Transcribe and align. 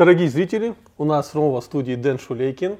Дорогие 0.00 0.30
зрители, 0.30 0.74
у 0.96 1.04
нас 1.04 1.32
снова 1.32 1.60
в 1.60 1.64
студии 1.64 1.94
Дэн 1.94 2.18
Шулейкин, 2.18 2.76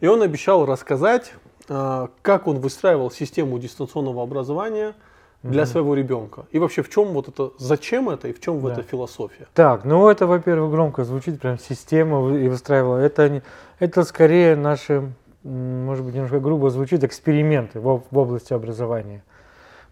и 0.00 0.06
он 0.06 0.22
обещал 0.22 0.64
рассказать, 0.64 1.34
э, 1.68 2.08
как 2.22 2.46
он 2.46 2.60
выстраивал 2.60 3.10
систему 3.10 3.58
дистанционного 3.58 4.22
образования 4.22 4.94
для 5.42 5.66
своего 5.66 5.94
ребенка. 5.94 6.46
И 6.50 6.58
вообще, 6.58 6.80
в 6.82 6.88
чем 6.88 7.08
вот 7.08 7.28
это, 7.28 7.50
зачем 7.58 8.08
это 8.08 8.28
и 8.28 8.32
в 8.32 8.40
чем 8.40 8.58
в 8.58 8.66
Да. 8.66 8.72
эта 8.72 8.84
философия? 8.84 9.46
Так, 9.52 9.84
ну 9.84 10.08
это, 10.08 10.26
во-первых, 10.26 10.70
громко 10.70 11.04
звучит, 11.04 11.38
прям 11.42 11.58
система 11.58 12.34
и 12.34 12.48
выстраивала. 12.48 12.96
Это, 12.96 13.42
это 13.78 14.02
скорее 14.04 14.56
наши, 14.56 15.12
может 15.42 16.06
быть, 16.06 16.14
немножко 16.14 16.40
грубо 16.40 16.70
звучит, 16.70 17.04
эксперименты 17.04 17.80
в, 17.80 18.02
в 18.10 18.18
области 18.18 18.54
образования. 18.54 19.22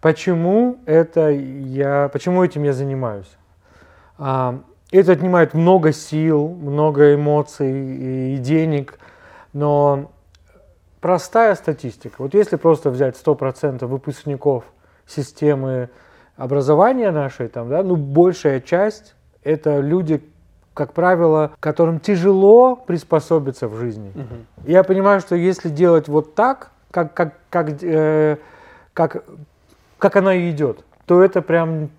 Почему 0.00 0.78
это 0.86 1.28
я, 1.28 2.08
почему 2.10 2.42
этим 2.42 2.62
я 2.62 2.72
занимаюсь? 2.72 3.30
А, 4.16 4.60
это 4.90 5.12
отнимает 5.12 5.54
много 5.54 5.92
сил, 5.92 6.48
много 6.48 7.14
эмоций 7.14 8.34
и, 8.34 8.36
денег, 8.38 8.98
но 9.52 10.10
простая 11.00 11.54
статистика. 11.54 12.16
Вот 12.18 12.34
если 12.34 12.56
просто 12.56 12.90
взять 12.90 13.16
100% 13.16 13.86
выпускников 13.86 14.64
системы 15.06 15.90
образования 16.36 17.10
нашей, 17.10 17.48
там, 17.48 17.68
да, 17.68 17.82
ну, 17.82 17.96
большая 17.96 18.60
часть 18.60 19.14
это 19.42 19.80
люди, 19.80 20.22
как 20.74 20.92
правило, 20.92 21.52
которым 21.60 22.00
тяжело 22.00 22.76
приспособиться 22.76 23.68
в 23.68 23.76
жизни. 23.76 24.12
Мгм. 24.14 24.46
Я 24.66 24.84
понимаю, 24.84 25.20
что 25.20 25.34
если 25.34 25.68
делать 25.68 26.08
вот 26.08 26.34
так, 26.34 26.70
как, 26.90 27.14
как, 27.14 27.34
как, 27.48 27.82
э, 27.82 28.36
как, 28.92 29.24
как 29.98 30.16
она 30.16 30.34
и 30.34 30.50
идет, 30.50 30.84
то 31.06 31.22
это 31.22 31.42
прям 31.42 31.90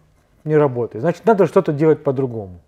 не 0.44 0.56
работает. 0.56 1.02
Значит, 1.02 1.26
надо 1.26 1.48
что-то 1.48 1.72
делать 1.74 2.04
по-другому. 2.04 2.60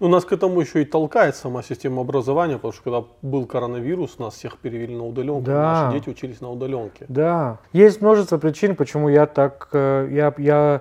Ну, 0.00 0.08
нас 0.08 0.24
к 0.24 0.32
этому 0.32 0.60
еще 0.60 0.80
и 0.80 0.86
толкает 0.86 1.36
сама 1.36 1.62
система 1.62 2.00
образования, 2.00 2.54
потому 2.54 2.72
что 2.72 2.82
когда 2.82 3.04
был 3.20 3.44
коронавирус, 3.44 4.18
нас 4.18 4.34
всех 4.34 4.56
перевели 4.56 4.96
на 4.96 5.04
удаленку, 5.04 5.42
Да. 5.44 5.82
наши 5.84 5.98
дети 5.98 6.08
учились 6.08 6.40
на 6.40 6.50
удаленке. 6.50 7.04
Да, 7.08 7.58
есть 7.74 8.00
множество 8.00 8.38
причин, 8.38 8.76
почему 8.76 9.10
я 9.10 9.26
так, 9.26 9.68
э, 9.72 10.08
я, 10.10 10.32
я 10.38 10.80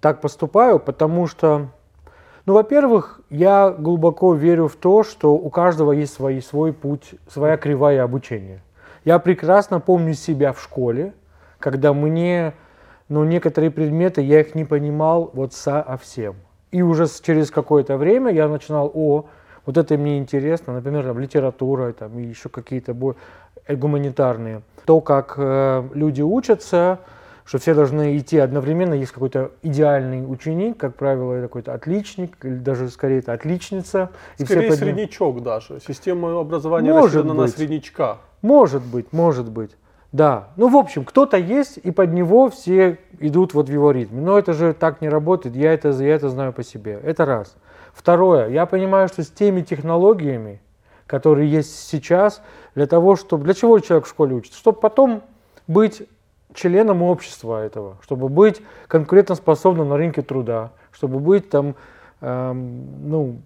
так 0.00 0.20
поступаю, 0.20 0.78
потому 0.80 1.26
что, 1.26 1.68
ну, 2.44 2.52
во-первых, 2.52 3.22
я 3.30 3.70
глубоко 3.70 4.34
верю 4.34 4.68
в 4.68 4.76
то, 4.76 5.02
что 5.02 5.32
у 5.34 5.48
каждого 5.48 5.92
есть 5.92 6.12
свой, 6.12 6.42
свой 6.42 6.74
путь, 6.74 7.14
своя 7.26 7.56
кривая 7.56 8.04
обучения. 8.04 8.62
Я 9.02 9.18
прекрасно 9.18 9.80
помню 9.80 10.12
себя 10.12 10.52
в 10.52 10.60
школе, 10.60 11.14
когда 11.58 11.94
мне, 11.94 12.52
ну, 13.08 13.24
некоторые 13.24 13.70
предметы, 13.70 14.20
я 14.20 14.40
их 14.40 14.54
не 14.54 14.66
понимал 14.66 15.30
вот 15.32 15.54
совсем. 15.54 16.36
И 16.70 16.82
уже 16.82 17.06
через 17.22 17.50
какое-то 17.50 17.96
время 17.96 18.30
я 18.32 18.48
начинал, 18.48 18.90
о, 18.94 19.26
вот 19.64 19.76
это 19.78 19.96
мне 19.96 20.18
интересно, 20.18 20.74
например, 20.74 21.04
там, 21.04 21.18
литература 21.18 21.92
там, 21.92 22.18
и 22.18 22.22
еще 22.24 22.48
какие-то 22.48 22.94
э, 23.66 23.74
гуманитарные. 23.76 24.62
То, 24.84 25.00
как 25.00 25.34
э, 25.38 25.88
люди 25.94 26.20
учатся, 26.20 26.98
что 27.46 27.58
все 27.58 27.72
должны 27.72 28.18
идти 28.18 28.36
одновременно, 28.38 28.92
есть 28.92 29.12
какой-то 29.12 29.52
идеальный 29.62 30.30
ученик, 30.30 30.76
как 30.76 30.94
правило, 30.96 31.40
какой-то 31.40 31.72
отличник, 31.72 32.36
или 32.44 32.56
даже 32.56 32.90
скорее 32.90 33.20
это 33.20 33.32
отличница. 33.32 34.10
и 34.36 34.44
все 34.44 34.52
Скорее 34.54 34.68
под 34.68 34.80
ним- 34.80 34.86
среднячок 34.88 35.42
даже. 35.42 35.80
Система 35.86 36.38
образования 36.38 36.92
Может 36.92 37.14
рассчитана 37.14 37.34
на 37.34 37.42
быть. 37.44 37.56
среднячка. 37.56 38.18
Может 38.42 38.82
быть, 38.82 39.12
может 39.14 39.50
быть. 39.50 39.70
Да. 40.12 40.48
Ну, 40.56 40.68
в 40.68 40.76
общем, 40.76 41.04
кто-то 41.04 41.36
есть, 41.36 41.78
и 41.78 41.90
под 41.90 42.12
него 42.12 42.48
все 42.48 42.98
идут 43.18 43.52
вот 43.52 43.68
в 43.68 43.72
его 43.72 43.90
ритме. 43.90 44.20
Но 44.20 44.38
это 44.38 44.52
же 44.54 44.72
так 44.72 45.00
не 45.00 45.08
работает, 45.08 45.54
я 45.54 45.72
это, 45.72 45.90
я 45.90 46.14
это 46.14 46.30
знаю 46.30 46.52
по 46.52 46.62
себе. 46.62 46.98
Это 47.02 47.24
раз. 47.26 47.56
Второе, 47.92 48.48
я 48.48 48.64
понимаю, 48.64 49.08
что 49.08 49.22
с 49.22 49.28
теми 49.28 49.60
технологиями, 49.60 50.62
которые 51.06 51.50
есть 51.50 51.88
сейчас, 51.88 52.42
для 52.74 52.86
того, 52.86 53.16
чтобы... 53.16 53.44
Для 53.44 53.54
чего 53.54 53.78
человек 53.80 54.06
в 54.06 54.08
школе 54.08 54.36
учится? 54.36 54.58
Чтобы 54.58 54.80
потом 54.80 55.22
быть 55.66 56.02
членом 56.54 57.02
общества 57.02 57.62
этого, 57.62 57.98
чтобы 58.02 58.28
быть 58.28 58.62
конкурентоспособным 58.86 59.88
на 59.88 59.96
рынке 59.96 60.22
труда, 60.22 60.70
чтобы 60.92 61.18
быть 61.18 61.50
там, 61.50 61.74
эм, 62.20 63.08
ну, 63.08 63.36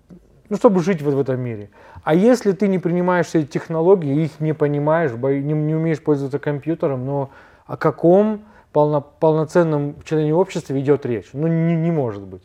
ну, 0.53 0.59
чтобы 0.59 0.83
жить 0.83 1.01
вот 1.01 1.15
в 1.15 1.19
этом 1.19 1.41
мире. 1.41 1.71
А 2.05 2.15
если 2.15 2.53
ты 2.53 2.69
не 2.69 2.79
принимаешь 2.79 3.29
эти 3.33 3.47
технологии, 3.47 4.25
их 4.25 4.39
не 4.39 4.53
понимаешь, 4.53 5.11
не, 5.13 5.55
не 5.55 5.75
умеешь 5.75 6.03
пользоваться 6.03 6.39
компьютером, 6.39 7.07
но 7.07 7.31
о 7.65 7.79
каком 7.79 8.43
полно- 8.71 9.03
полноценном 9.19 9.95
члене 10.05 10.35
общества 10.35 10.79
идет 10.79 11.07
речь? 11.07 11.31
Ну, 11.33 11.47
не, 11.47 11.75
не 11.75 11.91
может 11.91 12.25
быть. 12.25 12.43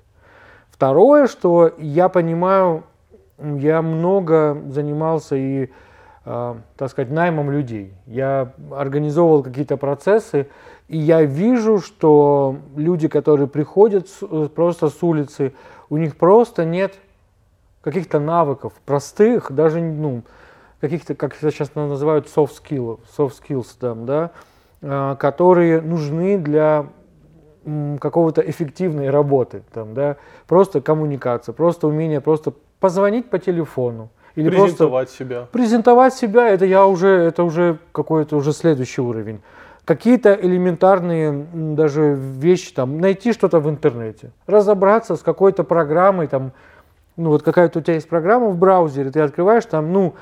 Второе, 0.72 1.28
что 1.28 1.74
я 1.80 2.08
понимаю, 2.08 2.86
я 3.40 3.82
много 3.82 4.58
занимался 4.70 5.36
и, 5.36 5.70
э, 6.24 6.56
так 6.78 6.90
сказать, 6.90 7.12
наймом 7.12 7.52
людей. 7.52 7.92
Я 8.06 8.54
организовывал 8.72 9.44
какие-то 9.44 9.76
процессы, 9.76 10.48
и 10.88 10.98
я 10.98 11.24
вижу, 11.24 11.80
что 11.80 12.56
люди, 12.74 13.10
которые 13.10 13.50
приходят 13.50 14.08
с- 14.08 14.20
э, 14.22 14.48
просто 14.56 14.88
с 14.88 15.04
улицы, 15.04 15.52
у 15.90 15.98
них 15.98 16.16
просто 16.16 16.64
нет 16.64 16.94
каких-то 17.88 18.20
навыков 18.20 18.74
простых, 18.86 19.50
даже 19.50 19.80
ну, 19.80 20.24
каких-то, 20.82 21.16
как 21.16 21.38
это 21.38 21.52
сейчас 21.52 21.74
называют, 21.74 22.28
soft 22.28 22.52
skills, 22.62 23.00
soft 23.18 23.36
skills 23.42 23.68
там, 23.80 24.06
да, 24.06 24.32
э, 24.82 25.16
которые 25.18 25.80
нужны 25.80 26.38
для 26.38 26.88
какого-то 28.02 28.42
эффективной 28.42 29.10
работы, 29.10 29.64
там, 29.74 29.94
да, 29.94 30.18
просто 30.48 30.82
коммуникация, 30.82 31.54
просто 31.54 31.88
умение 31.88 32.20
просто 32.20 32.52
позвонить 32.82 33.30
по 33.30 33.40
телефону 33.40 34.10
или 34.36 34.50
просто 34.50 34.66
Презентовать 34.66 35.10
себя. 35.10 35.48
презентовать 35.54 36.14
себя, 36.14 36.50
это 36.50 36.66
я 36.66 36.86
уже, 36.86 37.08
это 37.08 37.46
уже 37.46 37.78
какой-то 37.94 38.36
уже 38.36 38.52
следующий 38.52 39.00
уровень. 39.00 39.40
Какие-то 39.86 40.34
элементарные 40.34 41.48
даже 41.54 42.18
вещи, 42.20 42.74
там, 42.74 43.00
найти 43.00 43.32
что-то 43.32 43.62
в 43.62 43.70
интернете, 43.70 44.32
разобраться 44.46 45.16
с 45.16 45.22
какой-то 45.22 45.64
программой, 45.64 46.28
там, 46.28 46.52
ну 47.18 47.32
вот 47.32 47.44
какая-то 47.44 47.80
у 47.80 47.82
тебя 47.82 47.96
есть 47.96 48.08
программа 48.08 48.48
в 48.48 48.58
браузере, 48.58 49.12
ты 49.12 49.20
открываешь, 49.20 49.66
там, 49.66 49.92
ну, 49.92 50.14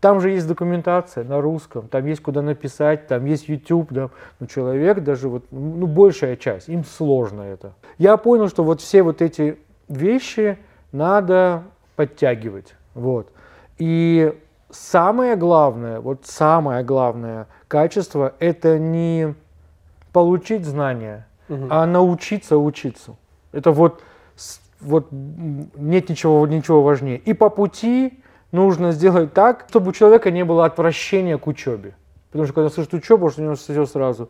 там 0.00 0.20
же 0.20 0.30
есть 0.30 0.46
документация 0.46 1.24
на 1.24 1.40
русском, 1.40 1.88
там 1.88 2.06
есть 2.06 2.22
куда 2.22 2.42
написать, 2.42 3.06
там 3.06 3.24
есть 3.24 3.48
YouTube, 3.48 3.92
да, 3.92 4.10
ну, 4.38 4.46
человек 4.46 5.02
даже 5.02 5.28
вот, 5.28 5.44
ну, 5.50 5.86
большая 5.86 6.36
часть, 6.36 6.68
им 6.68 6.84
сложно 6.84 7.42
это. 7.42 7.74
Я 7.98 8.16
понял, 8.16 8.48
что 8.48 8.62
вот 8.64 8.80
все 8.80 9.02
вот 9.02 9.20
эти 9.20 9.58
вещи 9.88 10.58
надо 10.92 11.64
подтягивать, 11.96 12.74
вот. 12.94 13.28
И 13.78 14.38
самое 14.70 15.36
главное, 15.36 16.00
вот 16.00 16.26
самое 16.26 16.84
главное 16.84 17.46
качество, 17.66 18.34
это 18.38 18.78
не 18.78 19.34
получить 20.12 20.64
знания, 20.64 21.26
Мгм. 21.48 21.66
а 21.70 21.86
научиться 21.86 22.56
учиться. 22.56 23.16
Это 23.52 23.72
вот, 23.72 24.00
вот 24.84 25.08
нет 25.10 26.08
ничего, 26.08 26.46
ничего 26.46 26.82
важнее. 26.82 27.18
И 27.18 27.32
по 27.32 27.50
пути 27.50 28.20
нужно 28.52 28.92
сделать 28.92 29.32
так, 29.32 29.66
чтобы 29.68 29.90
у 29.90 29.92
человека 29.92 30.30
не 30.30 30.44
было 30.44 30.64
отвращения 30.64 31.38
к 31.38 31.46
учебе. 31.46 31.94
Потому 32.30 32.44
что 32.46 32.54
когда 32.54 32.70
слышит 32.70 32.94
учебу, 32.94 33.30
что 33.30 33.42
у 33.42 33.44
него 33.44 33.54
все 33.54 33.86
сразу, 33.86 34.28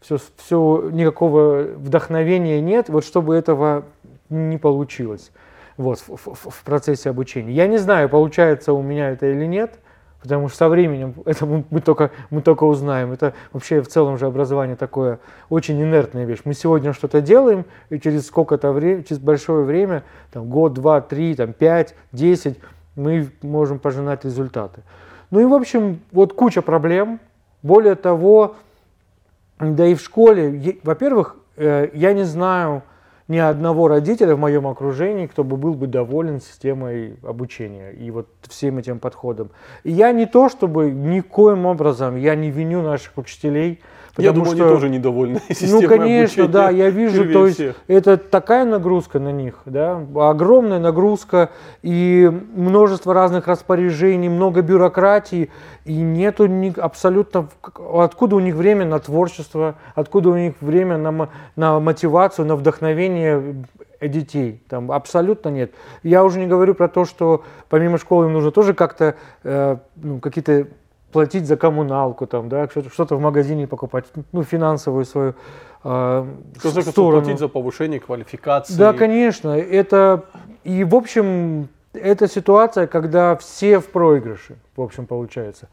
все, 0.00 0.18
все, 0.36 0.90
никакого 0.92 1.62
вдохновения 1.62 2.60
нет, 2.60 2.88
вот 2.88 3.04
чтобы 3.04 3.34
этого 3.34 3.84
не 4.28 4.58
получилось 4.58 5.30
вот, 5.76 6.00
в, 6.00 6.16
в- 6.16 6.50
в 6.50 6.64
процессе 6.64 7.10
обучения. 7.10 7.52
Я 7.52 7.66
не 7.66 7.78
знаю, 7.78 8.08
получается 8.08 8.72
у 8.72 8.82
меня 8.82 9.10
это 9.10 9.26
или 9.26 9.46
нет, 9.46 9.78
потому 10.22 10.48
что 10.48 10.56
со 10.56 10.68
временем 10.68 11.14
это 11.24 11.44
мы, 11.44 11.80
только, 11.80 12.10
мы 12.30 12.40
только 12.40 12.64
узнаем. 12.64 13.12
Это 13.12 13.34
вообще 13.52 13.82
в 13.82 13.88
целом 13.88 14.18
же 14.18 14.26
образование 14.26 14.76
такое 14.76 15.18
очень 15.50 15.80
инертная 15.82 16.24
вещь. 16.24 16.40
Мы 16.44 16.54
сегодня 16.54 16.92
что-то 16.92 17.20
делаем, 17.20 17.64
и 17.90 17.98
через 17.98 18.26
сколько-то 18.26 18.72
времени, 18.72 19.02
через 19.02 19.20
большое 19.20 19.64
время, 19.64 20.04
там, 20.32 20.48
год, 20.48 20.74
два, 20.74 21.00
три, 21.00 21.34
там, 21.34 21.52
пять, 21.52 21.94
десять, 22.12 22.58
мы 22.94 23.30
можем 23.42 23.78
пожинать 23.78 24.24
результаты. 24.24 24.82
Ну 25.30 25.40
и, 25.40 25.44
в 25.44 25.54
общем, 25.54 26.00
вот 26.12 26.34
куча 26.34 26.62
проблем. 26.62 27.20
Более 27.62 27.94
того, 27.94 28.56
да 29.58 29.86
и 29.86 29.94
в 29.94 30.00
школе, 30.00 30.78
во-первых, 30.82 31.36
э, 31.56 31.90
я 31.94 32.12
не 32.12 32.24
знаю 32.24 32.82
ни 33.28 33.38
одного 33.38 33.88
родителя 33.88 34.34
в 34.34 34.38
моем 34.38 34.66
окружении, 34.66 35.26
кто 35.26 35.44
бы 35.44 35.56
был 35.56 35.74
бы 35.74 35.86
доволен 35.86 36.40
системой 36.40 37.16
обучения 37.22 37.90
и 37.92 38.10
вот 38.10 38.28
всем 38.48 38.78
этим 38.78 38.98
подходом. 38.98 39.50
И 39.84 39.92
я 39.92 40.12
не 40.12 40.26
то, 40.26 40.48
чтобы 40.48 40.90
никоим 40.90 41.66
образом, 41.66 42.16
я 42.16 42.34
не 42.34 42.50
виню 42.50 42.82
наших 42.82 43.16
учителей, 43.16 43.80
Я 44.18 44.28
потому 44.28 44.44
думаю, 44.44 44.56
что... 44.56 44.64
они 44.64 44.74
тоже 44.74 44.88
недовольны 44.90 45.40
системой 45.48 45.82
Ну, 45.82 45.88
конечно, 45.88 46.44
обучения 46.44 46.48
да, 46.48 46.70
я 46.70 46.90
вижу, 46.90 47.32
то 47.32 47.46
есть 47.46 47.56
всех. 47.56 47.76
это 47.88 48.18
такая 48.18 48.66
нагрузка 48.66 49.18
на 49.18 49.32
них, 49.32 49.60
да, 49.64 50.04
огромная 50.16 50.78
нагрузка 50.78 51.50
и 51.82 52.30
множество 52.54 53.14
разных 53.14 53.48
распоряжений, 53.48 54.28
много 54.28 54.60
бюрократии, 54.60 55.50
и 55.86 55.94
нету 55.94 56.46
ни, 56.46 56.78
абсолютно, 56.78 57.48
откуда 57.96 58.36
у 58.36 58.40
них 58.40 58.54
время 58.54 58.84
на 58.84 58.98
творчество, 58.98 59.76
откуда 59.94 60.28
у 60.28 60.36
них 60.36 60.54
время 60.60 60.98
на, 60.98 61.30
на 61.56 61.80
мотивацию, 61.80 62.46
на 62.46 62.56
вдохновение 62.56 63.64
детей. 64.08 64.62
Там 64.68 64.92
абсолютно 64.92 65.48
нет. 65.48 65.72
Я 66.02 66.24
уже 66.24 66.38
не 66.38 66.46
говорю 66.46 66.74
про 66.74 66.88
то, 66.88 67.04
что 67.04 67.44
помимо 67.68 67.98
школы 67.98 68.26
им 68.26 68.32
нужно 68.32 68.50
тоже 68.50 68.74
как-то 68.74 69.14
э, 69.44 69.76
ну, 69.96 70.18
какие-то 70.18 70.66
платить 71.12 71.46
за 71.46 71.56
коммуналку, 71.56 72.26
там, 72.26 72.48
да, 72.48 72.68
что-то, 72.68 73.16
в 73.16 73.20
магазине 73.20 73.66
покупать, 73.66 74.06
ну, 74.32 74.42
финансовую 74.42 75.04
свою 75.04 75.34
э, 75.84 76.26
сторону. 76.80 77.22
платить 77.22 77.38
за 77.38 77.48
повышение 77.48 78.00
квалификации. 78.00 78.74
Да, 78.74 78.92
конечно. 78.92 79.50
Это, 79.50 80.24
и, 80.64 80.84
в 80.84 80.94
общем, 80.94 81.68
это 81.92 82.28
ситуация, 82.28 82.86
когда 82.86 83.36
все 83.36 83.78
в 83.78 83.88
проигрыше, 83.88 84.56
в 84.76 84.80
общем, 84.80 85.06
получается. 85.06 85.68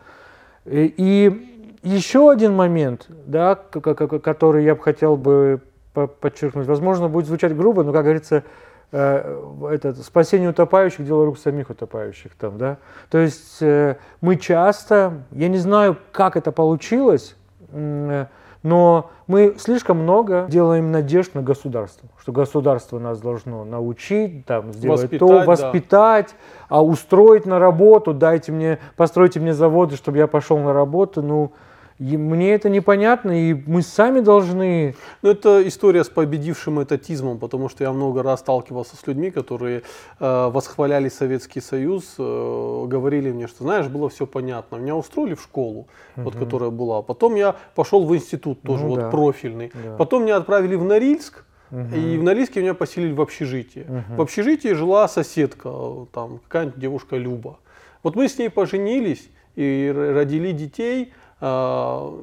И, 0.65 0.93
и 0.97 1.67
еще 1.83 2.29
один 2.29 2.55
момент, 2.55 3.07
да, 3.09 3.55
который 3.55 4.63
я 4.65 4.75
бы 4.75 4.83
хотел 4.83 5.15
бы 5.15 5.61
подчеркнуть, 5.93 6.67
возможно, 6.67 7.07
будет 7.07 7.25
звучать 7.25 7.55
грубо, 7.55 7.83
но, 7.83 7.91
как 7.93 8.03
говорится, 8.03 8.43
э, 8.91 9.69
это, 9.71 9.93
спасение 9.95 10.49
утопающих– 10.49 11.05
дело 11.07 11.25
рук 11.25 11.37
самих 11.37 11.69
утопающих. 11.69 12.35
Там, 12.35 12.57
да? 12.57 12.77
То 13.09 13.17
есть 13.17 13.61
э, 13.61 13.97
мы 14.21 14.37
часто, 14.37 15.23
я 15.31 15.47
не 15.47 15.57
знаю, 15.57 15.97
как 16.11 16.35
это 16.37 16.51
получилось, 16.51 17.35
э, 17.71 18.25
но 18.61 19.09
мы 19.27 19.55
слишком 19.57 19.99
много 19.99 20.47
делаем 20.49 20.91
надежд 20.91 21.33
на 21.33 21.41
государство, 21.41 22.09
что 22.19 22.31
государство 22.31 22.99
нас 22.99 23.19
должно 23.19 23.63
научить, 23.63 24.45
там, 24.45 24.73
сделать 24.73 25.01
воспитать, 25.01 25.19
то, 25.19 25.43
воспитать, 25.45 26.27
да. 26.29 26.75
а 26.77 26.83
устроить 26.83 27.45
на 27.45 27.57
работу, 27.57 28.13
дайте 28.13 28.51
мне, 28.51 28.79
постройте 28.97 29.39
мне 29.39 29.53
заводы, 29.53 29.95
чтобы 29.95 30.17
я 30.17 30.27
пошел 30.27 30.57
на 30.57 30.73
работу. 30.73 31.21
Ну, 31.21 31.53
и 31.99 32.15
мне 32.15 32.53
это 32.53 32.69
непонятно, 32.69 33.31
и 33.31 33.53
мы 33.53 33.81
сами 33.81 34.21
должны... 34.21 34.95
Ну, 35.21 35.31
это 35.31 35.67
история 35.67 36.05
с 36.05 36.09
победившим 36.09 36.81
этатизмом, 36.81 37.39
потому 37.39 37.67
что 37.67 37.83
я 37.83 37.91
много 37.91 38.23
раз 38.23 38.39
сталкивался 38.39 38.95
с 38.95 39.05
людьми, 39.05 39.31
которые 39.31 39.83
э, 40.19 40.49
восхваляли 40.49 41.09
Советский 41.09 41.59
Союз, 41.59 42.15
э, 42.17 42.85
говорили 42.87 43.31
мне, 43.33 43.47
что, 43.47 43.63
знаешь, 43.63 43.87
было 43.87 44.07
все 44.07 44.25
понятно. 44.25 44.77
Меня 44.77 44.95
устроили 44.95 45.33
в 45.33 45.41
школу, 45.41 45.87
угу. 46.15 46.23
вот, 46.23 46.37
которая 46.37 46.69
была. 46.69 47.01
Потом 47.01 47.35
я 47.35 47.57
пошел 47.75 48.05
в 48.05 48.15
институт, 48.15 48.61
тоже 48.61 48.83
ну, 48.83 48.89
вот 48.91 48.99
да. 48.99 49.09
профильный. 49.09 49.71
Да. 49.73 49.97
Потом 49.97 50.23
меня 50.23 50.37
отправили 50.37 50.75
в 50.75 50.83
Норильск, 50.83 51.45
Угу. 51.71 51.95
И 51.95 52.17
в 52.17 52.23
Норильске 52.23 52.61
меня 52.61 52.73
поселили 52.73 53.11
в 53.11 53.21
общежитие. 53.21 53.85
Угу. 53.85 54.15
В 54.17 54.21
общежитии 54.21 54.73
жила 54.73 55.07
соседка, 55.07 55.71
там 56.11 56.39
какая-нибудь 56.39 56.79
девушка 56.79 57.15
Люба. 57.15 57.59
Вот 58.01 58.15
мы 58.15 58.27
с 58.27 58.39
ней 58.39 58.49
поженились 58.49 59.29
и 59.55 59.93
родили 59.93 60.51
детей. 60.51 61.13
А, 61.41 62.13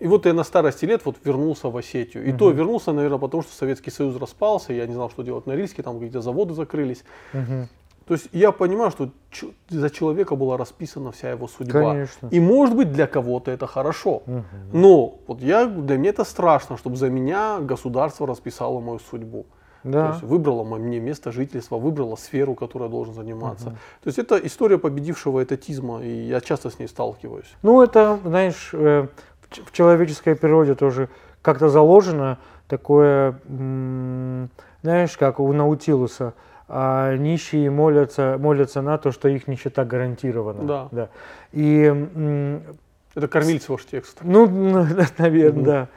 и 0.00 0.06
вот 0.06 0.26
я 0.26 0.32
на 0.32 0.44
старости 0.44 0.84
лет 0.84 1.02
вот 1.04 1.16
вернулся 1.24 1.68
в 1.68 1.76
Осетию. 1.76 2.24
И 2.24 2.30
угу. 2.30 2.38
то 2.38 2.50
вернулся, 2.50 2.92
наверное, 2.92 3.18
потому 3.18 3.42
что 3.42 3.54
Советский 3.54 3.90
Союз 3.90 4.16
распался, 4.16 4.72
я 4.72 4.86
не 4.86 4.94
знал, 4.94 5.10
что 5.10 5.22
делать 5.22 5.46
на 5.46 5.52
Рильске, 5.52 5.82
там 5.82 5.94
какие-то 5.94 6.20
заводы 6.20 6.54
закрылись. 6.54 7.04
Угу. 7.32 7.68
То 8.06 8.14
есть 8.14 8.28
я 8.32 8.52
понимаю, 8.52 8.90
что 8.90 9.10
за 9.70 9.88
человека 9.88 10.36
была 10.36 10.58
расписана 10.58 11.10
вся 11.10 11.30
его 11.30 11.48
судьба. 11.48 11.92
Конечно. 11.92 12.28
И 12.30 12.38
может 12.38 12.76
быть 12.76 12.92
для 12.92 13.06
кого-то 13.06 13.50
это 13.50 13.66
хорошо. 13.66 14.22
Угу. 14.26 14.44
Но 14.72 15.14
вот 15.26 15.40
я, 15.40 15.66
для 15.66 15.96
меня 15.96 16.10
это 16.10 16.24
страшно, 16.24 16.76
чтобы 16.76 16.96
за 16.96 17.08
меня 17.08 17.60
государство 17.60 18.26
расписало 18.26 18.80
мою 18.80 18.98
судьбу. 18.98 19.46
Да. 19.84 20.06
То 20.06 20.12
есть 20.14 20.24
выбрала 20.24 20.64
мне 20.64 20.98
место 20.98 21.30
жительства, 21.30 21.76
выбрала 21.76 22.16
сферу, 22.16 22.54
которой 22.54 22.84
я 22.84 22.88
должен 22.88 23.14
заниматься. 23.14 23.68
Угу. 23.68 23.74
То 24.02 24.06
есть 24.06 24.18
это 24.18 24.36
история 24.38 24.78
победившего 24.78 25.44
этатизма, 25.44 26.02
и 26.02 26.08
я 26.08 26.40
часто 26.40 26.70
с 26.70 26.78
ней 26.78 26.88
сталкиваюсь. 26.88 27.54
Ну 27.62 27.82
это, 27.82 28.18
знаешь, 28.24 28.70
э, 28.72 29.06
в 29.50 29.72
человеческой 29.72 30.36
природе 30.36 30.74
тоже 30.74 31.08
как-то 31.42 31.68
заложено 31.68 32.38
такое, 32.66 33.38
знаешь, 34.82 35.16
как 35.18 35.38
у 35.38 35.52
Наутилуса, 35.52 36.32
а 36.66 37.14
нищие 37.16 37.70
молятся, 37.70 38.38
молятся 38.40 38.80
на 38.80 38.96
то, 38.96 39.12
что 39.12 39.28
их 39.28 39.46
нищета 39.46 39.84
гарантирована. 39.84 40.64
Да. 40.64 40.88
да. 40.90 41.08
И, 41.52 42.50
это 43.14 43.28
кормильц 43.28 43.68
ваш 43.68 43.84
текст. 43.84 44.18
Ну, 44.22 44.46
наверное, 45.18 45.50
угу. 45.50 45.62
да. 45.62 45.88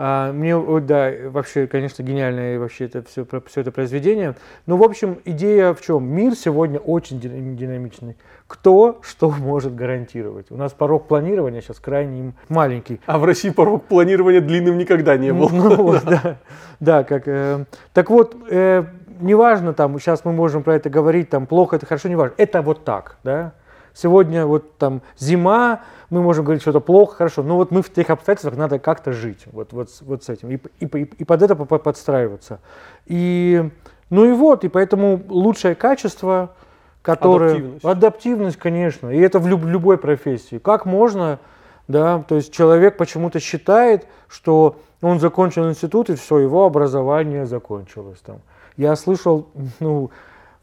А, 0.00 0.32
мне, 0.32 0.56
да, 0.82 1.10
вообще, 1.24 1.66
конечно, 1.66 2.04
гениальное 2.04 2.60
вообще 2.60 2.84
это 2.84 3.02
все, 3.02 3.26
все 3.46 3.60
это 3.62 3.72
произведение. 3.72 4.36
Но, 4.64 4.76
в 4.76 4.84
общем, 4.84 5.18
идея 5.24 5.74
в 5.74 5.80
чем? 5.80 6.04
Мир 6.04 6.36
сегодня 6.36 6.78
очень 6.78 7.18
динамичный. 7.18 8.16
Кто 8.46 9.00
что 9.02 9.28
может 9.28 9.74
гарантировать? 9.74 10.52
У 10.52 10.56
нас 10.56 10.72
порог 10.72 11.08
планирования 11.08 11.62
сейчас 11.62 11.80
крайне 11.80 12.32
маленький. 12.48 13.00
А 13.06 13.18
в 13.18 13.24
России 13.24 13.50
порог 13.50 13.86
планирования 13.86 14.40
длинным 14.40 14.78
никогда 14.78 15.16
не 15.16 15.32
был. 15.32 15.48
Ну, 15.48 15.74
вот, 15.82 16.04
да. 16.04 16.36
Да, 16.78 17.02
как... 17.02 17.26
Э, 17.26 17.64
так 17.92 18.08
вот, 18.08 18.36
э, 18.48 18.84
неважно, 19.20 19.72
там, 19.72 19.98
сейчас 19.98 20.24
мы 20.24 20.32
можем 20.32 20.62
про 20.62 20.76
это 20.76 20.90
говорить, 20.90 21.28
там, 21.28 21.44
плохо 21.46 21.74
это, 21.74 21.86
хорошо, 21.86 22.08
неважно. 22.08 22.34
Это 22.36 22.62
вот 22.62 22.84
так, 22.84 23.16
да. 23.24 23.52
Сегодня 24.00 24.46
вот 24.46 24.76
там 24.78 25.02
зима, 25.18 25.80
мы 26.08 26.22
можем 26.22 26.44
говорить 26.44 26.62
что-то 26.62 26.78
плохо, 26.78 27.16
хорошо, 27.16 27.42
но 27.42 27.56
вот 27.56 27.72
мы 27.72 27.82
в 27.82 27.92
тех 27.92 28.08
обстоятельствах 28.10 28.56
надо 28.56 28.78
как-то 28.78 29.12
жить, 29.12 29.46
вот, 29.50 29.72
вот, 29.72 29.88
вот 30.02 30.22
с 30.22 30.28
этим, 30.28 30.50
и, 30.52 30.58
и, 30.78 30.86
и 30.86 31.24
под 31.24 31.42
это 31.42 31.56
подстраиваться. 31.56 32.60
И, 33.06 33.68
ну 34.08 34.24
и 34.24 34.32
вот, 34.32 34.62
и 34.62 34.68
поэтому 34.68 35.20
лучшее 35.28 35.74
качество, 35.74 36.54
которое... 37.02 37.54
Адаптивность. 37.54 37.84
Адаптивность, 37.84 38.56
конечно, 38.56 39.08
и 39.08 39.18
это 39.18 39.40
в 39.40 39.48
люб, 39.48 39.64
любой 39.64 39.98
профессии. 39.98 40.58
Как 40.58 40.86
можно, 40.86 41.40
да, 41.88 42.22
то 42.28 42.36
есть 42.36 42.52
человек 42.52 42.98
почему-то 42.98 43.40
считает, 43.40 44.06
что 44.28 44.76
он 45.02 45.18
закончил 45.18 45.68
институт, 45.68 46.08
и 46.08 46.14
все, 46.14 46.38
его 46.38 46.64
образование 46.66 47.46
закончилось 47.46 48.20
там. 48.24 48.42
Я 48.76 48.94
слышал, 48.94 49.48
ну, 49.80 50.12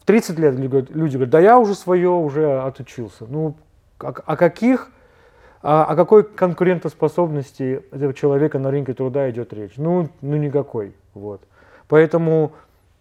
30 0.06 0.40
лет 0.40 0.56
люди 0.56 1.16
говорят, 1.16 1.30
да 1.30 1.40
я 1.40 1.58
уже 1.58 1.76
свое 1.76 2.10
уже 2.10 2.62
отучился. 2.62 3.26
Ну, 3.28 3.56
о, 4.00 4.10
о 4.10 4.38
каких, 4.38 4.92
о, 5.62 5.84
о 5.84 5.96
какой 5.96 6.24
конкурентоспособности 6.24 7.84
этого 7.92 8.14
человека 8.14 8.60
на 8.60 8.72
рынке 8.72 8.94
труда 8.94 9.30
идет 9.30 9.52
речь? 9.54 9.74
Ну, 9.78 10.10
ну 10.22 10.38
никакой. 10.38 10.94
Вот. 11.14 11.42
Поэтому 11.88 12.52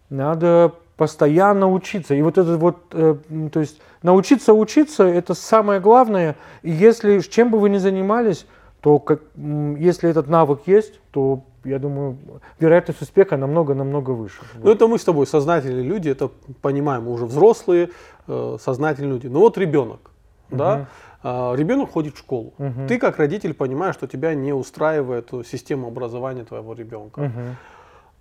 надо 0.09 0.73
постоянно 0.97 1.71
учиться. 1.71 2.15
И 2.15 2.21
вот 2.21 2.37
это 2.37 2.57
вот, 2.57 2.77
э, 2.93 3.15
то 3.51 3.59
есть 3.59 3.81
научиться 4.01 4.53
учиться, 4.53 5.03
это 5.03 5.33
самое 5.33 5.79
главное. 5.79 6.35
И 6.61 6.71
если, 6.71 7.19
чем 7.19 7.51
бы 7.51 7.59
вы 7.59 7.69
ни 7.69 7.77
занимались, 7.77 8.47
то 8.81 8.99
как, 8.99 9.21
если 9.35 10.09
этот 10.09 10.27
навык 10.27 10.61
есть, 10.65 10.99
то 11.11 11.43
я 11.65 11.79
думаю, 11.79 12.17
вероятность 12.59 13.01
успеха 13.01 13.37
намного-намного 13.37 14.11
выше. 14.11 14.41
Ну, 14.55 14.71
это 14.71 14.87
мы 14.87 14.97
с 14.97 15.03
тобой 15.03 15.27
сознательные 15.27 15.83
люди, 15.83 16.09
это 16.09 16.29
понимаем, 16.61 17.03
мы 17.03 17.11
уже 17.11 17.25
взрослые, 17.25 17.89
э, 18.27 18.57
сознательные 18.59 19.13
люди. 19.13 19.27
Ну, 19.27 19.39
вот 19.39 19.57
ребенок, 19.57 20.11
угу. 20.49 20.57
да, 20.57 20.87
э, 21.23 21.55
ребенок 21.55 21.91
ходит 21.91 22.15
в 22.15 22.19
школу. 22.19 22.53
Угу. 22.57 22.87
Ты, 22.87 22.99
как 22.99 23.17
родитель, 23.17 23.53
понимаешь, 23.53 23.95
что 23.95 24.07
тебя 24.07 24.33
не 24.33 24.53
устраивает 24.53 25.31
система 25.45 25.87
образования 25.87 26.43
твоего 26.43 26.73
ребенка. 26.73 27.19
Угу. 27.19 27.41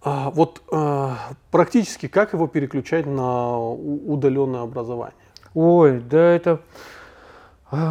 А, 0.06 0.30
вот 0.30 0.60
а, 0.70 1.16
практически 1.50 2.08
как 2.08 2.34
его 2.34 2.46
переключать 2.46 3.06
на 3.06 3.58
удаленное 3.58 4.60
образование? 4.60 5.16
Ой, 5.54 6.00
да 6.00 6.32
это 6.32 6.60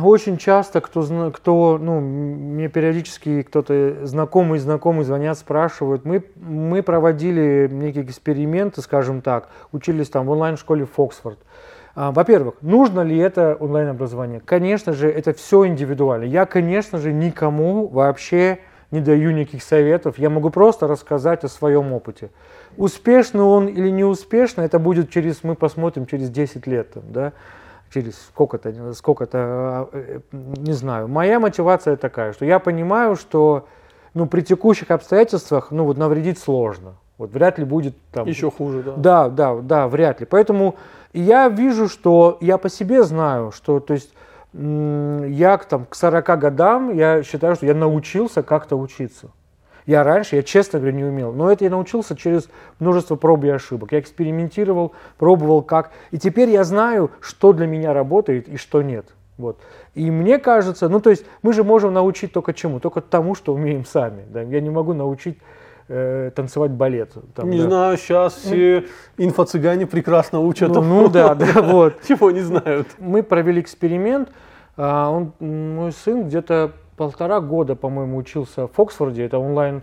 очень 0.03 0.37
часто, 0.37 0.81
кто, 0.81 1.31
кто 1.31 1.77
ну, 1.81 1.99
мне 1.99 2.69
периодически 2.69 3.41
кто-то 3.41 4.05
знакомый 4.05 4.59
знакомый 4.59 5.03
звонят, 5.03 5.37
спрашивают. 5.37 6.05
Мы, 6.05 6.23
мы 6.35 6.83
проводили 6.83 7.67
некие 7.71 8.03
эксперименты, 8.03 8.81
скажем 8.81 9.21
так, 9.21 9.49
учились 9.71 10.09
там 10.09 10.25
в 10.27 10.31
онлайн-школе 10.31 10.85
Фоксфорд. 10.85 11.39
А, 11.95 12.11
во-первых, 12.11 12.55
нужно 12.61 13.01
ли 13.01 13.17
это 13.17 13.55
онлайн-образование? 13.59 14.41
Конечно 14.43 14.93
же, 14.93 15.09
это 15.09 15.33
все 15.33 15.67
индивидуально. 15.67 16.25
Я, 16.25 16.45
конечно 16.45 16.97
же, 16.97 17.13
никому 17.13 17.87
вообще 17.87 18.59
не 18.91 18.99
даю 19.01 19.31
никаких 19.31 19.63
советов. 19.63 20.17
Я 20.17 20.29
могу 20.29 20.49
просто 20.49 20.87
рассказать 20.87 21.43
о 21.43 21.47
своем 21.47 21.93
опыте. 21.93 22.29
Успешный 22.77 23.41
он 23.41 23.67
или 23.67 23.89
неуспешный, 23.89 24.65
это 24.65 24.79
будет 24.79 25.09
через, 25.09 25.43
мы 25.43 25.55
посмотрим 25.55 26.05
через 26.05 26.29
10 26.29 26.67
лет. 26.67 26.89
Да? 26.95 27.33
Через 27.93 28.15
сколько-то, 28.27 28.93
сколько-то, 28.93 29.89
э, 29.91 30.19
не 30.31 30.73
знаю. 30.73 31.07
Моя 31.07 31.39
мотивация 31.39 31.95
такая, 31.95 32.33
что 32.33 32.45
я 32.45 32.59
понимаю, 32.59 33.15
что 33.15 33.67
ну, 34.13 34.25
при 34.25 34.41
текущих 34.41 34.91
обстоятельствах 34.91 35.71
ну, 35.71 35.85
вот, 35.85 35.97
навредить 35.97 36.39
сложно. 36.39 36.95
Вот 37.17 37.31
вряд 37.31 37.59
ли 37.59 37.65
будет 37.65 37.95
там... 38.11 38.27
Еще 38.27 38.49
хуже, 38.49 38.81
да. 38.83 38.93
Да, 38.97 39.29
да, 39.29 39.55
да, 39.61 39.87
вряд 39.87 40.19
ли. 40.19 40.25
Поэтому 40.25 40.75
я 41.13 41.47
вижу, 41.47 41.87
что 41.87 42.37
я 42.41 42.57
по 42.57 42.69
себе 42.69 43.03
знаю, 43.03 43.51
что, 43.51 43.79
то 43.79 43.93
есть, 43.93 44.13
я 44.53 45.59
там, 45.69 45.85
к 45.85 45.95
40 45.95 46.39
годам, 46.39 46.95
я 46.95 47.23
считаю, 47.23 47.55
что 47.55 47.65
я 47.65 47.75
научился 47.75 48.41
как-то 48.41 48.75
учиться. 48.75 49.29
Я 49.85 50.03
раньше, 50.03 50.37
я 50.37 50.43
честно 50.43 50.79
говоря, 50.79 50.95
не 50.95 51.03
умел. 51.03 51.33
Но 51.33 51.51
это 51.51 51.63
я 51.63 51.69
научился 51.69 52.15
через 52.15 52.49
множество 52.79 53.15
проб 53.15 53.43
и 53.43 53.49
ошибок. 53.49 53.91
Я 53.91 53.99
экспериментировал, 53.99 54.93
пробовал 55.17 55.61
как. 55.61 55.91
И 56.11 56.17
теперь 56.17 56.49
я 56.49 56.63
знаю, 56.63 57.11
что 57.19 57.53
для 57.53 57.67
меня 57.67 57.93
работает 57.93 58.47
и 58.47 58.57
что 58.57 58.81
нет. 58.81 59.07
Вот. 59.37 59.59
И 59.95 60.09
мне 60.11 60.37
кажется, 60.37 60.89
ну 60.89 60.99
то 60.99 61.09
есть 61.09 61.25
мы 61.41 61.53
же 61.53 61.63
можем 61.63 61.93
научить 61.93 62.31
только 62.31 62.53
чему? 62.53 62.79
Только 62.79 63.01
тому, 63.01 63.35
что 63.35 63.53
умеем 63.53 63.85
сами. 63.85 64.23
Да? 64.29 64.41
Я 64.41 64.61
не 64.61 64.69
могу 64.69 64.93
научить 64.93 65.37
э, 65.87 66.31
танцевать 66.35 66.71
балет. 66.71 67.13
Там, 67.35 67.49
не 67.49 67.57
да. 67.57 67.63
знаю, 67.63 67.97
сейчас 67.97 68.35
все 68.35 68.85
инфо-цыгане 69.17 69.85
прекрасно 69.85 70.39
учат. 70.39 70.69
Ну, 70.69 70.81
ну 70.81 71.09
да, 71.09 71.35
да, 71.35 71.61
вот. 71.61 71.95
Чего 72.07 72.31
не 72.31 72.41
знают. 72.41 72.87
Мы 72.99 73.23
провели 73.23 73.59
эксперимент. 73.59 74.29
а, 74.77 75.09
Он, 75.09 75.33
мой 75.39 75.91
сын 75.91 76.27
где-то 76.27 76.71
полтора 76.97 77.39
года, 77.41 77.75
по-моему, 77.75 78.17
учился 78.17 78.67
в 78.67 78.79
Оксфорде. 78.79 79.25
Это 79.25 79.37
онлайн 79.39 79.81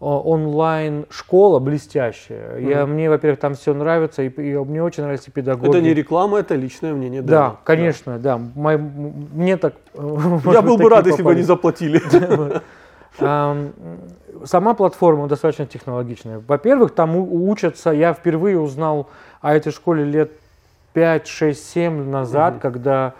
о- 0.00 0.20
онлайн 0.20 1.04
школа 1.10 1.58
блестящая. 1.58 2.58
Я, 2.58 2.86
мне, 2.86 3.10
во-первых, 3.10 3.38
там 3.38 3.54
все 3.54 3.74
нравится, 3.74 4.22
и, 4.22 4.28
и 4.28 4.56
мне 4.56 4.82
очень 4.82 5.02
нравятся 5.02 5.30
педагоги. 5.30 5.68
Это 5.68 5.80
не 5.82 5.92
реклама, 5.92 6.38
это 6.38 6.54
личное 6.54 6.94
мнение. 6.94 7.20
Да, 7.20 7.26
Дэна. 7.48 7.56
конечно, 7.64 8.18
да. 8.18 8.38
Мой- 8.54 8.76
м- 8.76 9.28
мне 9.34 9.56
так. 9.58 9.74
Да. 9.94 10.02
Я 10.52 10.62
был 10.62 10.78
бы 10.78 10.88
рад, 10.88 11.06
если 11.06 11.22
бы 11.22 11.32
они 11.32 11.42
заплатили. 11.42 12.00
Ам, 13.18 13.72
Сама 14.44 14.72
платформа 14.72 15.26
достаточно 15.26 15.66
технологичная. 15.66 16.40
Во-первых, 16.48 16.94
там 16.94 17.14
учатся, 17.16 17.90
я 17.90 18.14
впервые 18.14 18.58
узнал 18.58 19.08
о 19.42 19.54
этой 19.54 19.70
школе 19.70 20.04
лет 20.04 20.30
5, 20.94 21.26
6, 21.26 21.70
7 21.70 22.08
назад, 22.08 22.54
когда 22.62 23.12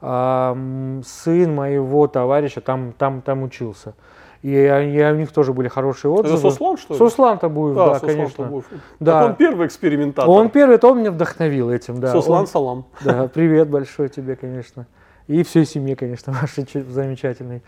сын 0.00 1.54
моего 1.54 2.06
товарища 2.06 2.60
там, 2.60 2.92
там, 2.96 3.20
там 3.20 3.42
учился. 3.42 3.94
И 4.42 4.50
я- 4.52 5.10
у 5.12 5.16
них 5.16 5.32
тоже 5.32 5.52
были 5.52 5.66
хорошие 5.66 6.12
отзывы. 6.12 6.38
Это 6.38 6.50
Сослан, 6.50 6.76
что 6.76 6.94
ли? 6.94 6.98
Сослан 6.98 7.38
Табуев, 7.38 7.74
да, 7.74 7.94
Сослан 7.94 8.14
конечно. 8.16 8.44
Табуев. 8.44 8.64
Да. 9.00 9.20
Так 9.20 9.30
он 9.30 9.36
первый 9.36 9.66
экспериментатор. 9.66 10.30
Он 10.30 10.48
первый, 10.50 10.76
это 10.76 10.86
он 10.86 11.00
меня 11.00 11.10
вдохновил 11.10 11.70
этим, 11.70 11.98
да. 12.00 12.12
Сослан 12.12 12.40
Он- 12.42 12.46
Салам. 12.46 12.84
да, 13.04 13.28
привет 13.34 13.68
большой 13.68 14.08
тебе, 14.08 14.36
конечно. 14.36 14.86
И 15.26 15.42
всей 15.42 15.64
семье, 15.66 15.96
конечно, 15.96 16.32
вашей 16.40 16.64
замечательной. 16.88 17.62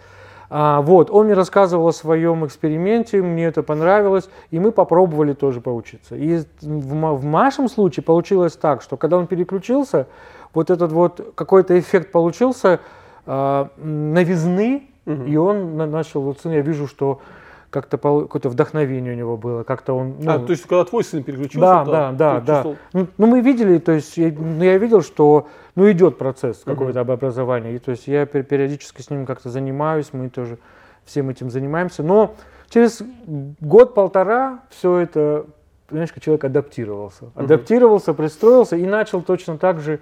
А, 0.52 0.80
вот, 0.80 1.10
он 1.10 1.26
мне 1.26 1.34
рассказывал 1.34 1.86
о 1.88 1.92
своем 1.92 2.44
эксперименте, 2.44 3.22
мне 3.22 3.44
это 3.46 3.62
понравилось, 3.62 4.28
и 4.50 4.58
мы 4.58 4.72
попробовали 4.72 5.32
тоже 5.32 5.60
поучиться. 5.60 6.16
И 6.16 6.38
в, 6.60 7.16
в 7.16 7.24
нашем 7.24 7.68
случае 7.68 8.02
получилось 8.02 8.54
так, 8.56 8.82
что 8.82 8.96
когда 8.96 9.16
он 9.16 9.26
переключился, 9.28 10.06
вот 10.54 10.70
этот 10.70 10.92
вот 10.92 11.32
какой-то 11.34 11.78
эффект 11.78 12.12
получился 12.12 12.80
а, 13.26 13.68
м, 13.78 14.12
новизны, 14.14 14.88
Мгм. 15.04 15.26
и 15.26 15.36
он 15.36 15.76
на- 15.76 15.86
начал, 15.86 16.22
вот 16.22 16.40
сын, 16.40 16.52
я 16.52 16.60
вижу, 16.62 16.86
что 16.86 17.20
как-то 17.70 17.98
какое-то 17.98 18.48
вдохновение 18.48 19.12
у 19.12 19.16
него 19.16 19.36
было, 19.36 19.62
как-то 19.62 19.92
он... 19.94 20.14
А, 20.26 20.38
ну, 20.38 20.46
то 20.46 20.50
есть, 20.52 20.64
когда 20.66 20.84
твой 20.84 21.04
сын 21.04 21.22
переключился, 21.22 21.60
да, 21.60 21.84
то 21.84 21.90
да, 21.92 22.10
да, 22.12 22.40
да. 22.40 22.54
чувствовал- 22.54 22.76
Ну, 22.92 23.06
ну, 23.18 23.26
мы 23.26 23.40
видели, 23.42 23.78
то 23.78 23.92
есть 23.92 24.16
я, 24.16 24.32
ну, 24.36 24.64
я 24.64 24.76
видел, 24.78 25.02
что 25.02 25.46
ну, 25.76 25.88
идет 25.90 26.18
процесс 26.18 26.62
какого-то 26.64 27.00
образования. 27.00 27.76
И, 27.76 27.78
то 27.78 27.92
есть 27.92 28.08
я 28.08 28.24
пер- 28.24 28.42
периодически 28.42 29.02
с 29.02 29.10
ним 29.10 29.24
как-то 29.24 29.48
занимаюсь, 29.50 30.08
мы 30.12 30.28
тоже 30.30 30.58
всем 31.04 31.30
этим 31.30 31.48
занимаемся. 31.50 32.02
Но 32.02 32.34
через 32.70 33.00
год-полтора 33.60 34.60
все 34.70 34.98
это, 34.98 35.46
понимаешь, 35.88 36.10
человек 36.20 36.44
адаптировался. 36.44 37.26
Адаптировался, 37.36 38.14
пристроился 38.14 38.76
и 38.76 38.84
начал 38.86 39.22
точно 39.22 39.58
так 39.58 39.80
же 39.80 40.00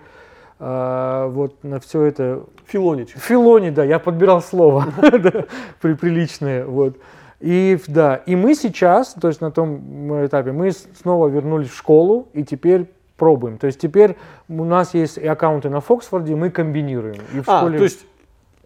а, 0.61 1.29
вот 1.29 1.63
на 1.63 1.79
все 1.81 2.03
это 2.05 2.45
Филонить. 2.67 3.11
Филони, 3.11 3.71
да, 3.71 3.85
я 3.85 3.99
подбирал 3.99 4.43
слово 4.43 4.87
приличное, 5.81 6.67
вот. 6.67 6.97
И 7.41 7.79
да, 7.87 8.17
и 8.17 8.35
мы 8.37 8.55
сейчас, 8.55 9.15
то 9.15 9.29
есть 9.29 9.41
на 9.41 9.51
том 9.51 10.27
этапе, 10.27 10.53
мы 10.53 10.73
снова 10.73 11.29
вернулись 11.29 11.69
в 11.69 11.77
школу 11.77 12.29
и 12.33 12.43
теперь 12.45 12.91
пробуем. 13.17 13.59
То 13.59 13.67
есть 13.69 13.81
теперь 13.81 14.17
у 14.49 14.65
нас 14.65 14.95
есть 14.95 15.19
и 15.19 15.27
аккаунты 15.27 15.71
на 15.71 15.81
Фоксфорде, 15.81 16.35
мы 16.35 16.51
комбинируем. 16.51 17.21
И 17.35 17.41
в 17.41 17.49
А, 17.49 17.59
школе... 17.61 17.79
то 17.79 17.85
есть 17.85 18.05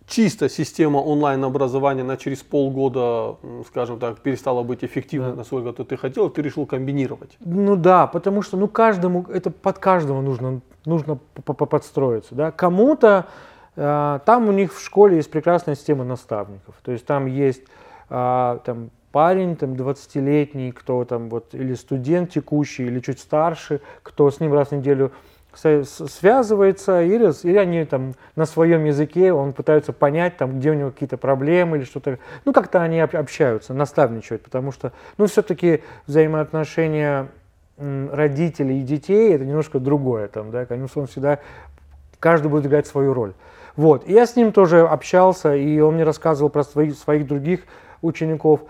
чисто 0.06 0.49
система 0.49 0.99
онлайн-образования 0.99 2.02
на 2.04 2.16
через 2.16 2.38
полгода, 2.42 3.37
скажем 3.68 3.99
так, 3.99 4.20
перестала 4.20 4.62
быть 4.62 4.84
эффективной, 4.84 5.30
Да. 5.30 5.37
насколько 5.37 5.72
ты, 5.72 5.84
ты 5.84 5.96
хотел, 5.96 6.28
ты 6.30 6.42
решил 6.42 6.66
комбинировать. 6.66 7.37
Ну 7.40 7.76
да, 7.76 8.06
потому 8.06 8.42
что 8.42 8.56
ну 8.56 8.68
каждому, 8.68 9.26
это 9.32 9.50
под 9.50 9.78
каждого 9.78 10.20
нужно, 10.22 10.61
нужно 10.85 11.19
подстроиться. 11.45 12.35
Да? 12.35 12.51
Кому-то 12.51 13.27
э, 13.77 14.21
там 14.25 14.49
у 14.49 14.53
них 14.53 14.75
в 14.75 14.83
школе 14.83 15.17
есть 15.17 15.31
прекрасная 15.31 15.75
система 15.75 16.05
наставников. 16.05 16.75
То 16.83 16.93
есть 16.93 17.07
там 17.07 17.27
есть 17.27 17.62
а, 18.15 18.59
там, 18.67 18.91
парень 19.11 19.57
там, 19.57 19.73
20-летний, 19.73 20.73
кто 20.73 21.05
там 21.05 21.31
вот, 21.31 21.55
или 21.55 21.73
студент 21.73 22.31
текущий, 22.31 22.85
или 22.85 23.01
чуть 23.01 23.21
старше, 23.21 23.81
кто 24.03 24.31
с 24.31 24.39
ним 24.39 24.53
раз 24.53 24.69
в 24.69 24.73
неделю 24.73 25.12
связывается, 25.55 27.03
или, 27.03 27.31
или 27.47 27.57
они 27.57 27.85
там 27.85 28.15
на 28.37 28.47
своем 28.47 28.85
языке, 28.85 29.33
он 29.33 29.53
пытается 29.53 29.93
понять, 29.93 30.39
там, 30.39 30.59
где 30.59 30.71
у 30.71 30.75
него 30.75 30.91
какие-то 30.91 31.19
проблемы 31.19 31.79
или 31.79 31.85
что-то. 31.85 32.19
Ну, 32.45 32.53
как-то 32.53 32.81
они 32.83 33.01
об- 33.01 33.15
общаются, 33.15 33.75
наставничают, 33.75 34.43
потому 34.43 34.73
что, 34.73 34.93
ну, 35.19 35.27
все-таки 35.27 35.83
взаимоотношения 36.07 37.29
родителей 38.12 38.81
и 38.81 38.83
детей 38.83 39.35
это 39.35 39.45
немножко 39.45 39.79
другое 39.81 40.29
там, 40.29 40.51
да, 40.51 40.67
конечно, 40.67 41.03
он 41.03 41.07
всегда, 41.07 41.39
каждый 42.21 42.49
будет 42.49 42.67
играть 42.67 42.87
свою 42.87 43.15
роль. 43.15 43.33
Вот, 43.77 44.07
и 44.07 44.12
я 44.12 44.27
с 44.27 44.37
ним 44.37 44.53
тоже 44.53 44.87
общался, 44.87 45.55
и 45.55 45.81
он 45.81 45.95
мне 45.95 46.05
рассказывал 46.05 46.51
про 46.51 46.62
своих, 46.62 46.97
своих 46.97 47.27
других 47.27 47.61
учеников. 48.03 48.61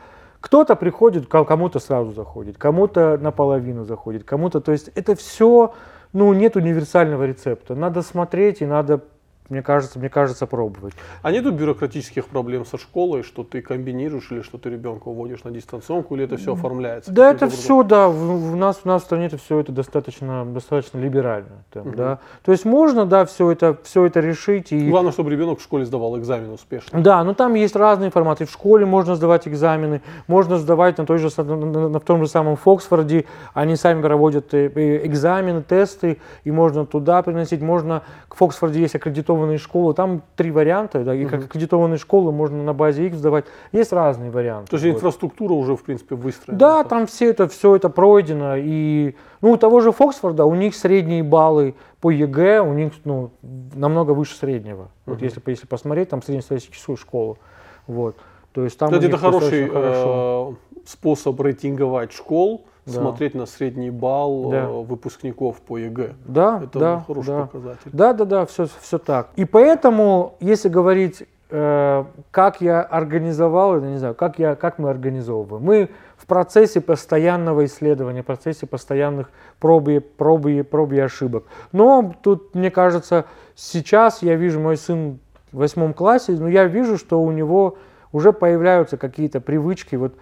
Кто-то 0.40 0.76
приходит, 0.76 1.26
ко- 1.26 1.44
кому-то 1.44 1.78
сразу 1.78 2.12
заходит, 2.12 2.56
кому-то 2.58 3.18
наполовину 3.20 3.84
заходит, 3.84 4.24
кому-то, 4.24 4.60
то 4.60 4.72
есть 4.72 4.90
это 4.94 5.14
все, 5.14 5.74
ну, 6.12 6.32
нет 6.32 6.56
универсального 6.56 7.24
рецепта. 7.24 7.74
Надо 7.74 8.02
смотреть 8.02 8.60
и 8.60 8.66
надо, 8.66 9.00
мне 9.48 9.60
кажется, 9.62 9.98
мне 9.98 10.08
кажется, 10.08 10.46
пробовать. 10.46 10.94
А 11.22 11.30
нету 11.30 11.52
бюрократических 11.52 12.26
проблем 12.26 12.64
со 12.64 12.78
школой, 12.78 13.22
что 13.22 13.44
ты 13.44 13.60
комбинируешь 13.60 14.30
или 14.30 14.40
что 14.40 14.56
ты 14.56 14.70
ребенка 14.70 15.08
уводишь 15.08 15.44
на 15.44 15.50
дистанционку, 15.50 16.14
или 16.14 16.24
это 16.24 16.36
все 16.36 16.54
оформляется? 16.54 17.10
Да, 17.12 17.30
это 17.30 17.46
образом? 17.46 17.58
все, 17.62 17.82
да, 17.82 18.08
в, 18.08 18.56
нас, 18.56 18.80
у 18.84 18.88
нас 18.88 19.02
в 19.02 19.04
стране 19.04 19.26
это 19.26 19.36
все 19.36 19.58
это 19.58 19.72
достаточно, 19.72 20.46
достаточно 20.46 20.98
либерально. 20.98 21.64
там, 21.70 21.88
Мгм. 21.88 21.96
да. 21.96 22.18
То 22.44 22.52
есть 22.52 22.64
можно, 22.64 23.04
да, 23.04 23.26
все 23.26 23.50
это, 23.50 23.76
все 23.82 24.06
это 24.06 24.20
решить. 24.20 24.72
И... 24.72 24.88
Главное, 24.88 25.12
чтобы 25.12 25.30
ребенок 25.30 25.58
в 25.58 25.62
школе 25.62 25.84
сдавал 25.84 26.18
экзамен 26.18 26.50
успешно. 26.50 27.00
Да, 27.02 27.22
но 27.24 27.34
там 27.34 27.52
есть 27.54 27.76
разные 27.76 28.10
форматы. 28.10 28.46
В 28.46 28.50
школе 28.50 28.86
можно 28.86 29.16
сдавать 29.16 29.46
экзамены, 29.48 30.00
можно 30.28 30.56
сдавать 30.56 30.96
на, 30.98 31.04
той 31.04 31.18
же, 31.18 31.28
на, 31.36 31.44
на- 31.44 31.88
на 31.88 32.00
том 32.00 32.22
же 32.24 32.28
самом 32.30 32.56
Фоксфорде. 32.56 33.26
Они 33.52 33.76
сами 33.76 34.00
проводят 34.00 34.54
э, 34.54 34.70
э, 34.74 35.06
экзамены, 35.06 35.62
тесты, 35.62 36.18
и 36.44 36.50
можно 36.50 36.86
туда 36.86 37.22
приносить. 37.22 37.60
Можно, 37.60 38.02
в 38.30 38.36
Фоксфорде 38.36 38.80
есть 38.80 38.94
аккредитованные 38.94 39.31
школы, 39.58 39.94
там 39.94 40.22
три 40.36 40.50
варианта. 40.50 41.04
Да, 41.04 41.14
и 41.14 41.24
как 41.24 41.44
аккредитованные 41.44 41.98
школы 41.98 42.32
можно 42.32 42.62
на 42.62 42.72
базе 42.72 43.06
их 43.06 43.14
сдавать. 43.14 43.44
Есть 43.72 43.92
разные 43.92 44.30
варианты. 44.30 44.70
То 44.70 44.76
есть 44.76 44.86
вот. 44.86 44.94
инфраструктура 44.94 45.52
уже, 45.52 45.76
в 45.76 45.82
принципе, 45.82 46.14
выстроена. 46.14 46.58
Да, 46.58 46.84
там 46.84 47.06
все 47.06 47.30
это, 47.30 47.48
все 47.48 47.76
это 47.76 47.88
пройдено. 47.88 48.56
И, 48.56 49.14
ну, 49.40 49.52
у 49.52 49.56
того 49.56 49.80
же 49.80 49.92
Фоксфорда, 49.92 50.44
у 50.44 50.54
них 50.54 50.74
средние 50.74 51.22
баллы 51.22 51.74
по 52.00 52.10
ЕГЭ, 52.10 52.60
у 52.60 52.72
них 52.72 52.92
ну, 53.04 53.30
намного 53.74 54.12
выше 54.12 54.34
среднего. 54.36 54.88
Вот 55.06 55.22
если, 55.22 55.42
если 55.46 55.66
посмотреть, 55.66 56.08
там 56.08 56.22
среднестатистическую 56.22 56.96
школу. 56.96 57.38
Вот. 57.86 58.16
То 58.52 58.64
есть 58.64 58.78
там 58.78 58.90
Кстати, 58.90 59.06
это 59.06 59.16
хороший 59.16 59.68
хорошо. 59.68 60.56
э, 60.74 60.78
способ 60.86 61.40
рейтинговать 61.40 62.12
школ, 62.12 62.66
Да. 62.84 62.92
смотреть 62.92 63.34
на 63.34 63.46
средний 63.46 63.90
балл 63.90 64.50
Да. 64.50 64.64
э, 64.64 64.82
выпускников 64.82 65.60
по 65.60 65.78
ЕГЭ. 65.78 66.14
Да, 66.24 66.62
Это 66.64 66.78
да, 66.78 67.04
хороший 67.06 67.28
да. 67.28 67.42
показатель. 67.42 67.90
Да, 67.92 68.12
да, 68.12 68.24
да, 68.24 68.46
все, 68.46 68.66
все 68.80 68.98
так. 68.98 69.28
И 69.36 69.44
поэтому, 69.44 70.34
если 70.40 70.68
говорить, 70.68 71.22
э, 71.50 72.04
как 72.32 72.60
я 72.60 72.82
организовал, 72.82 73.76
это 73.76 73.86
не 73.86 73.98
знаю, 73.98 74.14
как, 74.16 74.40
я, 74.40 74.56
как 74.56 74.78
мы 74.78 74.90
организовываем. 74.90 75.62
Мы 75.64 75.90
в 76.16 76.26
процессе 76.26 76.80
постоянного 76.80 77.66
исследования, 77.66 78.22
в 78.22 78.26
процессе 78.26 78.66
постоянных 78.66 79.30
проб 79.60 79.88
и, 79.88 80.00
проб 80.00 80.46
и, 80.46 80.62
проб 80.62 80.92
и 80.92 80.98
ошибок. 80.98 81.44
Но 81.70 82.14
тут, 82.22 82.54
мне 82.54 82.70
кажется, 82.70 83.26
сейчас 83.54 84.22
я 84.22 84.34
вижу, 84.34 84.58
мой 84.58 84.76
сын 84.76 85.20
в 85.52 85.58
восьмом 85.58 85.94
классе, 85.94 86.32
но 86.32 86.48
я 86.48 86.64
вижу, 86.64 86.96
что 86.98 87.20
у 87.20 87.30
него 87.30 87.76
уже 88.10 88.32
появляются 88.32 88.96
какие-то 88.96 89.40
привычки, 89.40 89.96
вот, 89.96 90.14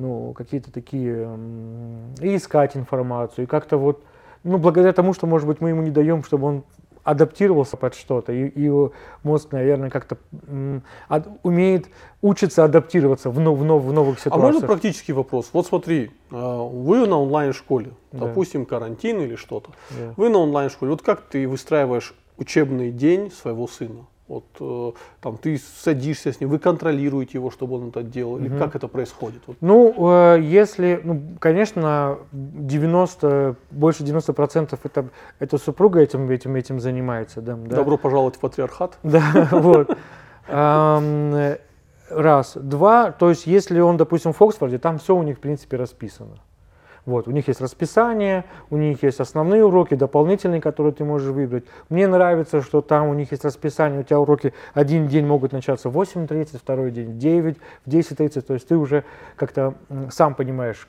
ну, 0.00 0.32
какие-то 0.32 0.72
такие, 0.72 1.28
и 2.20 2.36
искать 2.36 2.76
информацию, 2.76 3.44
и 3.44 3.46
как-то 3.46 3.76
вот, 3.76 4.02
ну, 4.44 4.58
благодаря 4.58 4.92
тому, 4.92 5.12
что, 5.14 5.26
может 5.26 5.46
быть, 5.46 5.60
мы 5.60 5.68
ему 5.70 5.82
не 5.82 5.90
даем, 5.90 6.24
чтобы 6.24 6.46
он 6.46 6.62
адаптировался 7.02 7.76
под 7.78 7.94
что-то, 7.94 8.30
и, 8.32 8.46
и 8.48 8.62
его 8.62 8.92
мозг, 9.22 9.52
наверное, 9.52 9.88
как-то 9.90 10.18
ад- 11.08 11.28
умеет 11.42 11.86
учиться 12.20 12.62
адаптироваться 12.64 13.30
в, 13.30 13.40
нов- 13.40 13.58
в, 13.58 13.64
нов- 13.64 13.82
в 13.82 13.92
новых 13.92 14.18
А 14.18 14.20
ситуациях. 14.20 14.52
можно 14.54 14.66
практический 14.66 15.12
вопрос? 15.14 15.48
Вот 15.54 15.66
смотри, 15.66 16.10
э, 16.30 16.68
вы 16.72 17.06
на 17.06 17.18
онлайн-школе, 17.18 17.92
Да. 18.12 18.26
допустим, 18.26 18.66
карантин 18.66 19.20
или 19.20 19.34
что-то. 19.36 19.70
Да. 19.90 20.12
Вы 20.16 20.28
на 20.28 20.38
онлайн-школе. 20.38 20.90
Вот 20.92 21.02
как 21.02 21.22
ты 21.22 21.48
выстраиваешь 21.48 22.14
учебный 22.36 22.90
день 22.90 23.30
своего 23.30 23.66
сына? 23.66 24.06
Вот 24.30 24.44
э, 24.60 24.92
там 25.20 25.38
ты 25.38 25.58
садишься 25.58 26.32
с 26.32 26.40
ним, 26.40 26.50
вы 26.50 26.60
контролируете 26.60 27.38
его, 27.38 27.50
чтобы 27.50 27.74
он 27.74 27.88
это 27.88 28.04
делал, 28.04 28.38
или 28.38 28.48
Мгм. 28.48 28.58
как 28.58 28.76
это 28.76 28.86
происходит? 28.86 29.42
Вот. 29.48 29.56
Ну, 29.60 29.92
э, 30.08 30.40
если, 30.40 31.00
ну, 31.02 31.20
конечно, 31.40 32.18
90, 32.30 33.56
больше 33.72 34.04
90 34.04 34.32
процентов 34.32 34.78
это, 34.84 35.08
это 35.40 35.58
супруга 35.58 35.98
этим, 35.98 36.30
этим, 36.30 36.54
этим 36.54 36.78
занимается. 36.78 37.40
Да, 37.40 37.56
да. 37.56 37.74
Добро 37.76 37.98
пожаловать 37.98 38.36
в 38.36 38.38
патриархат. 38.38 38.98
Да, 39.02 39.48
вот. 39.50 39.96
Э, 40.46 41.56
Раз. 42.10 42.56
Два, 42.56 43.12
то 43.12 43.30
есть 43.30 43.46
если 43.46 43.80
он, 43.80 43.96
допустим, 43.96 44.32
в 44.32 44.42
Оксфорде, 44.42 44.78
там 44.78 44.98
все 44.98 45.16
у 45.16 45.22
них, 45.22 45.38
в 45.38 45.40
принципе, 45.40 45.76
расписано. 45.76 46.38
Вот, 47.10 47.26
у 47.26 47.32
них 47.32 47.48
есть 47.48 47.60
расписание, 47.60 48.44
у 48.70 48.76
них 48.76 49.02
есть 49.02 49.18
основные 49.18 49.64
уроки, 49.64 49.94
дополнительные, 49.94 50.60
которые 50.60 50.92
ты 50.92 51.04
можешь 51.04 51.32
выбрать. 51.32 51.64
Мне 51.88 52.06
нравится, 52.06 52.62
что 52.62 52.82
там 52.82 53.08
у 53.08 53.14
них 53.14 53.32
есть 53.32 53.44
расписание, 53.44 54.00
у 54.00 54.02
тебя 54.04 54.20
уроки 54.20 54.54
один 54.74 55.08
день 55.08 55.26
могут 55.26 55.50
начаться 55.50 55.90
в 55.90 55.98
8.30, 55.98 56.58
второй 56.58 56.92
день 56.92 57.10
в 57.10 57.18
9, 57.18 57.56
в 57.84 57.88
10.30, 57.90 58.40
то 58.42 58.54
есть 58.54 58.68
ты 58.68 58.76
уже 58.76 59.02
как-то 59.34 59.74
сам 60.10 60.36
понимаешь, 60.36 60.86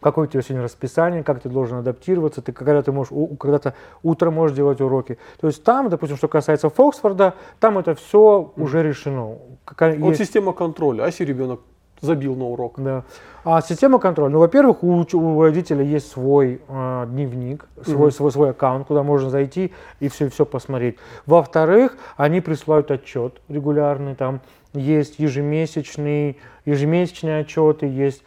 какое 0.00 0.28
у 0.28 0.30
тебя 0.30 0.40
сегодня 0.40 0.62
расписание, 0.62 1.24
как 1.24 1.40
ты 1.40 1.48
должен 1.48 1.78
адаптироваться, 1.78 2.42
ты 2.42 2.52
когда 2.52 2.80
ты 2.80 2.92
можешь, 2.92 3.12
когда-то 3.40 3.74
утром 4.04 4.34
можешь 4.34 4.56
делать 4.56 4.80
уроки. 4.80 5.18
То 5.40 5.48
есть 5.48 5.64
там, 5.64 5.88
допустим, 5.88 6.16
что 6.16 6.28
касается 6.28 6.70
Фоксфорда, 6.70 7.34
там 7.58 7.76
это 7.76 7.96
все 7.96 8.52
уже 8.56 8.84
решено. 8.84 9.38
Какая, 9.64 9.98
вот 9.98 10.10
есть... 10.10 10.20
система 10.20 10.52
контроля, 10.52 11.02
а 11.02 11.06
если 11.06 11.24
ребенок 11.24 11.60
забил 12.00 12.36
на 12.36 12.46
урок? 12.46 12.74
Да. 12.78 13.04
А 13.44 13.62
система 13.62 13.98
контроля, 13.98 14.32
ну, 14.32 14.38
во-первых, 14.40 14.82
у, 14.82 15.06
у 15.12 15.42
родителя 15.42 15.84
есть 15.84 16.10
свой 16.10 16.60
э, 16.66 17.06
дневник, 17.08 17.66
свой, 17.84 18.08
mm-hmm. 18.08 18.12
свой, 18.12 18.32
свой 18.32 18.50
аккаунт, 18.50 18.86
куда 18.86 19.02
можно 19.02 19.30
зайти 19.30 19.72
и 20.00 20.08
все, 20.08 20.28
все 20.28 20.44
посмотреть. 20.44 20.96
Во-вторых, 21.26 21.96
они 22.16 22.40
присылают 22.40 22.90
отчет 22.90 23.40
регулярный, 23.48 24.14
там 24.14 24.40
есть 24.72 25.18
ежемесячный, 25.18 26.38
ежемесячные 26.64 27.40
отчеты, 27.40 27.86
есть 27.86 28.22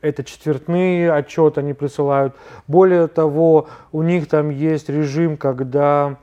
это 0.00 0.24
четвертные 0.24 1.12
отчеты 1.12 1.60
они 1.60 1.72
присылают. 1.72 2.34
Более 2.66 3.06
того, 3.08 3.68
у 3.90 4.02
них 4.02 4.28
там 4.28 4.50
есть 4.50 4.88
режим, 4.88 5.36
когда 5.36 6.16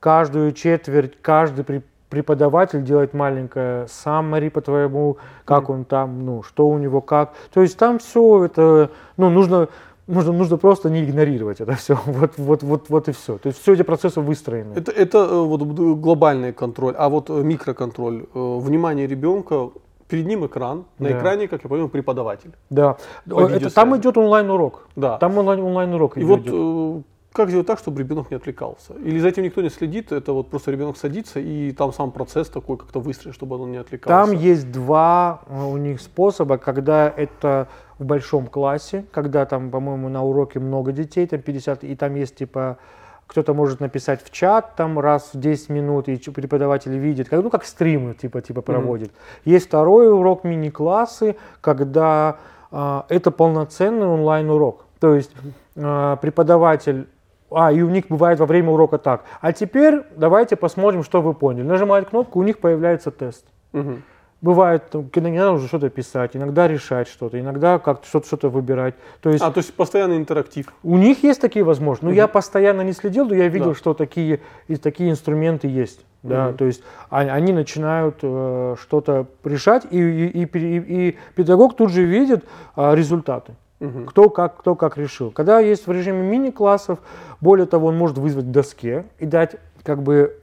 каждую 0.00 0.52
четверть 0.52 1.20
каждый 1.20 1.82
преподаватель 2.16 2.82
делает 2.82 3.12
маленькое 3.12 3.84
summary 3.84 4.48
по 4.48 4.62
твоему, 4.62 5.18
как 5.44 5.68
он 5.68 5.84
там, 5.84 6.24
ну, 6.24 6.42
что 6.42 6.66
у 6.66 6.78
него 6.78 7.02
как. 7.02 7.34
То 7.52 7.60
есть 7.60 7.76
там 7.76 7.98
все 7.98 8.46
это, 8.46 8.90
ну, 9.18 9.28
нужно, 9.28 9.68
нужно, 10.06 10.32
нужно 10.32 10.56
просто 10.56 10.88
не 10.88 11.04
игнорировать 11.04 11.60
это 11.60 11.72
все. 11.72 11.98
Вот, 12.06 12.32
вот, 12.38 12.62
вот, 12.62 12.88
вот 12.88 13.08
и 13.08 13.12
все. 13.12 13.36
То 13.36 13.48
есть 13.48 13.60
все 13.60 13.74
эти 13.74 13.82
процессы 13.82 14.20
выстроены. 14.22 14.72
Это, 14.78 14.92
это 14.92 15.18
э, 15.18 15.40
вот 15.44 15.62
глобальный 15.62 16.54
контроль, 16.54 16.94
а 16.96 17.08
вот 17.08 17.28
э, 17.28 17.42
микроконтроль, 17.42 18.24
э, 18.34 18.58
внимание 18.60 19.06
ребенка, 19.06 19.68
перед 20.08 20.26
ним 20.26 20.46
экран, 20.46 20.84
на 20.98 21.08
да. 21.10 21.18
экране, 21.18 21.48
как 21.48 21.64
я 21.64 21.68
понял, 21.68 21.88
преподаватель. 21.88 22.52
Да, 22.70 22.96
это, 23.26 23.74
там 23.74 23.94
идет 23.96 24.16
онлайн-урок. 24.16 24.88
Да. 24.96 25.18
Там 25.18 25.36
онлайн, 25.36 25.60
онлайн-урок 25.60 26.16
И 26.16 26.22
идет. 26.22 27.04
Как 27.36 27.48
сделать 27.48 27.66
так, 27.66 27.78
чтобы 27.78 28.00
ребенок 28.00 28.30
не 28.30 28.36
отвлекался? 28.36 28.94
Или 28.94 29.18
за 29.18 29.28
этим 29.28 29.42
никто 29.42 29.62
не 29.62 29.68
следит, 29.68 30.12
это 30.12 30.32
вот 30.32 30.50
просто 30.50 30.70
ребенок 30.70 30.96
садится, 30.96 31.38
и 31.38 31.72
там 31.72 31.92
сам 31.92 32.10
процесс 32.10 32.48
такой 32.48 32.76
как-то 32.76 33.00
выстроен, 33.00 33.34
чтобы 33.34 33.56
он 33.56 33.70
не 33.70 33.78
отвлекался? 33.78 34.26
Там 34.26 34.36
есть 34.36 34.72
два 34.72 35.42
у 35.48 35.76
них 35.76 36.00
способа, 36.00 36.58
когда 36.58 37.08
это 37.08 37.68
в 37.98 38.04
большом 38.04 38.46
классе, 38.46 39.04
когда 39.12 39.46
там, 39.46 39.70
по-моему, 39.70 40.08
на 40.08 40.22
уроке 40.24 40.58
много 40.58 40.92
детей, 40.92 41.26
там 41.26 41.40
50, 41.40 41.84
и 41.84 41.94
там 41.94 42.14
есть 42.14 42.36
типа 42.36 42.78
кто-то 43.26 43.54
может 43.54 43.80
написать 43.80 44.22
в 44.22 44.30
чат 44.30 44.76
там 44.76 44.98
раз 44.98 45.30
в 45.32 45.40
10 45.40 45.68
минут, 45.70 46.08
и 46.08 46.16
преподаватель 46.30 46.96
видит, 46.96 47.28
как, 47.28 47.42
ну 47.42 47.50
как 47.50 47.64
стримы 47.64 48.14
типа, 48.14 48.40
типа 48.40 48.62
проводит. 48.62 49.10
Mm-hmm. 49.10 49.52
Есть 49.52 49.66
второй 49.66 50.12
урок 50.12 50.44
мини-классы, 50.44 51.36
когда 51.60 52.38
э, 52.70 53.02
это 53.08 53.30
полноценный 53.30 54.06
онлайн-урок. 54.06 54.84
То 55.00 55.14
есть 55.14 55.32
э, 55.74 56.16
преподаватель 56.20 57.08
а, 57.50 57.72
и 57.72 57.80
у 57.82 57.88
них 57.88 58.08
бывает 58.08 58.38
во 58.38 58.46
время 58.46 58.70
урока 58.70 58.98
так. 58.98 59.24
А 59.40 59.52
теперь 59.52 60.02
давайте 60.16 60.56
посмотрим, 60.56 61.02
что 61.02 61.22
вы 61.22 61.34
поняли. 61.34 61.62
Нажимает 61.62 62.10
кнопку, 62.10 62.40
у 62.40 62.42
них 62.42 62.58
появляется 62.58 63.10
тест. 63.10 63.46
Угу. 63.72 63.96
Бывает, 64.42 64.94
иногда 64.94 65.50
нужно 65.50 65.66
что-то 65.66 65.88
писать, 65.88 66.36
иногда 66.36 66.68
решать 66.68 67.08
что-то, 67.08 67.40
иногда 67.40 67.78
как-то 67.78 68.06
что-то, 68.06 68.26
что-то 68.26 68.48
выбирать. 68.50 68.94
То 69.22 69.30
есть, 69.30 69.42
а, 69.42 69.50
то 69.50 69.58
есть 69.58 69.72
постоянный 69.72 70.18
интерактив. 70.18 70.66
У 70.82 70.98
них 70.98 71.22
есть 71.22 71.40
такие 71.40 71.64
возможности. 71.64 72.04
Но 72.04 72.10
угу. 72.10 72.16
я 72.16 72.28
постоянно 72.28 72.82
не 72.82 72.92
следил, 72.92 73.26
но 73.26 73.34
я 73.34 73.48
видел, 73.48 73.70
да. 73.70 73.74
что 73.74 73.94
такие, 73.94 74.40
и 74.68 74.76
такие 74.76 75.10
инструменты 75.10 75.68
есть. 75.68 76.04
Да, 76.22 76.48
угу. 76.48 76.58
то 76.58 76.64
есть 76.64 76.82
они, 77.08 77.30
они 77.30 77.52
начинают 77.52 78.16
э, 78.22 78.74
что-то 78.80 79.26
решать, 79.44 79.86
и, 79.90 79.98
и, 79.98 80.42
и, 80.42 80.58
и, 80.58 81.08
и 81.08 81.18
педагог 81.34 81.76
тут 81.76 81.90
же 81.90 82.02
видит 82.02 82.44
э, 82.76 82.94
результаты. 82.94 83.54
Угу. 83.80 84.04
Кто, 84.06 84.30
как, 84.30 84.56
кто 84.58 84.74
как 84.74 84.96
решил. 84.96 85.30
Когда 85.30 85.60
есть 85.60 85.86
в 85.86 85.92
режиме 85.92 86.22
мини-классов, 86.22 86.98
более 87.40 87.66
того, 87.66 87.88
он 87.88 87.96
может 87.96 88.16
вызвать 88.16 88.50
доске 88.50 89.04
и 89.18 89.26
дать 89.26 89.56
как 89.82 90.02
бы 90.02 90.36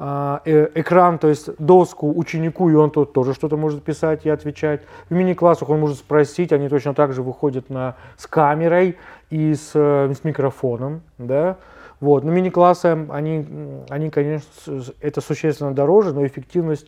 а, 0.00 0.42
э, 0.44 0.68
экран, 0.76 1.18
то 1.18 1.26
есть 1.26 1.50
доску 1.58 2.16
ученику, 2.16 2.70
и 2.70 2.74
он 2.74 2.90
тут 2.90 3.12
тоже 3.12 3.34
что-то 3.34 3.56
может 3.56 3.82
писать 3.82 4.26
и 4.26 4.30
отвечать. 4.30 4.82
В 5.10 5.14
мини-классах 5.14 5.68
он 5.70 5.80
может 5.80 5.98
спросить, 5.98 6.52
они 6.52 6.68
точно 6.68 6.94
так 6.94 7.12
же 7.12 7.22
выходят 7.22 7.68
на, 7.68 7.96
с 8.16 8.28
камерой 8.28 8.96
и 9.28 9.54
с, 9.54 9.72
э, 9.74 10.14
с 10.14 10.22
микрофоном. 10.22 11.00
Да? 11.18 11.56
Вот. 11.98 12.22
Но 12.22 12.30
мини-классы, 12.30 13.06
они, 13.10 13.44
они, 13.88 14.10
конечно, 14.10 14.82
это 15.00 15.20
существенно 15.20 15.74
дороже, 15.74 16.12
но 16.12 16.24
эффективность 16.24 16.86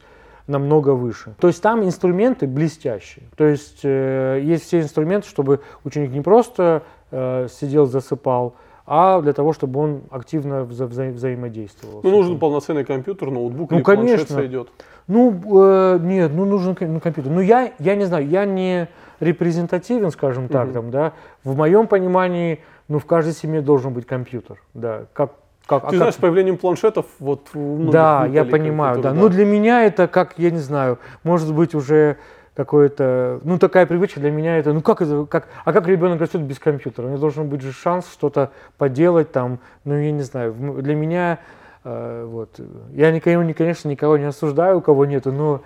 намного 0.51 0.91
выше. 0.91 1.35
То 1.41 1.49
есть 1.49 1.63
там 1.63 1.85
инструменты 1.85 2.47
блестящие. 2.47 3.25
То 3.37 3.45
есть 3.45 3.81
э, 3.85 4.41
есть 4.43 4.65
все 4.65 4.81
инструменты, 4.81 5.29
чтобы 5.29 5.61
ученик 5.85 6.11
не 6.11 6.21
просто 6.21 6.83
э, 7.11 7.49
сидел, 7.51 7.87
засыпал, 7.87 8.55
а 8.87 9.21
для 9.21 9.33
того, 9.33 9.53
чтобы 9.53 9.81
он 9.81 10.03
активно 10.11 10.65
вза 10.65 10.87
вза 10.87 11.07
взаимодействовал. 11.07 12.01
Ну, 12.03 12.11
нужен 12.11 12.39
полноценный 12.39 12.85
компьютер, 12.85 13.31
ноутбук 13.31 13.71
ну, 13.71 13.79
или 13.79 13.85
конечно. 13.85 14.17
планшет 14.17 14.31
сойдет. 14.31 14.69
Ну, 15.07 15.41
э, 15.63 15.99
нет, 16.03 16.33
ну, 16.35 16.45
нужен 16.45 16.77
ну, 16.81 17.01
компьютер. 17.01 17.33
Ну, 17.33 17.41
я, 17.41 17.73
я 17.79 17.95
не 17.95 18.05
знаю, 18.05 18.29
я 18.29 18.45
не 18.45 18.89
репрезентативен, 19.21 20.11
скажем 20.11 20.49
так, 20.49 20.67
угу. 20.67 20.75
там, 20.75 20.91
да. 20.91 21.13
В 21.45 21.57
моем 21.57 21.87
понимании, 21.87 22.61
ну, 22.89 22.99
в 22.99 23.07
каждой 23.07 23.33
семье 23.33 23.61
должен 23.61 23.93
быть 23.93 24.07
компьютер, 24.07 24.61
да. 24.75 25.07
Как 25.13 25.33
как, 25.66 25.88
Ты 25.88 25.96
а 25.96 25.99
знаешь, 25.99 26.14
как... 26.14 26.18
с 26.18 26.23
появлением 26.23 26.57
планшетов 26.57 27.07
вот 27.18 27.49
Да, 27.55 28.27
я 28.27 28.44
понимаю, 28.44 28.96
да. 29.01 29.11
да. 29.11 29.14
Но 29.14 29.29
для 29.29 29.44
меня 29.44 29.85
это 29.85 30.09
как, 30.09 30.35
я 30.38 30.51
не 30.51 30.59
знаю, 30.59 30.99
может 31.23 31.55
быть 31.55 31.75
уже 31.75 32.16
какое-то, 32.55 33.40
ну 33.44 33.59
такая 33.59 33.87
привычка 33.87 34.20
для 34.20 34.31
меня 34.31 34.59
это, 34.59 34.73
ну 34.73 34.83
как 34.83 35.01
это, 35.01 35.25
как, 35.27 35.49
а 35.64 35.73
как 35.73 35.87
ребенок 35.87 36.20
растет 36.20 36.42
без 36.42 36.59
компьютера? 36.59 37.07
У 37.07 37.09
него 37.09 37.18
должен 37.18 37.49
быть 37.49 37.62
же 37.62 37.73
шанс 37.73 38.11
что-то 38.12 38.51
поделать 38.77 39.33
там, 39.33 39.61
ну 39.85 39.94
я 39.94 40.12
не 40.12 40.23
знаю, 40.23 40.53
для 40.53 40.94
меня 40.94 41.38
э, 41.85 42.27
вот, 42.29 42.61
я 42.92 43.11
никого, 43.12 43.51
конечно, 43.55 43.88
никого 43.88 44.18
не 44.18 44.25
осуждаю, 44.25 44.79
у 44.79 44.81
кого 44.81 45.07
нету, 45.07 45.33
но 45.33 45.62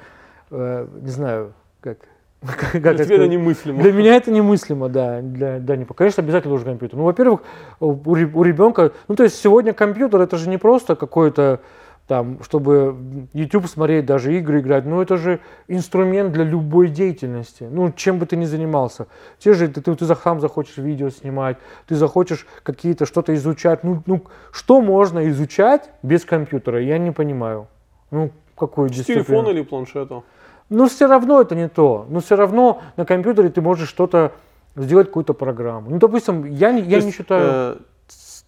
э, 0.51 0.87
не 1.01 1.11
знаю, 1.11 1.53
как, 1.81 1.99
для 2.73 2.93
это 2.93 3.29
немыслимо. 3.29 3.83
Для 3.83 3.93
меня 3.93 4.17
это 4.17 4.31
немыслимо, 4.31 4.89
да. 4.89 5.21
Для, 5.21 5.59
да 5.59 5.77
не, 5.77 5.85
конечно, 5.85 6.23
обязательно 6.23 6.51
должен 6.51 6.69
компьютер. 6.69 6.99
Ну, 6.99 7.05
во-первых, 7.05 7.43
у, 7.81 7.93
у 7.93 8.43
ребенка, 8.43 8.93
ну, 9.09 9.17
то 9.17 9.23
есть 9.23 9.41
сегодня 9.41 9.73
компьютер 9.73 10.21
это 10.21 10.37
же 10.37 10.49
не 10.49 10.59
просто 10.59 10.97
какой-то 10.97 11.61
там, 12.07 12.43
чтобы 12.43 12.97
YouTube 13.33 13.67
смотреть, 13.67 14.05
даже 14.05 14.37
игры 14.37 14.61
играть, 14.61 14.85
ну 14.85 15.01
это 15.01 15.17
же 15.17 15.41
инструмент 15.69 16.33
для 16.33 16.45
любой 16.45 16.89
деятельности, 16.89 17.67
ну 17.71 17.93
чем 17.93 18.19
бы 18.19 18.27
ты 18.27 18.37
ни 18.37 18.45
занимался. 18.45 19.07
Те 19.39 19.55
же, 19.55 19.69
ты, 19.69 19.81
ты, 19.81 19.95
ты 19.95 20.15
сам 20.15 20.41
захочешь 20.41 20.77
видео 20.77 21.09
снимать, 21.09 21.57
ты 21.87 21.95
захочешь 21.95 22.47
какие-то 22.63 23.07
что-то 23.07 23.35
изучать, 23.35 23.85
ну, 23.85 24.03
ну 24.05 24.25
что 24.53 24.83
можно 24.83 25.27
изучать 25.31 25.89
без 26.03 26.27
компьютера, 26.27 26.83
я 26.83 26.99
не 26.99 27.11
понимаю. 27.11 27.69
Ну, 28.11 28.31
какой 28.55 28.93
С 28.93 29.05
телефона 29.05 29.49
или 29.49 29.63
планшета? 29.63 30.23
Но 30.71 30.89
все 30.89 31.07
равно 31.07 31.41
это 31.41 31.55
не 31.55 31.69
то. 31.69 32.07
Но 32.09 32.21
все 32.21 32.37
равно 32.37 32.83
на 32.97 33.05
компьютере 33.05 33.51
ты 33.51 33.61
можешь 33.61 33.89
что-то 33.89 34.33
сделать, 34.77 35.09
какую-то 35.09 35.35
программу. 35.35 35.91
Ну, 35.91 35.99
допустим, 35.99 36.45
я, 36.45 36.73
не, 36.73 36.83
я 36.83 36.97
есть, 36.97 37.07
не 37.07 37.13
считаю... 37.13 37.45
Э, 37.45 37.77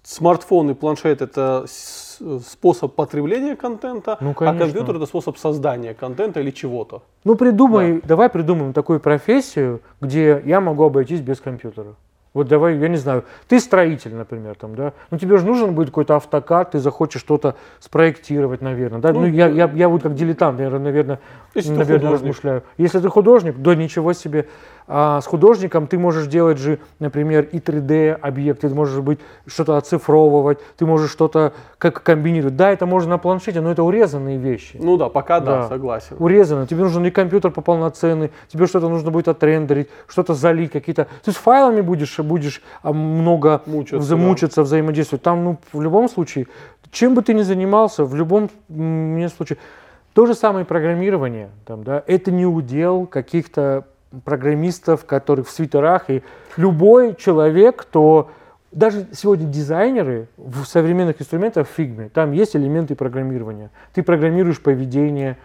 смартфон 0.02 0.70
и 0.70 0.74
планшет 0.74 1.20
это 1.20 1.66
способ 1.68 2.94
потребления 2.94 3.56
контента, 3.56 4.16
ну, 4.20 4.30
а 4.30 4.54
компьютер 4.54 4.96
это 4.96 5.06
способ 5.06 5.36
создания 5.36 5.94
контента 5.94 6.40
или 6.40 6.50
чего-то. 6.50 7.02
Ну 7.24 7.34
придумай, 7.34 7.94
да. 7.94 8.08
давай 8.08 8.28
придумаем 8.28 8.72
такую 8.72 9.00
профессию, 9.00 9.80
где 10.00 10.40
я 10.46 10.60
могу 10.60 10.84
обойтись 10.84 11.20
без 11.20 11.40
компьютера. 11.40 11.96
Вот 12.36 12.48
давай, 12.48 12.76
я 12.76 12.88
не 12.88 12.98
знаю, 12.98 13.24
ты 13.48 13.58
строитель, 13.58 14.14
например, 14.14 14.56
там, 14.56 14.74
да, 14.74 14.92
ну 15.10 15.16
тебе 15.16 15.38
же 15.38 15.46
нужен 15.46 15.74
будет 15.74 15.88
какой-то 15.88 16.16
автокад, 16.16 16.72
ты 16.72 16.80
захочешь 16.80 17.22
что-то 17.22 17.56
спроектировать, 17.80 18.60
наверное, 18.60 19.00
да, 19.00 19.14
ну, 19.14 19.20
ну 19.20 19.26
я, 19.26 19.48
я, 19.48 19.70
я 19.74 19.88
вот 19.88 20.02
как 20.02 20.14
дилетант, 20.14 20.58
наверное, 20.58 20.80
наверное, 20.80 21.20
наверное 21.54 22.12
размышляю. 22.12 22.62
Если 22.76 23.00
ты 23.00 23.08
художник, 23.08 23.56
да 23.56 23.74
ничего 23.74 24.12
себе, 24.12 24.48
а 24.88 25.20
с 25.20 25.26
художником 25.26 25.86
ты 25.86 25.98
можешь 25.98 26.26
делать 26.26 26.58
же, 26.58 26.78
например, 27.00 27.44
и 27.44 27.58
3D 27.58 28.12
объекты, 28.12 28.68
ты 28.68 28.74
можешь 28.74 29.00
быть 29.00 29.18
что-то 29.46 29.76
оцифровывать, 29.76 30.58
ты 30.76 30.86
можешь 30.86 31.10
что-то 31.10 31.52
как 31.78 32.02
комбинировать. 32.02 32.56
Да, 32.56 32.70
это 32.70 32.86
можно 32.86 33.10
на 33.10 33.18
планшете, 33.18 33.60
но 33.60 33.70
это 33.72 33.82
урезанные 33.82 34.38
вещи. 34.38 34.78
Ну 34.80 34.96
да, 34.96 35.08
пока 35.08 35.40
да, 35.40 35.62
да 35.62 35.68
согласен. 35.68 36.16
Урезано. 36.18 36.66
Тебе 36.66 36.84
нужен 36.84 37.02
не 37.02 37.10
компьютер 37.10 37.50
по 37.50 37.62
полноценный, 37.62 38.30
тебе 38.48 38.66
что-то 38.66 38.88
нужно 38.88 39.10
будет 39.10 39.28
отрендерить, 39.28 39.88
что-то 40.06 40.34
залить, 40.34 40.70
какие-то. 40.70 41.08
Ты 41.24 41.32
с 41.32 41.36
файлами 41.36 41.80
будешь, 41.80 42.18
будешь 42.20 42.62
а, 42.82 42.92
много 42.92 43.62
мучиться, 43.66 44.00
замучиться, 44.00 44.60
да. 44.60 44.62
взаимодействовать. 44.62 45.22
Там, 45.22 45.44
ну, 45.44 45.58
в 45.72 45.82
любом 45.82 46.08
случае, 46.08 46.46
чем 46.92 47.14
бы 47.14 47.22
ты 47.22 47.34
ни 47.34 47.42
занимался, 47.42 48.04
в 48.04 48.14
любом 48.14 48.50
случае, 48.68 49.58
То 50.14 50.26
же 50.26 50.34
самое 50.34 50.64
программирование. 50.64 51.50
Там, 51.66 51.84
да, 51.84 52.02
это 52.06 52.30
не 52.30 52.46
удел 52.46 53.06
каких-то 53.06 53.84
программистов, 54.24 55.04
которых 55.04 55.48
в 55.48 55.50
свитерах. 55.50 56.10
И 56.10 56.22
любой 56.56 57.14
человек, 57.14 57.76
кто... 57.76 58.30
Даже 58.72 59.06
сегодня 59.12 59.46
дизайнеры 59.46 60.28
в 60.36 60.64
современных 60.64 61.20
инструментах 61.20 61.66
в 61.66 61.70
фигме, 61.70 62.10
там 62.12 62.32
есть 62.32 62.56
элементы 62.56 62.94
программирования. 62.94 63.70
Ты 63.94 64.02
программируешь 64.02 64.60
поведение, 64.60 65.38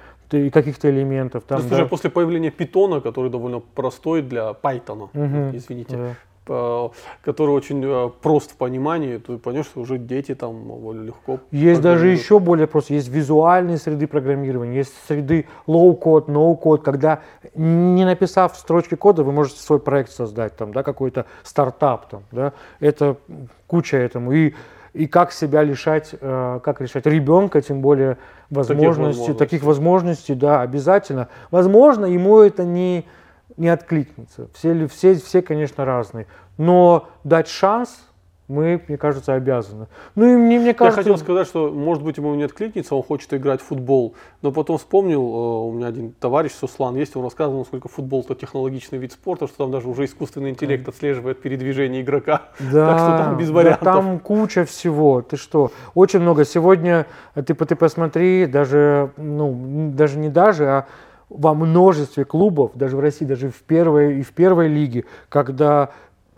каких-то 0.51 0.89
элементов. 0.89 1.43
Там, 1.43 1.57
То 1.57 1.61
есть 1.63 1.69
да. 1.69 1.75
уже 1.77 1.85
после 1.85 2.09
появления 2.09 2.51
питона, 2.51 2.99
который 3.01 3.29
довольно 3.29 3.59
простой 3.59 4.21
для 4.21 4.51
Python, 4.51 5.09
Мгм. 5.13 5.55
извините, 5.55 5.95
Да. 5.97 6.15
Э, 6.47 6.89
который 7.23 7.51
очень 7.51 7.83
э, 7.83 8.09
прост 8.21 8.51
в 8.51 8.55
понимании, 8.55 9.17
ты 9.17 9.37
поймешь, 9.37 9.65
что 9.65 9.81
уже 9.81 9.97
дети 9.97 10.35
там 10.35 10.67
довольно 10.67 11.05
легко. 11.05 11.39
Есть 11.51 11.81
даже 11.81 12.07
еще 12.07 12.39
более 12.39 12.67
просто, 12.67 12.93
есть 12.93 13.09
визуальные 13.09 13.77
среды 13.77 14.07
программирования, 14.07 14.77
есть 14.77 14.93
среды 15.07 15.47
low-code, 15.67 16.27
no-code, 16.27 16.81
когда 16.81 17.21
не 17.55 18.05
написав 18.05 18.55
строчки 18.55 18.95
кода, 18.95 19.23
вы 19.23 19.31
можете 19.31 19.61
свой 19.61 19.79
проект 19.79 20.11
создать, 20.11 20.55
там, 20.55 20.73
да, 20.73 20.83
какой-то 20.83 21.25
стартап, 21.43 22.09
там, 22.09 22.23
да, 22.31 22.53
это 22.79 23.17
куча 23.67 23.97
этому. 23.97 24.31
И, 24.31 24.53
и 24.93 25.07
как 25.07 25.31
себя 25.31 25.63
лишать, 25.63 26.13
э, 26.19 26.59
как 26.63 26.81
решать 26.81 27.05
ребенка, 27.05 27.61
тем 27.61 27.81
более 27.81 28.17
возможностей, 28.49 28.87
возможностей. 28.87 29.33
таких 29.33 29.63
возможностей, 29.63 30.35
да, 30.35 30.61
обязательно. 30.61 31.29
Возможно, 31.49 32.05
ему 32.05 32.39
это 32.39 32.63
не, 32.63 33.05
не 33.57 33.69
откликнется. 33.69 34.49
Все, 34.53 34.87
все, 34.87 35.15
все, 35.15 35.41
конечно, 35.41 35.85
разные. 35.85 36.27
Но 36.57 37.09
дать 37.23 37.47
шанс 37.47 38.11
мы, 38.51 38.81
мне 38.87 38.97
кажется, 38.97 39.33
обязаны. 39.33 39.87
Ну 40.15 40.25
и 40.25 40.35
мне, 40.35 40.57
мне 40.57 40.67
Я 40.67 40.73
кажется... 40.73 41.01
хотел 41.01 41.17
сказать, 41.17 41.47
что, 41.47 41.71
может 41.71 42.03
быть, 42.03 42.17
ему 42.17 42.35
не 42.35 42.43
откликнется, 42.43 42.95
он 42.95 43.01
хочет 43.01 43.33
играть 43.33 43.61
в 43.61 43.65
футбол, 43.65 44.13
но 44.41 44.51
потом 44.51 44.77
вспомнил, 44.77 45.21
э, 45.21 45.67
у 45.69 45.71
меня 45.71 45.87
один 45.87 46.11
товарищ 46.11 46.51
Суслан 46.51 46.95
есть, 46.97 47.15
он 47.15 47.23
рассказывал, 47.23 47.59
насколько 47.59 47.87
футбол 47.87 48.21
это 48.21 48.35
технологичный 48.35 48.99
вид 48.99 49.13
спорта, 49.13 49.47
что 49.47 49.57
там 49.57 49.71
даже 49.71 49.87
уже 49.87 50.05
искусственный 50.05 50.49
интеллект 50.49 50.87
отслеживает 50.87 51.41
передвижение 51.41 52.01
игрока. 52.01 52.41
Да, 52.71 52.89
Так 52.89 52.99
что 52.99 53.17
там 53.17 53.37
без 53.37 53.47
да 53.47 53.53
вариантов. 53.53 53.83
там 53.83 54.19
куча 54.19 54.65
всего. 54.65 55.21
Ты 55.21 55.35
что? 55.37 55.71
Очень 55.95 56.19
много. 56.19 56.45
Сегодня 56.45 57.05
ты, 57.33 57.53
ты 57.53 57.75
посмотри, 57.75 58.45
даже, 58.45 59.11
ну, 59.17 59.91
даже 59.93 60.19
не 60.19 60.29
даже, 60.29 60.67
а 60.67 60.85
во 61.33 61.53
множестве 61.53 62.25
клубов, 62.25 62.71
даже 62.75 62.97
в 62.97 62.99
России, 62.99 63.25
даже 63.25 63.49
в 63.49 63.61
первой, 63.63 64.19
и 64.19 64.21
в 64.21 64.31
первой 64.33 64.67
лиге, 64.67 65.05
когда 65.29 65.89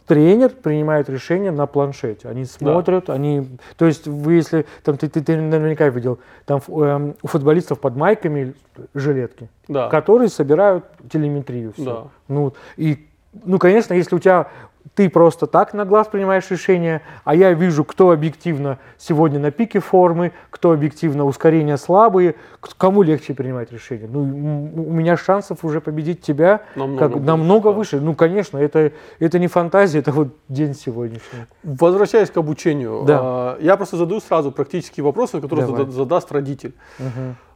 тренер 0.05 0.49
принимает 0.49 1.09
решение 1.09 1.51
на 1.51 1.65
планшете. 1.65 2.27
Они 2.27 2.45
смотрят, 2.45 3.09
они... 3.09 3.47
То 3.77 3.85
есть 3.85 4.05
вы, 4.07 4.33
если... 4.33 4.65
Там, 4.83 4.97
ты, 4.97 5.07
ты, 5.07 5.21
ты 5.21 5.37
наверняка 5.37 5.87
видел, 5.89 6.19
там 6.45 6.61
эм, 6.67 7.15
у 7.21 7.27
футболистов 7.27 7.79
под 7.79 7.95
майками 7.95 8.53
жилетки, 8.93 9.49
Да. 9.67 9.89
которые 9.89 10.27
собирают 10.29 10.83
телеметрию. 11.11 11.71
всё. 11.73 11.83
Да. 11.85 12.03
Ну, 12.27 12.53
и, 12.75 13.07
ну, 13.45 13.57
конечно, 13.59 13.93
если 13.93 14.15
у 14.15 14.19
тебя 14.19 14.47
ты 14.95 15.09
просто 15.09 15.47
так 15.47 15.73
на 15.73 15.85
глаз 15.85 16.07
принимаешь 16.07 16.49
решение, 16.51 17.01
а 17.23 17.35
я 17.35 17.53
вижу, 17.53 17.83
кто 17.83 18.11
объективно 18.11 18.77
сегодня 18.97 19.39
на 19.39 19.49
пике 19.49 19.79
формы, 19.79 20.33
кто 20.49 20.71
объективно 20.71 21.25
ускорения 21.25 21.77
слабые, 21.77 22.35
кому 22.77 23.01
легче 23.01 23.33
принимать 23.33 23.71
решение. 23.71 24.07
Ну, 24.11 24.21
у 24.21 24.91
меня 24.91 25.17
шансов 25.17 25.63
уже 25.65 25.79
победить 25.81 26.21
тебя 26.21 26.61
Намного 26.75 26.99
как, 26.99 27.11
больше, 27.11 27.25
намного 27.27 27.69
да. 27.71 27.75
выше. 27.77 27.99
Ну, 28.01 28.13
конечно, 28.13 28.57
это, 28.57 28.91
это 29.19 29.39
не 29.39 29.47
фантазия, 29.47 29.99
это 29.99 30.11
вот 30.11 30.27
день 30.49 30.75
сегодняшний. 30.75 31.45
Возвращаясь 31.63 32.29
к 32.29 32.37
обучению, 32.37 33.03
Да. 33.05 33.55
э, 33.59 33.63
я 33.65 33.77
просто 33.77 33.97
задаю 33.97 34.19
сразу 34.19 34.51
практические 34.51 35.03
вопросы, 35.03 35.39
которые 35.41 35.65
Давай. 35.65 35.81
зада- 35.85 35.91
задаст 35.91 36.31
родитель. 36.31 36.73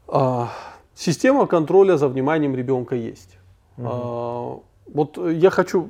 А, 0.08 0.50
Система 0.96 1.46
контроля 1.46 1.98
за 1.98 2.08
вниманием 2.08 2.56
ребенка 2.56 2.96
есть. 2.96 3.38
А, 3.78 4.58
Вот 4.94 5.18
я 5.18 5.50
хочу, 5.50 5.90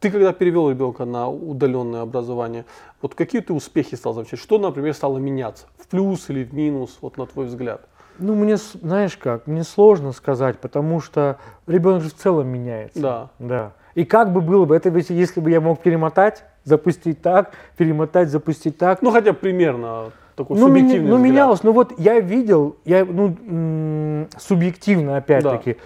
ты 0.00 0.10
когда 0.10 0.32
перевел 0.32 0.70
ребенка 0.70 1.04
на 1.04 1.28
удаленное 1.28 2.00
образование, 2.02 2.64
вот 3.02 3.14
какие 3.14 3.42
ты 3.42 3.52
успехи 3.52 3.94
стал 3.94 4.14
замечать? 4.14 4.40
Что, 4.40 4.58
например, 4.58 4.94
стало 4.94 5.18
меняться? 5.18 5.66
В 5.78 5.86
плюс 5.88 6.30
или 6.30 6.42
в 6.42 6.54
минус, 6.54 6.98
вот 7.02 7.18
на 7.18 7.26
твой 7.26 7.46
взгляд? 7.46 7.82
Ну, 8.18 8.34
мне, 8.34 8.56
знаешь 8.56 9.16
как, 9.16 9.46
мне 9.46 9.62
сложно 9.62 10.12
сказать, 10.12 10.58
потому 10.58 11.00
что 11.00 11.38
ребенок 11.66 12.02
же 12.02 12.10
в 12.10 12.14
целом 12.14 12.48
меняется. 12.48 13.00
Да. 13.00 13.30
Да. 13.38 13.72
И 13.94 14.04
как 14.04 14.32
бы 14.32 14.40
было 14.40 14.64
бы, 14.64 14.76
это 14.76 14.88
ведь 14.88 15.10
если 15.10 15.40
бы 15.40 15.50
я 15.50 15.60
мог 15.60 15.80
перемотать, 15.80 16.44
запустить 16.64 17.22
так, 17.22 17.52
перемотать, 17.76 18.28
запустить 18.28 18.78
так. 18.78 19.02
Ну, 19.02 19.10
хотя 19.10 19.32
примерно 19.32 20.12
такой 20.36 20.58
ну, 20.58 20.68
меня- 20.68 20.80
субъективный 20.80 21.10
ну, 21.10 21.16
взгляд. 21.16 21.32
менялось. 21.32 21.62
Ну, 21.62 21.72
вот 21.72 21.98
я 21.98 22.20
видел, 22.20 22.76
я, 22.84 23.04
ну, 23.04 24.26
субъективно, 24.38 25.16
опять-таки, 25.16 25.76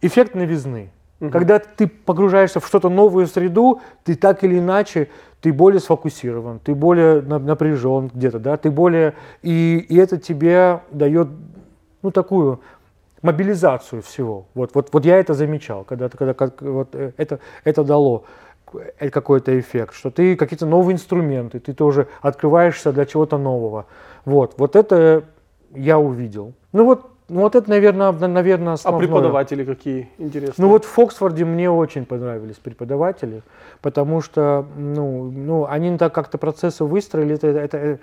эффект 0.00 0.34
новизны. 0.34 0.90
Мгм. 1.20 1.32
Когда 1.32 1.58
ты 1.58 1.88
погружаешься 1.88 2.60
в 2.60 2.66
что-то 2.66 2.88
новую 2.88 3.26
среду, 3.26 3.80
ты 4.04 4.14
так 4.14 4.44
или 4.44 4.58
иначе, 4.58 5.08
ты 5.40 5.52
более 5.52 5.80
сфокусирован, 5.80 6.60
ты 6.60 6.74
более 6.74 7.22
на- 7.22 7.38
напряжен 7.38 8.10
где-то, 8.14 8.38
да, 8.38 8.56
ты 8.56 8.70
более, 8.70 9.14
и, 9.42 9.84
и 9.88 9.96
это 9.96 10.16
тебе 10.18 10.80
дает, 10.92 11.28
ну, 12.02 12.10
такую 12.12 12.60
мобилизацию 13.22 14.02
всего. 14.02 14.46
Вот, 14.54 14.70
вот, 14.74 14.90
вот 14.92 15.04
я 15.04 15.18
это 15.18 15.34
замечал, 15.34 15.84
когда, 15.84 16.08
когда 16.08 16.34
как, 16.34 16.62
вот, 16.62 16.94
э, 16.94 17.12
это, 17.16 17.40
это 17.64 17.82
дало 17.82 18.24
какой-то 18.98 19.58
эффект, 19.58 19.94
что 19.94 20.10
ты 20.10 20.36
какие-то 20.36 20.66
новые 20.66 20.94
инструменты, 20.94 21.58
ты 21.58 21.72
тоже 21.72 22.06
открываешься 22.20 22.92
для 22.92 23.06
чего-то 23.06 23.38
нового. 23.38 23.86
Вот, 24.24 24.54
вот 24.58 24.76
это 24.76 25.24
я 25.74 25.98
увидел. 25.98 26.52
Ну 26.72 26.84
вот, 26.84 27.10
ну 27.28 27.40
вот 27.42 27.54
это, 27.54 27.68
наверное, 27.68 28.12
наверное 28.12 28.72
А 28.72 28.74
основное. 28.74 29.06
преподаватели 29.06 29.64
какие? 29.64 30.08
Интересно. 30.18 30.54
Ну 30.56 30.68
вот 30.68 30.84
в 30.84 30.98
Оксфорде 30.98 31.44
мне 31.44 31.70
очень 31.70 32.06
понравились 32.06 32.56
преподаватели, 32.56 33.42
потому 33.82 34.20
что 34.22 34.66
ну, 34.76 35.30
ну, 35.30 35.66
они 35.66 35.96
так 35.98 36.14
как-то 36.14 36.38
процессы 36.38 36.84
выстроили, 36.84 37.34
это, 37.34 37.48
это, 37.48 37.98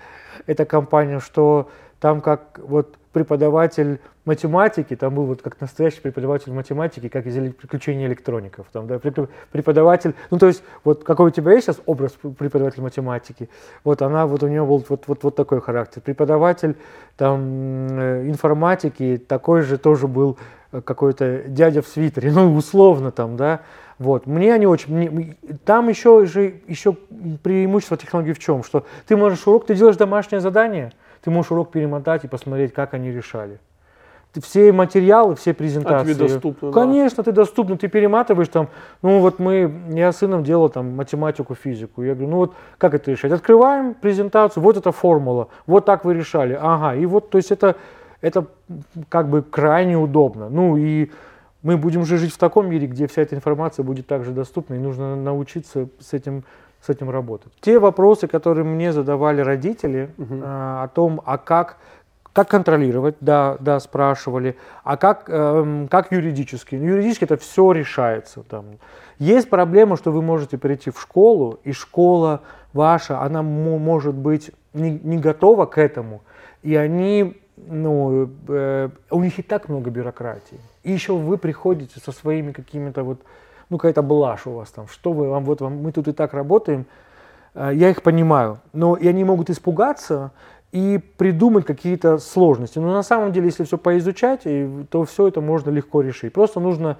эта 0.46 0.66
компания, 0.66 1.20
что 1.20 1.70
там 2.00 2.22
как 2.22 2.60
вот 2.60 2.96
преподаватель 3.16 4.02
математики, 4.26 4.94
там 4.98 5.16
был 5.16 5.24
вот 5.24 5.42
как 5.42 5.62
настоящий 5.62 6.02
преподаватель 6.02 6.52
математики, 6.52 7.08
как 7.08 7.26
из 7.26 7.54
приключений 7.54 8.08
электроников. 8.08 8.68
Там, 8.74 8.88
да, 8.88 8.96
преп- 8.96 9.30
преподаватель, 9.54 10.16
ну 10.32 10.38
то 10.38 10.48
есть 10.48 10.62
вот 10.84 11.06
какой 11.06 11.28
у 11.28 11.30
тебя 11.30 11.54
есть 11.54 11.66
сейчас 11.66 11.80
образ 11.86 12.12
преподавателя 12.12 12.84
математики, 12.84 13.50
вот 13.86 14.02
она, 14.02 14.28
вот 14.28 14.44
у 14.44 14.50
нее 14.50 14.66
был 14.66 14.84
вот, 14.90 15.04
вот, 15.08 15.24
вот 15.24 15.34
такой 15.34 15.62
характер. 15.62 16.02
Преподаватель 16.02 16.76
там 17.16 17.88
э, 17.98 18.28
информатики 18.28 19.24
такой 19.26 19.62
же 19.62 19.78
тоже 19.78 20.08
был 20.10 20.38
э, 20.74 20.82
какой-то 20.82 21.44
дядя 21.48 21.82
в 21.82 21.88
свитере, 21.88 22.32
ну 22.36 22.54
условно 22.54 23.12
там, 23.12 23.38
да. 23.38 23.62
Вот. 23.98 24.26
Мне 24.26 24.54
они 24.54 24.68
очень... 24.68 24.94
мне- 24.94 25.38
там 25.64 25.88
еще, 25.88 26.26
же, 26.26 26.56
еще 26.68 26.98
преимущество 27.44 27.96
технологии 27.96 28.34
в 28.34 28.40
чем? 28.40 28.62
Что 28.62 28.86
ты 29.08 29.16
можешь 29.16 29.48
урок, 29.48 29.68
ты 29.68 29.76
делаешь 29.76 29.96
домашнее 29.96 30.42
задание, 30.42 30.92
ты 31.26 31.32
можешь 31.32 31.52
урок 31.52 31.72
перемотать 31.72 32.24
и 32.24 32.28
посмотреть, 32.28 32.72
как 32.72 32.94
они 32.94 33.12
решали. 33.12 33.60
Ты 34.32 34.42
все 34.42 34.72
материалы, 34.72 35.36
все 35.36 35.56
презентации. 35.56 36.14
доступны, 36.14 36.70
да. 36.70 36.74
Конечно, 36.74 37.24
ты 37.24 37.32
доступно, 37.32 37.78
ты 37.78 37.88
перематываешь 37.88 38.50
там. 38.50 38.70
Ну 39.02 39.20
вот 39.22 39.40
мы, 39.40 39.74
я 39.90 40.12
с 40.12 40.18
сыном 40.18 40.44
делал 40.44 40.70
там 40.70 40.96
математику, 40.96 41.56
физику. 41.56 42.04
Я 42.04 42.14
говорю, 42.14 42.30
ну 42.30 42.38
вот 42.38 42.54
как 42.78 42.94
это 42.94 43.10
решать? 43.10 43.32
Открываем 43.32 43.96
презентацию, 43.96 44.62
вот 44.62 44.78
эта 44.78 44.92
формула, 44.92 45.48
вот 45.66 45.86
так 45.86 46.06
вы 46.06 46.14
решали. 46.14 46.56
Ага, 46.62 46.96
и 46.96 47.08
вот, 47.08 47.32
то 47.32 47.40
есть 47.40 47.52
это, 47.52 47.76
это 48.22 48.46
как 49.10 49.28
бы 49.28 49.42
крайне 49.42 49.98
удобно. 49.98 50.48
Ну 50.50 50.78
и 50.78 51.10
мы 51.64 51.78
будем 51.78 52.06
же 52.06 52.18
жить 52.18 52.34
в 52.34 52.38
таком 52.38 52.70
мире, 52.70 52.86
где 52.86 53.08
вся 53.08 53.24
эта 53.24 53.36
информация 53.36 53.84
будет 53.84 54.06
также 54.06 54.32
доступна, 54.32 54.76
и 54.76 54.78
нужно 54.78 55.16
научиться 55.16 55.88
с 56.00 56.14
этим, 56.14 56.44
с 56.86 56.90
этим 56.90 57.10
работать. 57.10 57.52
Те 57.62 57.80
вопросы, 57.80 58.28
которые 58.28 58.64
мне 58.64 58.92
задавали 58.94 59.42
родители 59.42 60.10
Мгм. 60.18 60.42
а, 60.44 60.84
о 60.84 60.88
том, 60.88 61.22
а 61.26 61.38
как, 61.38 61.78
как 62.34 62.50
контролировать, 62.50 63.16
да, 63.22 63.58
да, 63.60 63.80
спрашивали, 63.80 64.56
а 64.84 64.98
как, 64.98 65.26
эм, 65.30 65.88
как 65.88 66.12
юридически. 66.12 66.76
Ну, 66.76 66.86
юридически 66.86 67.24
это 67.24 67.38
все 67.38 67.72
решается. 67.72 68.44
Там. 68.44 68.66
Есть 69.20 69.50
проблема, 69.50 69.98
что 69.98 70.12
вы 70.12 70.22
можете 70.22 70.58
прийти 70.58 70.92
в 70.92 71.00
школу, 71.02 71.60
и 71.64 71.72
школа 71.72 72.42
ваша, 72.74 73.22
она 73.22 73.42
мо- 73.42 73.80
может 73.80 74.14
быть 74.14 74.52
не, 74.74 75.00
не 75.04 75.18
готова 75.18 75.66
к 75.66 75.78
этому, 75.78 76.22
и 76.62 76.76
они, 76.76 77.42
ну, 77.58 78.30
э, 78.50 78.90
у 79.10 79.22
них 79.24 79.40
и 79.40 79.42
так 79.42 79.70
много 79.70 79.90
бюрократии. 79.90 80.60
И 80.84 80.92
еще 80.92 81.14
вы 81.14 81.38
приходите 81.38 82.00
со 82.00 82.12
своими 82.12 82.52
какими-то 82.52 83.04
вот, 83.04 83.20
ну, 83.70 83.78
какая-то 83.78 84.02
блажь 84.02 84.46
у 84.48 84.52
вас 84.52 84.70
там, 84.72 84.88
что 84.88 85.14
вы, 85.14 85.30
вам, 85.30 85.44
вот 85.46 85.62
вам, 85.62 85.82
мы 85.82 85.92
тут 85.92 86.08
и 86.08 86.12
так 86.12 86.34
работаем, 86.34 86.86
Э, 87.56 87.72
я 87.74 87.90
их 87.90 88.04
понимаю, 88.04 88.60
но 88.74 88.96
и 88.96 89.08
они 89.08 89.24
могут 89.24 89.50
испугаться 89.50 90.32
и 90.72 91.00
придумать 91.18 91.66
какие-то 91.66 92.18
сложности. 92.20 92.80
Но 92.80 92.94
на 92.94 93.04
самом 93.04 93.32
деле, 93.32 93.48
если 93.48 93.64
все 93.64 93.78
поизучать, 93.78 94.44
то 94.90 95.06
все 95.06 95.28
это 95.30 95.42
можно 95.42 95.70
легко 95.70 96.02
решить. 96.02 96.34
Просто 96.34 96.60
нужно 96.60 96.98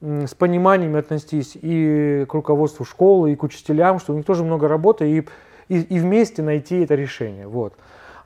с 0.00 0.34
пониманием 0.34 0.94
отнестись 0.94 1.56
и 1.60 2.24
к 2.28 2.34
руководству 2.34 2.84
школы, 2.84 3.32
и 3.32 3.36
к 3.36 3.42
учителям, 3.42 3.98
что 3.98 4.12
у 4.12 4.16
них 4.16 4.24
тоже 4.24 4.44
много 4.44 4.68
работы, 4.68 5.10
и, 5.10 5.26
и, 5.68 5.80
и 5.80 5.98
вместе 5.98 6.42
найти 6.42 6.82
это 6.82 6.94
решение. 6.94 7.48
Вот. 7.48 7.72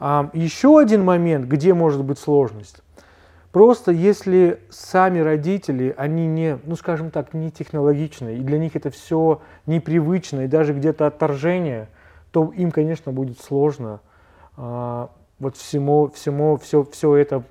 А, 0.00 0.28
еще 0.34 0.78
один 0.78 1.04
момент, 1.04 1.46
где 1.46 1.72
может 1.72 2.04
быть 2.04 2.18
сложность. 2.18 2.82
Просто 3.52 3.90
если 3.90 4.60
сами 4.70 5.18
родители, 5.18 5.92
они 5.96 6.26
не, 6.26 6.58
ну 6.64 6.76
скажем 6.76 7.10
так, 7.10 7.34
не 7.34 7.50
технологичны, 7.50 8.36
и 8.36 8.40
для 8.40 8.58
них 8.58 8.76
это 8.76 8.90
все 8.90 9.40
непривычно, 9.66 10.42
и 10.42 10.46
даже 10.46 10.72
где-то 10.72 11.08
отторжение, 11.08 11.88
то 12.30 12.52
им, 12.56 12.70
конечно, 12.70 13.10
будет 13.10 13.40
сложно 13.40 14.00
а, 14.56 15.10
вот 15.40 15.56
всему, 15.56 16.08
всему, 16.14 16.58
все, 16.58 16.84
все 16.84 17.16
это, 17.16 17.42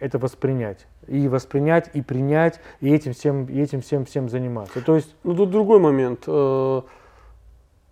это 0.00 0.18
воспринять. 0.18 0.86
И 1.06 1.28
воспринять, 1.28 1.90
и 1.92 2.02
принять, 2.02 2.58
и 2.80 2.92
этим 2.92 3.12
всем, 3.12 3.44
и 3.44 3.60
этим 3.60 3.80
всем, 3.80 4.06
всем 4.06 4.28
заниматься. 4.28 4.80
То 4.80 4.96
есть... 4.96 5.14
Ну 5.22 5.36
тут 5.36 5.50
другой 5.50 5.78
момент. 5.78 6.26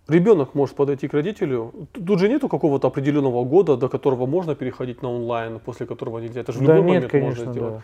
Э, 0.07 0.13
ребенок 0.13 0.55
может 0.55 0.75
подойти 0.75 1.07
к 1.07 1.13
родителю. 1.13 1.71
Тут 1.93 2.19
же 2.19 2.29
нету 2.29 2.47
какого-то 2.49 2.87
определенного 2.87 3.43
года, 3.43 3.77
до 3.77 3.89
которого 3.89 4.25
можно 4.25 4.55
переходить 4.55 5.01
на 5.01 5.09
онлайн, 5.11 5.59
после 5.59 5.85
которого 5.85 6.19
нельзя. 6.19 6.41
Это 6.41 6.51
же 6.51 6.59
в 6.59 6.65
Да 6.65 6.75
любой 6.77 6.91
нет, 6.91 6.95
момент 7.03 7.11
конечно, 7.11 7.29
можно 7.45 7.53
сделать. 7.53 7.73
да. 7.75 7.81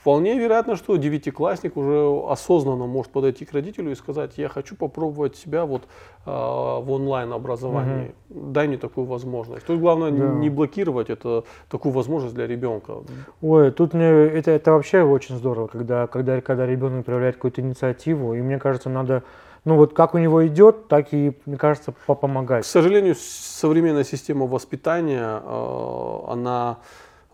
Вполне 0.00 0.38
вероятно, 0.38 0.76
что 0.76 0.96
девятиклассник 0.96 1.76
уже 1.76 2.22
осознанно 2.26 2.86
может 2.86 3.12
подойти 3.12 3.44
к 3.44 3.52
родителю 3.52 3.92
и 3.92 3.94
сказать, 3.94 4.38
я 4.38 4.48
хочу 4.48 4.74
попробовать 4.74 5.36
себя 5.36 5.66
вот 5.66 5.82
а, 6.24 6.80
в 6.80 6.90
онлайн 6.90 7.30
образовании, 7.34 8.14
дай 8.30 8.66
мне 8.66 8.78
такую 8.78 9.04
возможность. 9.06 9.66
Тут 9.66 9.78
главное 9.78 10.10
Да. 10.10 10.24
не 10.24 10.48
блокировать 10.48 11.10
это 11.10 11.44
такую 11.68 11.92
возможность 11.92 12.34
для 12.34 12.46
ребенка. 12.46 12.94
Ой, 13.42 13.70
тут 13.72 13.92
мне 13.92 14.06
это, 14.06 14.52
это 14.52 14.72
вообще 14.72 15.02
очень 15.02 15.36
здорово, 15.36 15.66
когда, 15.66 16.06
когда, 16.06 16.40
когда 16.40 16.64
ребенок 16.66 17.04
проявляет 17.04 17.34
какую-то 17.34 17.60
инициативу, 17.60 18.32
и 18.32 18.40
мне 18.40 18.58
кажется, 18.58 18.88
надо, 18.88 19.22
ну 19.64 19.76
вот 19.76 19.92
как 19.94 20.14
у 20.14 20.18
него 20.18 20.46
идет, 20.46 20.88
так 20.88 21.12
и, 21.12 21.36
мне 21.46 21.56
кажется, 21.56 21.92
по- 22.06 22.14
К 22.14 22.64
сожалению, 22.64 23.14
современная 23.18 24.04
система 24.04 24.46
воспитания, 24.46 25.40
э, 25.42 26.18
она 26.28 26.78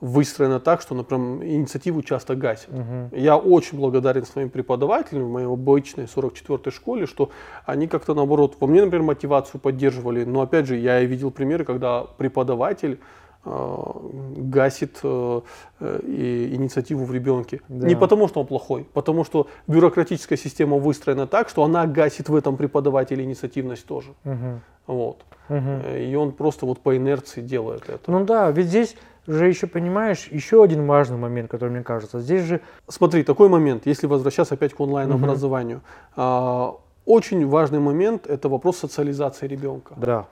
выстроена 0.01 0.61
так, 0.61 0.83
что, 0.83 0.95
например, 0.95 1.43
инициативу 1.45 2.03
часто 2.03 2.35
гасит. 2.35 2.71
Мгм. 2.71 3.11
Я 3.13 3.37
очень 3.37 3.79
благодарен 3.79 4.27
своим 4.27 4.51
преподавателям 4.51 5.25
в 5.25 5.31
моей 5.31 5.47
обычной 5.47 6.07
44-й 6.07 6.71
школе, 6.71 7.07
что 7.07 7.31
они 7.65 7.87
как-то 7.87 8.15
наоборот, 8.15 8.57
во 8.61 8.67
мне, 8.67 8.83
например, 8.83 9.05
мотивацию 9.05 9.61
поддерживали. 9.61 10.25
Но 10.25 10.43
опять 10.43 10.67
же, 10.67 10.77
я 10.77 11.01
и 11.01 11.07
видел 11.07 11.31
примеры, 11.31 11.65
когда 11.65 12.03
преподаватель 12.19 13.01
гасит 13.47 14.99
э, 15.03 15.41
э, 15.81 16.01
и 16.05 16.55
инициативу 16.55 17.05
в 17.05 17.13
ребенке. 17.13 17.61
Да. 17.69 17.87
Не 17.87 17.95
потому, 17.95 18.29
что 18.29 18.41
он 18.41 18.47
плохой, 18.47 18.87
потому 18.93 19.25
что 19.25 19.47
бюрократическая 19.67 20.39
система 20.39 20.77
выстроена 20.77 21.27
так, 21.27 21.49
что 21.49 21.63
она 21.63 21.87
гасит 21.87 22.29
в 22.29 22.35
этом 22.35 22.57
преподавателе 22.57 23.25
инициативность 23.25 23.87
тоже. 23.87 24.15
Мгм. 24.25 24.61
Вот. 24.87 25.25
Э, 25.49 26.05
И 26.05 26.15
он 26.17 26.33
просто 26.33 26.67
вот 26.67 26.81
по 26.81 26.97
инерции 26.97 27.41
делает 27.41 27.89
это. 27.89 28.11
Ну 28.11 28.25
да, 28.25 28.51
ведь 28.51 28.67
здесь 28.67 28.97
же 29.27 29.47
еще, 29.49 29.67
понимаешь, 29.67 30.29
еще 30.31 30.63
один 30.63 30.87
важный 30.87 31.17
момент, 31.19 31.51
который 31.51 31.71
мне 31.71 31.83
кажется. 31.83 32.21
Здесь 32.21 32.45
же 32.45 32.61
Смотри, 32.89 33.23
такой 33.23 33.49
момент, 33.49 33.87
если 33.87 34.07
возвращаться 34.07 34.55
опять 34.55 34.75
к 34.75 34.81
онлайн-образованию. 34.81 35.81
а, 36.17 36.77
очень 37.05 37.47
важный 37.47 37.79
момент– 37.81 38.27
это 38.29 38.49
вопрос 38.49 38.79
социализации 38.79 39.47
ребенка. 39.49 39.95
Да. 39.97 40.27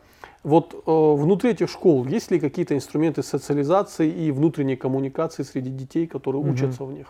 Вот 0.45 0.75
э, 0.75 0.91
внутри 0.91 1.51
этих 1.53 1.71
школ 1.71 2.05
есть 2.05 2.31
ли 2.31 2.39
какие-то 2.39 2.75
инструменты 2.75 3.23
социализации 3.23 4.09
и 4.11 4.31
внутренней 4.31 4.77
коммуникации 4.77 5.43
среди 5.43 5.71
детей, 5.71 6.07
которые 6.07 6.43
Мгм. 6.43 6.53
учатся 6.53 6.85
в 6.85 6.93
них? 6.93 7.07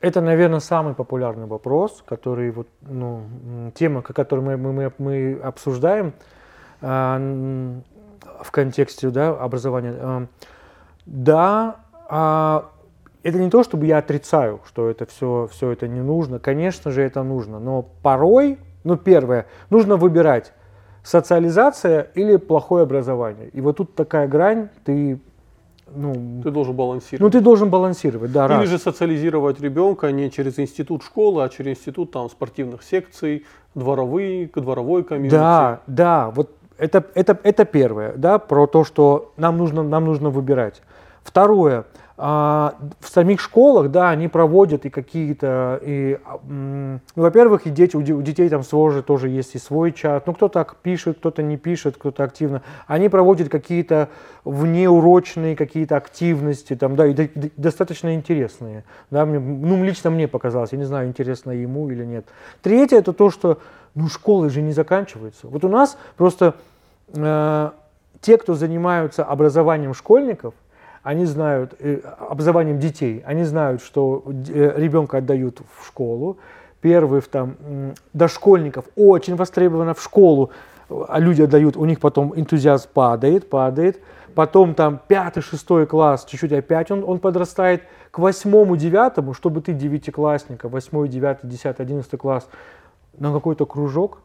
Это, 0.00 0.20
наверное, 0.20 0.60
самый 0.60 0.94
популярный 0.94 1.46
вопрос, 1.46 2.04
который 2.06 2.50
вот, 2.50 2.68
ну, 2.82 3.22
тема, 3.74 4.02
ко- 4.02 4.12
которую 4.12 4.46
мы, 4.46 4.56
мы, 4.56 4.92
мы, 4.98 5.40
обсуждаем 5.42 6.12
м, 6.80 7.82
в 8.42 8.50
контексте 8.50 9.10
да, 9.10 9.30
образования. 9.30 9.94
А, 9.98 10.26
Да, 11.06 11.76
а, 12.08 12.70
это 13.22 13.38
не 13.38 13.50
то, 13.50 13.62
чтобы 13.62 13.86
я 13.86 13.98
отрицаю, 13.98 14.60
что 14.66 14.88
это 14.88 15.06
все, 15.06 15.48
все 15.50 15.70
это 15.70 15.88
не 15.88 16.00
нужно. 16.02 16.38
Конечно 16.38 16.90
же, 16.90 17.02
это 17.02 17.22
нужно. 17.22 17.58
Но 17.58 17.82
порой, 18.02 18.58
ну, 18.84 18.96
первое, 18.96 19.46
нужно 19.70 19.96
выбирать 19.96 20.52
социализация 21.04 22.08
или 22.14 22.36
плохое 22.36 22.82
образование. 22.82 23.48
И 23.50 23.60
вот 23.60 23.76
тут 23.76 23.94
такая 23.94 24.26
грань, 24.26 24.68
ты, 24.84 25.20
ну, 25.94 26.40
Ты 26.42 26.50
должен 26.50 26.72
ну, 26.72 26.78
балансировать. 26.78 27.32
ты 27.32 27.40
должен 27.40 27.70
балансировать, 27.70 28.32
да, 28.32 28.46
Или 28.46 28.52
раз. 28.54 28.68
же 28.68 28.78
социализировать 28.78 29.60
ребенка 29.60 30.10
не 30.10 30.30
через 30.30 30.58
институт 30.58 31.02
школы, 31.04 31.44
а 31.44 31.48
через 31.50 31.78
институт 31.78 32.10
там, 32.10 32.28
спортивных 32.30 32.82
секций, 32.82 33.44
дворовые, 33.74 34.50
дворовой 34.54 35.04
комьюнити. 35.04 35.34
Да, 35.34 35.80
да, 35.86 36.30
вот 36.30 36.50
это, 36.78 37.04
это, 37.14 37.38
это 37.42 37.64
первое, 37.66 38.14
да, 38.16 38.38
про 38.38 38.66
то, 38.66 38.84
что 38.84 39.32
нам 39.36 39.58
нужно, 39.58 39.82
нам 39.82 40.06
нужно 40.06 40.30
выбирать. 40.30 40.82
Второе, 41.24 41.84
а, 42.16 42.74
в 43.00 43.08
самих 43.08 43.40
школах, 43.40 43.90
да, 43.90 44.10
они 44.10 44.28
проводят 44.28 44.84
и 44.84 44.90
какие-то, 44.90 45.80
и, 45.82 46.20
ну, 46.48 47.00
во-первых, 47.16 47.66
и 47.66 47.70
дети, 47.70 47.96
у, 47.96 48.02
де- 48.02 48.12
у 48.12 48.22
детей 48.22 48.48
там 48.48 48.62
свой 48.62 49.02
тоже 49.02 49.28
есть 49.30 49.56
и 49.56 49.58
свой 49.58 49.90
чат, 49.90 50.26
ну, 50.26 50.34
кто-то 50.34 50.60
ак- 50.60 50.76
пишет, 50.76 51.18
кто-то 51.18 51.42
не 51.42 51.56
пишет, 51.56 51.96
кто-то 51.96 52.22
активно. 52.22 52.62
Они 52.86 53.08
проводят 53.08 53.48
какие-то 53.48 54.10
внеурочные 54.44 55.56
какие-то 55.56 55.96
активности, 55.96 56.76
там, 56.76 56.94
да, 56.94 57.06
и 57.06 57.14
до- 57.14 57.50
достаточно 57.56 58.14
интересные, 58.14 58.84
да, 59.10 59.24
мне, 59.26 59.40
ну, 59.40 59.82
лично 59.82 60.10
мне 60.10 60.28
показалось, 60.28 60.70
я 60.72 60.78
не 60.78 60.84
знаю, 60.84 61.08
интересно 61.08 61.50
ему 61.50 61.90
или 61.90 62.04
нет. 62.04 62.26
Третье, 62.62 62.98
это 62.98 63.12
то, 63.12 63.30
что, 63.30 63.58
ну, 63.94 64.08
школы 64.08 64.50
же 64.50 64.62
не 64.62 64.72
заканчиваются. 64.72 65.48
Вот 65.48 65.64
у 65.64 65.68
нас 65.68 65.96
просто 66.16 66.54
э, 67.12 67.70
те, 68.20 68.38
кто 68.38 68.54
занимаются 68.54 69.24
образованием 69.24 69.94
школьников, 69.94 70.54
они 71.04 71.26
знают, 71.26 71.74
э, 71.78 72.00
образованием 72.18 72.80
детей, 72.80 73.22
они 73.24 73.44
знают, 73.44 73.82
что 73.82 74.24
э, 74.26 74.72
ребенка 74.76 75.18
отдают 75.18 75.60
в 75.78 75.86
школу, 75.86 76.38
первых 76.80 77.28
там 77.28 77.54
дошкольников 78.12 78.86
очень 78.96 79.36
востребовано 79.36 79.94
в 79.94 80.02
школу, 80.02 80.50
а 80.88 81.20
люди 81.20 81.42
отдают, 81.42 81.76
у 81.76 81.84
них 81.84 82.00
потом 82.00 82.32
энтузиазм 82.34 82.88
падает, 82.92 83.48
падает, 83.48 84.00
потом 84.34 84.74
там 84.74 84.98
пятый, 85.06 85.42
шестой 85.42 85.86
класс, 85.86 86.24
чуть-чуть 86.24 86.52
опять 86.52 86.90
он, 86.90 87.04
он 87.06 87.18
подрастает, 87.20 87.82
к 88.10 88.18
восьмому, 88.18 88.76
девятому, 88.76 89.34
чтобы 89.34 89.60
ты 89.60 89.72
девятиклассника, 89.72 90.68
восьмой, 90.68 91.08
девятый, 91.08 91.50
десятый, 91.50 91.84
одиннадцатый 91.84 92.16
класс 92.16 92.48
на 93.18 93.32
какой-то 93.32 93.66
кружок, 93.66 94.20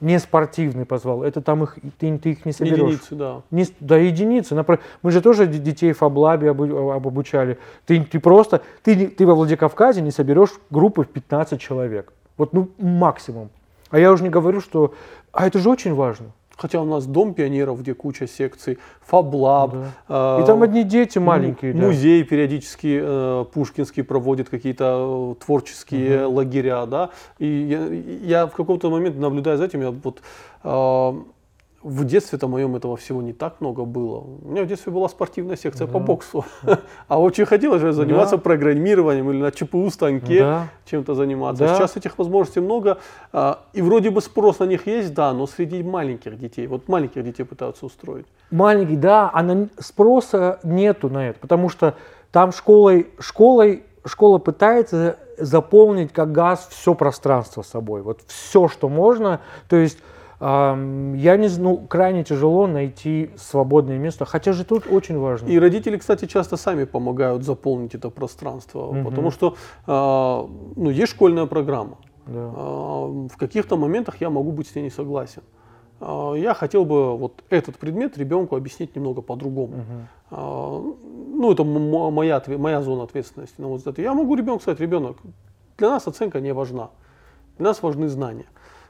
не 0.00 0.18
спортивный 0.18 0.84
позвал, 0.84 1.22
это 1.22 1.40
там 1.40 1.62
их, 1.62 1.78
ты, 1.98 2.18
ты 2.18 2.30
их 2.32 2.44
не 2.44 2.52
соберешь. 2.52 2.78
Единицы, 2.78 3.14
да. 3.14 3.42
Не, 3.50 3.66
да, 3.80 3.96
единицы. 3.96 4.64
Мы 5.02 5.10
же 5.10 5.20
тоже 5.20 5.46
детей 5.46 5.92
в 5.92 5.98
Фаблабе 5.98 6.50
об- 6.50 6.62
обучали. 6.62 7.58
Ты, 7.86 8.02
ты 8.04 8.20
просто, 8.20 8.62
ты, 8.82 9.08
ты 9.08 9.26
во 9.26 9.34
Владикавказе 9.34 10.02
не 10.02 10.10
соберешь 10.10 10.50
группы 10.70 11.04
в 11.04 11.08
15 11.08 11.60
человек. 11.60 12.12
Вот, 12.36 12.52
ну, 12.52 12.68
максимум. 12.78 13.48
А 13.90 13.98
я 13.98 14.12
уже 14.12 14.22
не 14.22 14.30
говорю, 14.30 14.60
что... 14.60 14.92
А 15.32 15.46
это 15.46 15.58
же 15.58 15.70
очень 15.70 15.94
важно. 15.94 16.26
Хотя 16.56 16.80
у 16.80 16.86
нас 16.86 17.06
дом 17.06 17.34
пионеров, 17.34 17.80
где 17.82 17.92
куча 17.94 18.26
секций, 18.26 18.78
фаблаб. 19.02 19.74
Да. 20.08 20.38
э, 20.38 20.42
И 20.42 20.46
там 20.46 20.62
одни 20.62 20.84
дети 20.84 21.18
маленькие. 21.18 21.72
М- 21.72 21.80
да. 21.80 21.86
Музей 21.86 22.24
периодически 22.24 22.98
э, 23.02 23.44
Пушкинский 23.52 24.02
проводит 24.02 24.48
какие-то 24.48 25.34
э, 25.38 25.44
творческие 25.44 26.24
лагеря, 26.24 26.86
да. 26.86 27.10
И 27.38 27.46
я, 27.46 28.40
я 28.40 28.46
в 28.46 28.52
какой-то 28.52 28.90
момент 28.90 29.18
наблюдая 29.18 29.58
за 29.58 29.64
этим, 29.66 29.82
я 29.82 29.90
вот 29.90 30.22
э, 30.64 31.12
в 31.86 32.04
детстве-то 32.04 32.48
моем 32.48 32.74
этого 32.74 32.96
всего 32.96 33.22
не 33.22 33.32
так 33.32 33.60
много 33.60 33.84
было. 33.84 34.18
У 34.18 34.48
меня 34.48 34.64
в 34.64 34.66
детстве 34.66 34.92
была 34.92 35.08
спортивная 35.08 35.56
секция 35.56 35.86
по 35.86 36.00
Да. 36.00 36.06
боксу. 36.06 36.44
А 37.08 37.20
очень 37.20 37.44
хотелось 37.46 37.80
заниматься 37.94 38.36
Да. 38.36 38.42
программированием 38.42 39.30
или 39.30 39.38
на 39.40 39.52
ЧПУ 39.52 39.88
станке 39.90 40.40
Да. 40.40 40.68
чем-то 40.84 41.14
заниматься. 41.14 41.64
Да. 41.66 41.74
Сейчас 41.76 41.96
этих 41.96 42.18
возможностей 42.18 42.60
много. 42.60 42.98
а, 43.32 43.60
И 43.72 43.82
вроде 43.82 44.10
бы 44.10 44.20
спрос 44.20 44.58
на 44.58 44.64
них 44.64 44.86
есть, 44.88 45.14
да, 45.14 45.32
но 45.32 45.46
среди 45.46 45.82
маленьких 45.82 46.36
детей. 46.38 46.66
Вот 46.66 46.88
маленьких 46.88 47.22
детей 47.22 47.44
пытаются 47.44 47.86
устроить. 47.86 48.26
Маленький, 48.50 48.96
да, 48.96 49.30
а 49.32 49.42
на- 49.42 49.68
спроса 49.78 50.58
нету 50.64 51.08
на 51.08 51.28
это, 51.28 51.38
потому 51.38 51.68
что 51.68 51.94
там 52.32 52.50
школой, 52.52 53.06
школой, 53.20 53.84
школа 54.04 54.38
пытается 54.38 55.18
заполнить 55.38 56.12
как 56.12 56.32
газ 56.32 56.66
все 56.70 56.94
пространство 56.94 57.62
собой, 57.62 58.02
вот 58.02 58.20
все, 58.26 58.66
что 58.68 58.88
можно, 58.88 59.40
то 59.68 59.76
есть 59.76 59.98
я 60.40 61.36
не 61.36 61.48
знаю, 61.48 61.78
ну, 61.80 61.86
крайне 61.86 62.22
тяжело 62.24 62.66
найти 62.66 63.30
свободное 63.36 63.98
место, 63.98 64.24
хотя 64.24 64.52
же 64.52 64.64
тут 64.64 64.86
очень 64.90 65.18
важно. 65.18 65.48
И 65.48 65.58
родители, 65.58 65.96
кстати, 65.96 66.26
часто 66.26 66.56
сами 66.56 66.84
помогают 66.84 67.42
заполнить 67.44 67.94
это 67.94 68.10
пространство, 68.10 68.92
Мгм. 68.92 69.04
потому 69.04 69.30
что 69.30 69.54
а, 69.86 70.46
ну, 70.76 70.90
есть 70.90 71.12
школьная 71.12 71.46
программа. 71.46 71.96
Да. 72.26 72.50
А, 72.54 73.26
В 73.28 73.36
каких-то 73.36 73.76
моментах 73.76 74.20
я 74.20 74.30
могу 74.30 74.52
быть 74.52 74.68
с 74.68 74.74
ней 74.74 74.82
не 74.82 74.90
согласен. 74.90 75.42
А, 76.00 76.34
Я 76.34 76.52
хотел 76.54 76.84
бы 76.84 77.16
вот 77.16 77.42
этот 77.48 77.76
предмет 77.78 78.18
ребенку 78.18 78.56
объяснить 78.56 78.94
немного 78.96 79.22
по-другому. 79.22 79.72
А, 80.30 80.82
Ну, 81.38 81.52
это 81.52 81.64
моя, 81.64 82.42
моя 82.58 82.82
зона 82.82 83.04
ответственности. 83.04 83.60
на 83.60 83.68
вот 83.68 83.86
это. 83.86 84.02
Я 84.02 84.12
могу 84.14 84.34
ребенку 84.36 84.60
сказать, 84.62 84.80
ребенок, 84.80 85.16
для 85.78 85.88
нас 85.90 86.06
оценка 86.06 86.40
не 86.40 86.52
важна. 86.52 86.88
Для 87.58 87.68
нас 87.68 87.82
важны 87.82 88.08
знания. 88.08 88.46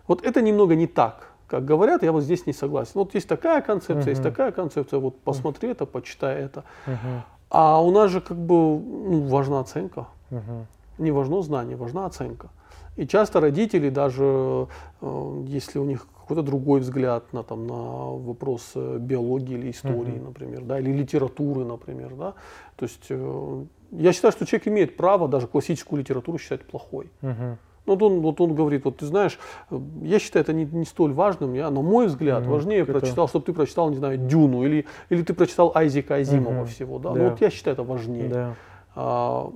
Вот 0.09 0.25
это 0.25 0.41
немного 0.43 0.75
не 0.77 0.87
так, 0.87 1.33
как 1.47 1.65
говорят, 1.65 2.03
я 2.03 2.13
вот 2.13 2.23
здесь 2.23 2.47
не 2.47 2.53
согласен. 2.53 2.93
Вот 2.95 3.15
есть 3.15 3.29
такая 3.29 3.63
концепция, 3.63 4.11
есть 4.11 4.23
Мгм. 4.23 4.31
такая 4.31 4.53
концепция, 4.53 4.99
вот 4.99 5.21
посмотри 5.21 5.71
это, 5.71 5.87
почитай 5.87 6.43
это. 6.43 6.65
Мгм. 6.87 7.23
А 7.51 7.83
у 7.83 7.91
нас 7.91 8.11
же 8.11 8.21
как 8.21 8.37
бы 8.37 8.55
ну, 8.55 9.27
важна 9.29 9.61
оценка. 9.61 10.09
Мгм. 10.31 10.67
Не 10.99 11.13
важно 11.13 11.43
знание, 11.43 11.77
важна 11.77 12.07
оценка. 12.07 12.49
И 12.97 13.07
часто 13.07 13.41
родители 13.41 13.91
даже, 13.91 14.67
э, 15.03 15.43
если 15.47 15.79
у 15.79 15.85
них 15.85 16.07
какой-то 16.21 16.43
другой 16.43 16.81
взгляд 16.81 17.33
на, 17.33 17.43
там, 17.43 17.67
на 17.67 17.75
вопрос 17.75 18.73
э, 18.75 18.99
биологии 18.99 19.55
или 19.55 19.71
истории, 19.71 20.17
Мгм. 20.17 20.25
например, 20.25 20.63
да, 20.63 20.81
или 20.81 20.91
литературы, 20.91 21.65
например, 21.65 22.15
да, 22.15 22.35
то 22.77 22.85
есть 22.85 23.07
э, 23.11 23.65
я 23.93 24.13
считаю, 24.13 24.33
что 24.33 24.47
человек 24.47 24.69
имеет 24.69 24.97
право 24.97 25.29
даже 25.29 25.47
классическую 25.47 26.01
литературу 26.01 26.39
считать 26.39 26.65
плохой. 26.67 27.11
Мгм. 27.21 27.59
Ну, 27.87 27.93
Вот 27.95 28.03
он, 28.03 28.21
вот 28.21 28.41
он 28.41 28.55
говорит, 28.55 28.85
вот 28.85 28.99
ты 28.99 29.07
знаешь, 29.07 29.39
э, 29.71 29.79
я 30.03 30.19
считаю 30.19 30.43
это 30.43 30.53
не, 30.53 30.65
не 30.65 30.85
столь 30.85 31.13
важным, 31.13 31.55
я, 31.55 31.71
на 31.71 31.83
мой 31.83 32.07
взгляд, 32.07 32.43
Мгм, 32.43 32.53
важнее 32.53 32.81
это- 32.81 32.93
прочитал, 32.93 33.29
чтобы 33.29 33.45
ты 33.45 33.53
прочитал, 33.53 33.91
не 33.91 33.97
знаю, 33.97 34.19
Дюну, 34.19 34.65
или, 34.65 34.87
или 35.09 35.23
ты 35.23 35.35
прочитал 35.35 35.73
Айзека 35.75 36.17
Азимова 36.17 36.53
Мгм, 36.55 36.67
всего, 36.67 36.99
да? 36.99 37.11
да. 37.13 37.19
Ну, 37.21 37.31
вот 37.31 37.41
я 37.41 37.51
считаю 37.51 37.75
это 37.75 37.85
важнее. 37.85 38.29
Да. 38.29 38.55
А, 38.97 39.51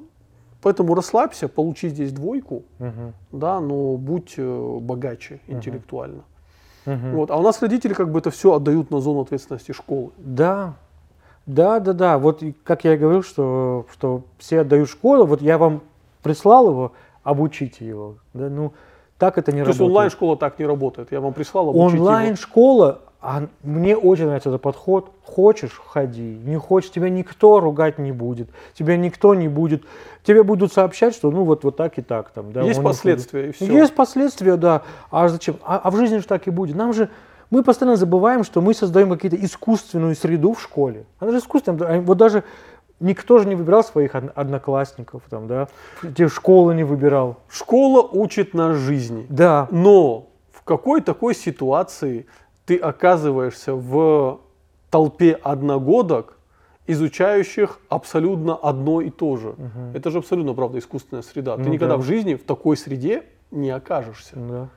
поэтому 0.62 0.94
расслабься, 0.94 1.48
получи 1.48 1.88
здесь 1.88 2.12
двойку, 2.12 2.62
Мгм. 2.78 3.14
да, 3.32 3.60
но 3.60 3.96
будь 3.96 4.34
э, 4.36 4.78
богаче 4.80 5.40
интеллектуально. 5.48 6.22
Мгм. 6.86 7.16
Вот. 7.16 7.30
А 7.30 7.36
у 7.36 7.42
нас 7.42 7.60
родители 7.60 7.92
как 7.94 8.10
бы 8.10 8.20
это 8.20 8.30
все 8.30 8.54
отдают 8.54 8.90
на 8.90 9.00
зону 9.00 9.20
ответственности 9.22 9.72
школы. 9.72 10.12
Да, 10.18 10.74
да, 11.46 11.80
да, 11.80 11.92
да. 11.92 12.18
Вот 12.18 12.42
как 12.64 12.84
я 12.84 12.94
и 12.94 12.96
говорил, 12.96 13.22
что, 13.22 13.86
что 13.92 14.22
все 14.38 14.60
отдают 14.60 14.88
школу, 14.88 15.26
вот 15.26 15.42
я 15.42 15.58
вам 15.58 15.82
прислал 16.22 16.68
его, 16.70 16.92
обучите 17.22 17.86
его. 17.86 18.16
Да, 18.34 18.48
ну, 18.48 18.72
так 19.18 19.38
это 19.38 19.52
не 19.52 19.62
То 19.62 19.68
есть 19.68 19.78
работает. 19.78 19.90
онлайн-школа 19.90 20.36
так 20.36 20.58
не 20.58 20.66
работает. 20.66 21.12
Я 21.12 21.20
вам 21.20 21.32
прислал, 21.32 21.70
обучите. 21.70 21.98
Онлайн-школа, 22.00 23.00
а 23.20 23.48
мне 23.62 23.96
очень 23.96 24.24
нравится 24.24 24.48
этот 24.48 24.62
подход. 24.62 25.10
Хочешь, 25.22 25.80
ходи. 25.86 26.38
Не 26.42 26.56
хочешь, 26.58 26.90
тебя 26.90 27.10
никто 27.10 27.60
ругать 27.60 27.98
не 27.98 28.12
будет. 28.12 28.48
Тебя 28.72 28.96
никто 28.96 29.34
не 29.34 29.48
будет. 29.48 29.84
Тебе 30.22 30.42
будут 30.42 30.72
сообщать, 30.72 31.14
что 31.14 31.30
ну 31.30 31.44
вот, 31.44 31.64
вот 31.64 31.76
так 31.76 31.98
и 31.98 32.02
так. 32.02 32.30
Там, 32.30 32.52
да, 32.52 32.62
Есть 32.62 32.82
последствия, 32.82 33.48
и 33.48 33.52
все. 33.52 33.66
Есть 33.66 33.94
последствия, 33.94 34.56
да. 34.56 34.82
А 35.10 35.28
зачем? 35.28 35.56
А, 35.62 35.78
а 35.84 35.90
в 35.90 35.96
жизни 35.96 36.18
же 36.18 36.26
так 36.26 36.46
и 36.46 36.50
будет. 36.50 36.76
Нам 36.76 36.94
же 36.94 37.10
мы 37.50 37.62
постоянно 37.62 37.96
забываем, 37.96 38.42
что 38.42 38.62
мы 38.62 38.72
создаем 38.74 39.10
какие-то 39.10 39.36
искусственную 39.36 40.14
среду 40.14 40.54
в 40.54 40.62
школе. 40.62 41.04
Она 41.18 41.32
же 41.32 41.38
искусственная. 41.38 42.00
Вот 42.00 42.16
даже 42.16 42.44
никто 43.00 43.38
же 43.38 43.48
не 43.48 43.54
выбирал 43.54 43.82
своих 43.82 44.14
од- 44.14 44.32
одноклассников, 44.34 45.22
там, 45.28 45.46
да, 45.48 45.68
те 46.16 46.28
школы 46.28 46.74
не 46.74 46.84
выбирал. 46.84 47.36
Школа 47.48 48.02
учит 48.02 48.54
нас 48.54 48.76
жизни. 48.76 49.26
Да, 49.28 49.66
Но 49.70 50.28
в 50.52 50.62
какой 50.62 51.00
такой 51.00 51.34
ситуации 51.34 52.26
ты 52.66 52.76
оказываешься 52.76 53.74
в 53.74 54.40
толпе 54.90 55.32
одногодок, 55.42 56.36
изучающих 56.86 57.78
абсолютно 57.88 58.54
одно 58.56 59.00
и 59.00 59.10
то 59.10 59.36
же? 59.36 59.54
Это 59.94 60.10
же 60.10 60.18
абсолютно, 60.18 60.54
правда, 60.54 60.78
искусственная 60.78 61.22
среда. 61.22 61.56
Ты 61.56 61.62
Ну 61.62 61.68
никогда 61.70 61.94
да. 61.96 62.00
в 62.00 62.04
жизни 62.04 62.34
в 62.34 62.44
такой 62.44 62.76
среде 62.76 63.24
не 63.50 63.70
окажешься. 63.70 64.36
да. 64.36 64.68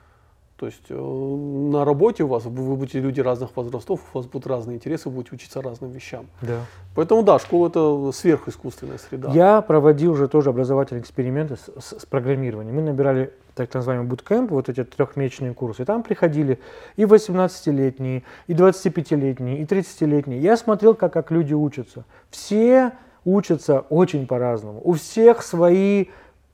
То 0.63 0.67
есть 0.67 0.83
э, 0.87 0.95
на 0.97 1.83
работе 1.83 2.23
у 2.23 2.27
вас 2.27 2.45
вы 2.45 2.77
будете 2.77 3.01
люди 3.01 3.19
разных 3.19 3.49
возрастов, 3.57 3.99
у 4.13 4.17
вас 4.19 4.27
будут 4.27 4.47
разные 4.47 4.77
интересы, 4.77 5.09
вы 5.09 5.15
будете 5.15 5.35
учиться 5.35 5.61
разным 5.61 5.91
вещам. 5.91 6.27
да. 6.41 6.59
Поэтому 6.95 7.21
да, 7.21 7.37
школа 7.37 7.67
это 7.67 8.11
сверхискусственная 8.13 8.97
среда. 8.97 9.29
Я 9.33 9.61
проводил 9.61 10.13
уже 10.13 10.29
тоже 10.29 10.51
образовательные 10.51 11.01
эксперименты 11.01 11.57
с, 11.57 11.69
с- 11.83 11.99
с 11.99 12.05
программированием. 12.05 12.73
Мы 12.77 12.81
набирали 12.81 13.33
так 13.55 13.73
называемый 13.73 14.07
bootcamp, 14.07 14.47
вот 14.51 14.69
эти 14.69 14.85
трехмесячные 14.85 15.53
курсы. 15.53 15.81
И 15.81 15.85
там 15.85 16.01
приходили 16.01 16.59
и 16.95 17.03
18-летние, 17.03 18.23
и 18.47 18.53
25-летние, 18.53 19.57
и 19.59 19.65
30-летние. 19.65 20.39
Я 20.39 20.55
смотрел, 20.55 20.95
как, 20.95 21.11
как 21.11 21.29
люди 21.29 21.53
учатся. 21.53 22.05
Все 22.29 22.93
учатся 23.25 23.81
очень 23.89 24.27
по-разному. 24.27 24.79
У 24.81 24.93
всех 24.93 25.43
свои 25.43 26.05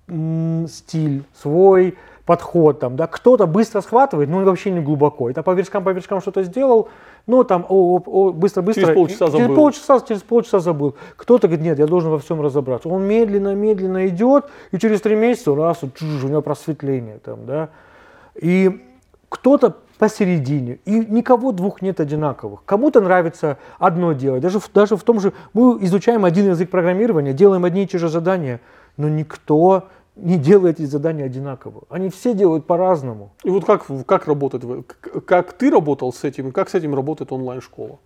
м, 0.07 0.65
стиль, 0.67 1.25
свой 1.39 1.95
подход. 2.29 2.79
Там, 2.79 2.95
да? 2.95 3.07
Кто-то 3.07 3.47
быстро 3.47 3.81
схватывает, 3.81 4.29
но 4.29 4.43
вообще 4.43 4.69
не 4.69 4.81
глубоко. 4.81 5.31
Это 5.31 5.41
по 5.41 5.49
вершкам, 5.49 5.83
по 5.83 5.89
вершкам 5.89 6.21
что-то 6.21 6.43
сделал, 6.43 6.87
но 7.25 7.43
там 7.43 7.65
о, 7.67 7.95
о, 7.95 8.03
о, 8.05 8.31
быстро, 8.31 8.61
быстро. 8.61 8.81
Через 8.83 8.93
полчаса 8.93 9.25
и- 9.25 9.31
через 9.31 9.41
забыл. 9.41 9.55
полчаса, 9.55 9.99
через 10.01 10.21
полчаса 10.21 10.59
забыл. 10.59 10.95
Кто-то 11.15 11.47
говорит, 11.47 11.65
нет, 11.65 11.79
я 11.79 11.87
должен 11.87 12.11
во 12.11 12.19
всем 12.19 12.39
разобраться. 12.39 12.87
Он 12.87 13.01
медленно, 13.01 13.55
медленно 13.55 14.07
идет, 14.07 14.45
и 14.69 14.77
через 14.77 15.01
три 15.01 15.15
месяца 15.15 15.55
раз, 15.55 15.79
у 15.81 16.27
него 16.27 16.43
просветление 16.43 17.17
там, 17.17 17.47
да. 17.47 17.69
И 18.35 18.79
кто-то 19.27 19.77
посередине, 19.97 20.77
и 20.85 20.99
никого 20.99 21.51
двух 21.51 21.81
нет 21.81 21.99
одинаковых. 21.99 22.59
Кому-то 22.63 23.01
нравится 23.01 23.57
одно 23.79 24.13
делать, 24.13 24.43
даже 24.43 24.59
в, 24.59 24.71
даже 24.71 24.97
в 24.97 25.01
том 25.01 25.19
же, 25.19 25.33
мы 25.53 25.83
изучаем 25.83 26.25
один 26.25 26.49
язык 26.49 26.69
программирования, 26.69 27.33
делаем 27.33 27.65
одни 27.65 27.85
и 27.85 27.87
те 27.87 27.97
же 27.97 28.07
задания, 28.07 28.61
но 28.97 29.09
никто 29.09 29.87
не 30.21 30.37
делает 30.37 30.79
эти 30.79 30.85
задания 30.87 31.25
одинаково. 31.25 31.83
Они 31.89 32.09
все 32.09 32.33
делают 32.33 32.65
по-разному. 32.67 33.31
И 33.43 33.49
вот 33.49 33.65
как, 33.65 33.85
как 34.05 34.27
работает, 34.27 34.63
как 35.25 35.53
ты 35.53 35.69
работал 35.69 36.11
с 36.13 36.23
этим, 36.23 36.49
и 36.49 36.51
как 36.51 36.69
с 36.69 36.75
этим 36.75 36.95
работает 36.95 37.31
онлайн-школа? 37.31 37.99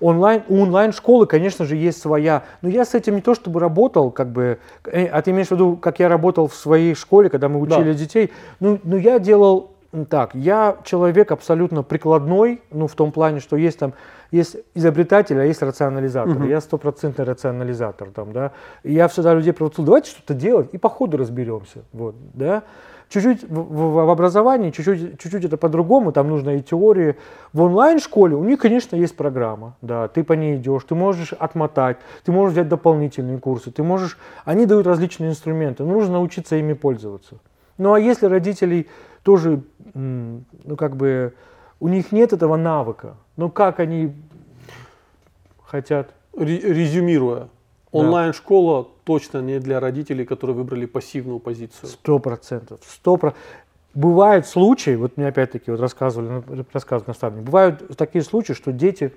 Онлайн, 0.00 0.42
у 0.48 0.60
онлайн-школы, 0.60 1.26
конечно 1.26 1.64
же, 1.64 1.76
есть 1.76 2.00
своя. 2.00 2.42
Но 2.62 2.68
я 2.68 2.84
с 2.84 2.94
этим 2.94 3.14
не 3.14 3.20
то 3.20 3.34
чтобы 3.34 3.60
работал, 3.60 4.10
как 4.10 4.32
бы. 4.32 4.58
э, 4.86 5.06
А 5.06 5.22
ты 5.22 5.30
имеешь 5.30 5.48
в 5.48 5.52
виду, 5.52 5.76
как 5.76 6.00
я 6.00 6.08
работал 6.08 6.48
в 6.48 6.54
своей 6.54 6.94
школе, 6.94 7.30
когда 7.30 7.48
мы 7.48 7.60
учили 7.60 7.92
Да. 7.92 7.94
детей? 7.94 8.32
Ну, 8.60 8.78
ну, 8.82 8.96
я 8.96 9.18
делал 9.20 9.70
так. 10.10 10.34
Я 10.34 10.76
человек 10.84 11.30
абсолютно 11.30 11.82
прикладной, 11.82 12.60
ну, 12.72 12.86
в 12.88 12.94
том 12.94 13.12
плане, 13.12 13.40
что 13.40 13.56
есть 13.56 13.78
там 13.78 13.92
есть 14.32 14.56
изобретатель, 14.74 15.38
а 15.40 15.44
есть 15.44 15.62
рационализатор. 15.62 16.34
Мгм. 16.34 16.48
Я 16.48 16.60
стопроцентный 16.60 17.24
рационализатор 17.24 18.08
там, 18.10 18.32
да. 18.32 18.50
И 18.82 18.92
я 18.92 19.06
всегда 19.06 19.32
людей 19.34 19.52
провоцирую, 19.52 19.86
давайте 19.86 20.10
что-то 20.10 20.34
делать 20.34 20.70
и 20.72 20.78
по 20.78 20.88
ходу 20.88 21.16
разберемся. 21.16 21.84
Вот, 21.92 22.16
да. 22.34 22.64
Чуть-чуть 23.10 23.44
в, 23.44 23.54
в- 23.54 23.92
в 24.06 24.10
образовании, 24.10 24.70
чуть-чуть, 24.70 25.20
чуть-чуть 25.20 25.44
это 25.44 25.56
по-другому, 25.56 26.10
там 26.10 26.28
нужно 26.28 26.56
и 26.56 26.62
теории. 26.62 27.14
В 27.52 27.62
онлайн-школе 27.62 28.34
у 28.34 28.42
них, 28.42 28.58
конечно, 28.58 28.96
есть 28.96 29.14
программа, 29.16 29.76
да, 29.82 30.08
ты 30.08 30.24
по 30.24 30.32
ней 30.32 30.56
идешь, 30.56 30.82
ты 30.88 30.94
можешь 30.96 31.32
отмотать, 31.34 31.98
ты 32.24 32.32
можешь 32.32 32.54
взять 32.54 32.68
дополнительные 32.68 33.38
курсы, 33.38 33.70
ты 33.70 33.82
можешь, 33.84 34.18
они 34.44 34.66
дают 34.66 34.86
различные 34.86 35.30
инструменты, 35.30 35.84
нужно 35.84 36.14
научиться 36.14 36.56
ими 36.56 36.72
пользоваться. 36.72 37.36
Ну 37.78 37.92
а 37.92 38.00
если 38.00 38.26
родителей 38.26 38.88
тоже, 39.22 39.60
ну 39.94 40.76
как 40.76 40.96
бы, 40.96 41.34
у 41.80 41.88
них 41.88 42.12
нет 42.12 42.32
этого 42.32 42.56
навыка, 42.56 43.16
ну 43.36 43.48
как 43.50 43.80
они 43.80 44.14
хотят? 45.64 46.10
Ре- 46.36 46.58
резюмируя, 46.60 47.48
онлайн-школа 47.92 48.88
точно 49.04 49.38
не 49.38 49.60
для 49.60 49.78
родителей, 49.80 50.24
которые 50.24 50.56
выбрали 50.56 50.86
пассивную 50.86 51.38
позицию. 51.38 51.88
Сто 51.88 52.18
процентов. 52.18 52.80
Сто 52.86 53.16
про- 53.16 53.34
Бывают 53.94 54.48
случаи, 54.48 54.96
вот 54.96 55.16
мне 55.16 55.28
опять-таки 55.28 55.70
вот 55.70 55.78
рассказывали, 55.78 56.42
ну, 56.48 56.64
рассказывают 56.72 57.06
наставник, 57.06 57.44
бывают 57.44 57.96
такие 57.96 58.24
случаи, 58.24 58.52
что 58.54 58.72
дети 58.72 59.12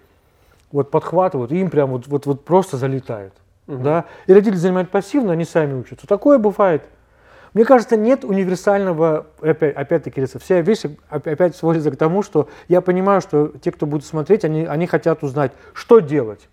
вот 0.72 0.92
подхватывают, 0.92 1.52
им 1.52 1.72
прям 1.72 1.90
вот, 1.90 2.06
вот, 2.06 2.28
вот 2.28 2.46
просто 2.46 2.78
залетает. 2.78 3.34
Мгм. 3.66 3.82
Да? 3.84 4.06
И 4.28 4.34
родители 4.34 4.56
занимают 4.56 4.92
пассивно, 4.92 5.32
они 5.34 5.46
сами 5.46 5.74
учатся. 5.74 6.06
Такое 6.06 6.38
бывает. 6.38 6.84
Мне 7.53 7.65
кажется, 7.65 7.97
нет 7.97 8.23
универсального, 8.23 9.27
опять, 9.41 9.75
опять-таки, 9.75 10.21
вещь 10.21 10.86
оп- 10.86 11.27
опять 11.27 11.55
сводится 11.55 11.91
к 11.91 11.95
тому, 11.95 12.23
что 12.23 12.47
я 12.67 12.81
понимаю, 12.81 13.21
что 13.21 13.47
те, 13.62 13.71
кто 13.71 13.86
будут 13.86 14.05
смотреть, 14.05 14.45
они, 14.45 14.65
они 14.65 14.88
хотят 14.88 15.23
узнать, 15.23 15.51
что 15.73 15.99
делать. 15.99 16.49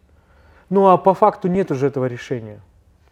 Ну 0.70 0.88
а 0.88 0.96
по 0.96 1.14
факту 1.14 1.48
нет 1.48 1.70
уже 1.70 1.88
этого 1.88 2.06
решения. 2.06 2.60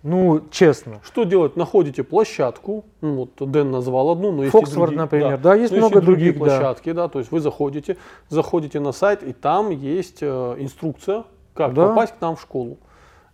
Ну, 0.03 0.43
честно. 0.51 1.01
Что 1.05 1.23
делать? 1.23 1.55
Находите 1.55 2.03
площадку, 2.03 2.85
ну, 3.01 3.15
вот 3.39 3.51
Дэн 3.51 3.71
назвал 3.71 4.11
одну, 4.11 4.33
но 4.33 4.43
есть 4.43 4.53
Фоксфорд, 4.53 4.91
другие, 4.91 5.01
например, 5.01 5.39
да, 5.39 5.55
есть 5.55 5.73
но 5.73 5.79
много 5.79 6.01
и 6.01 6.03
другие 6.03 6.33
других, 6.33 6.51
да. 6.51 6.59
площадки, 6.59 6.91
да. 6.93 7.07
то 7.09 7.21
есть 7.21 7.31
вы 7.31 7.39
заходите, 7.39 7.97
заходите 8.29 8.81
на 8.81 8.91
сайт, 8.91 9.23
и 9.23 9.33
там 9.33 9.71
есть 9.71 10.19
э, 10.21 10.57
инструкция, 10.59 11.23
как 11.55 11.75
Да. 11.75 11.89
попасть 11.89 12.15
к 12.19 12.21
нам 12.21 12.35
в 12.35 12.41
школу. 12.41 12.79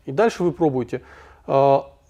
И 0.04 0.12
дальше 0.12 0.42
вы 0.42 0.52
пробуете. 0.52 1.00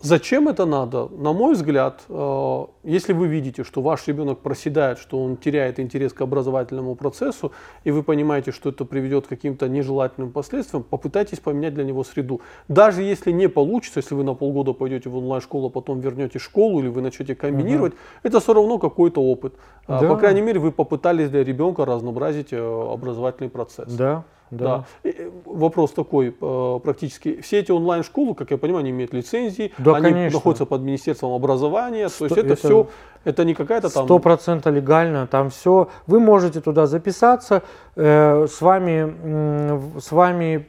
Э, 0.00 0.04
Зачем 0.06 0.48
это 0.48 0.64
надо? 0.66 1.08
На 1.08 1.32
мой 1.32 1.54
взгляд, 1.54 2.02
э, 2.08 2.66
если 2.84 3.12
вы 3.12 3.26
видите, 3.26 3.64
что 3.64 3.82
ваш 3.82 4.06
ребенок 4.06 4.38
проседает, 4.38 4.98
что 4.98 5.22
он 5.22 5.36
теряет 5.36 5.80
интерес 5.80 6.12
к 6.12 6.20
образовательному 6.20 6.94
процессу, 6.94 7.52
и 7.84 7.90
вы 7.90 8.02
понимаете, 8.02 8.52
что 8.52 8.68
это 8.70 8.84
приведет 8.84 9.26
к 9.26 9.28
каким-то 9.28 9.68
нежелательным 9.68 10.30
последствиям, 10.32 10.84
попытайтесь 10.84 11.40
поменять 11.40 11.74
для 11.74 11.84
него 11.84 12.04
среду. 12.04 12.40
Даже 12.68 13.02
если 13.02 13.32
не 13.32 13.48
получится, 13.48 14.00
если 14.00 14.14
вы 14.14 14.24
на 14.24 14.34
полгода 14.34 14.72
пойдете 14.72 15.08
в 15.10 15.16
онлайн-школу, 15.16 15.66
а 15.66 15.70
потом 15.70 16.00
вернете 16.00 16.38
школу 16.38 16.80
или 16.80 16.88
вы 16.88 17.02
начнете 17.02 17.34
комбинировать, 17.34 17.94
это 18.22 18.40
все 18.40 18.54
равно 18.54 18.78
какой-то 18.78 19.20
опыт. 19.20 19.54
А, 19.86 20.00
Да. 20.00 20.08
По 20.08 20.16
крайней 20.16 20.42
мере, 20.42 20.60
вы 20.60 20.70
попытались 20.70 21.30
для 21.30 21.42
ребенка 21.42 21.84
разнообразить 21.84 22.52
э, 22.52 22.92
образовательный 22.92 23.50
процесс. 23.50 23.92
Да. 23.92 24.24
Да. 24.50 24.84
И, 25.04 25.08
э, 25.10 25.30
Вопрос 25.44 25.92
такой, 25.92 26.34
э, 26.40 26.80
практически, 26.82 27.40
все 27.40 27.58
эти 27.58 27.72
онлайн-школы, 27.72 28.34
как 28.34 28.50
я 28.50 28.58
понимаю, 28.58 28.80
они 28.80 28.90
имеют 28.90 29.12
лицензии, 29.14 29.72
Да, 29.78 29.96
они 29.96 30.10
конечно. 30.10 30.38
находятся 30.38 30.66
под 30.66 30.82
Министерством 30.82 31.32
образования, 31.32 32.08
Сто- 32.08 32.28
то 32.28 32.34
есть 32.34 32.38
это, 32.38 32.52
это- 32.54 32.56
все, 32.68 32.86
это 33.24 33.44
не 33.44 33.54
какая-то 33.54 33.92
там... 33.92 34.04
Сто 34.04 34.18
процентов 34.18 34.74
легально, 34.74 35.26
там 35.26 35.50
все. 35.50 35.88
Вы 36.06 36.20
можете 36.20 36.60
туда 36.60 36.86
записаться, 36.86 37.62
э, 37.96 38.46
с 38.48 38.60
вами, 38.60 39.74
в- 39.76 40.00
с 40.00 40.12
вами 40.12 40.66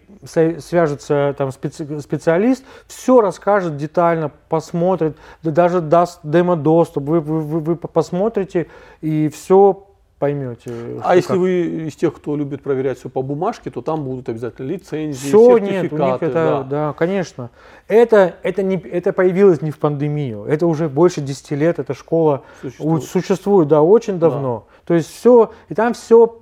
свяжется 0.59 1.33
там 1.37 1.49
специ- 1.49 2.01
специалист, 2.01 2.63
все 2.87 3.21
расскажет 3.21 3.77
детально, 3.77 4.31
посмотрит, 4.49 5.15
да 5.43 5.51
даже 5.51 5.81
даст 5.81 6.19
демо-доступ. 6.23 7.03
Вы, 7.03 7.19
вы, 7.21 7.41
вы- 7.41 7.59
вы 7.61 7.75
посмотрите 7.75 8.67
и 9.01 9.29
все 9.29 9.85
поймете. 10.19 10.99
А 11.03 11.15
если 11.15 11.29
как. 11.29 11.37
вы 11.37 11.87
из 11.87 11.95
тех, 11.95 12.13
кто 12.13 12.35
любит 12.35 12.61
проверять 12.61 12.99
все 12.99 13.09
по 13.09 13.21
бумажке, 13.21 13.71
то 13.71 13.81
там 13.81 14.03
будут 14.03 14.29
обязательно 14.29 14.67
лицензии, 14.67 15.29
Все 15.29 15.57
нет, 15.57 15.61
у 15.61 15.65
них 15.65 15.81
сертификаты. 15.81 16.25
это, 16.25 16.33
да. 16.33 16.63
да. 16.63 16.93
конечно. 16.93 17.49
Это, 17.87 18.35
это, 18.43 18.61
не, 18.61 18.75
это 18.75 19.13
появилось 19.13 19.61
не 19.61 19.71
в 19.71 19.79
пандемию, 19.79 20.43
это 20.43 20.67
уже 20.67 20.89
больше 20.89 21.21
10 21.21 21.51
лет, 21.51 21.79
эта 21.79 21.93
школа 21.93 22.43
Существует. 22.61 23.03
Существует, 23.03 23.67
да, 23.69 23.81
очень 23.81 24.19
давно. 24.19 24.67
То 24.85 24.93
есть 24.93 25.09
все, 25.09 25.51
и 25.69 25.73
там 25.73 25.93
все, 25.93 26.41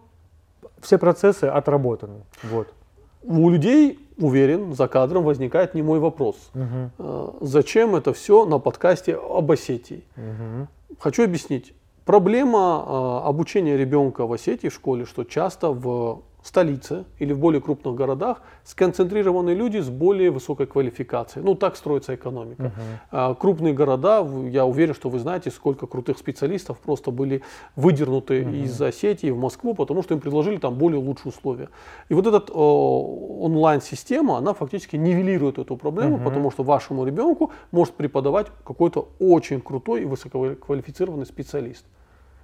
все 0.82 0.98
процессы 0.98 1.46
отработаны. 1.46 2.24
Вот. 2.44 2.74
У 3.24 3.50
людей, 3.50 4.00
уверен, 4.18 4.74
за 4.74 4.88
кадром 4.88 5.24
возникает 5.24 5.74
не 5.76 5.82
мой 5.82 6.00
вопрос. 6.00 6.50
Э, 6.54 7.30
Зачем 7.42 7.96
это 7.96 8.14
все 8.14 8.46
на 8.46 8.58
подкасте 8.58 9.16
об 9.16 9.52
Осетии? 9.52 10.04
Мгм. 10.16 10.68
Хочу 11.00 11.24
объяснить. 11.24 11.74
Проблема 12.08 12.86
э, 12.88 13.28
обучения 13.28 13.76
ребенка 13.76 14.26
в 14.26 14.32
Осетии 14.32 14.70
в 14.70 14.74
школе, 14.74 15.04
что 15.04 15.26
часто 15.26 15.72
в 15.72 16.24
столице 16.42 17.04
или 17.20 17.34
в 17.34 17.40
более 17.40 17.60
крупных 17.60 17.96
городах 17.96 18.42
сконцентрированы 18.64 19.50
люди 19.50 19.80
с 19.80 19.90
более 19.90 20.32
высокой 20.32 20.68
квалификацией. 20.68 21.46
Ну, 21.46 21.56
так 21.56 21.76
строится 21.76 22.16
экономика. 22.16 22.72
А 23.12 23.34
крупные 23.36 23.74
города, 23.74 24.26
я 24.50 24.66
уверен, 24.66 24.94
что 24.94 25.10
вы 25.10 25.20
знаете, 25.20 25.52
сколько 25.52 25.86
крутых 25.86 26.18
специалистов 26.18 26.80
просто 26.80 27.12
были 27.12 27.42
выдернуты 27.76 28.42
из 28.42 28.82
Осетии 28.82 29.30
в 29.30 29.38
Москву, 29.38 29.74
потому 29.74 30.02
что 30.02 30.14
им 30.14 30.22
предложили 30.22 30.56
там 30.56 30.76
более 30.76 31.02
лучшие 31.02 31.34
условия. 31.34 31.68
И 32.08 32.14
вот 32.14 32.26
эта 32.26 32.54
онлайн-система, 32.54 34.38
она 34.38 34.54
фактически 34.54 34.96
нивелирует 34.96 35.60
эту 35.60 35.76
проблему, 35.76 36.20
потому 36.24 36.52
что 36.52 36.64
вашему 36.64 37.06
ребенку 37.06 37.52
может 37.72 37.96
преподавать 37.96 38.48
какой-то 38.64 39.10
очень 39.20 39.60
крутой 39.60 40.04
и 40.04 40.06
высококвалифицированный 40.06 41.26
специалист 41.26 41.84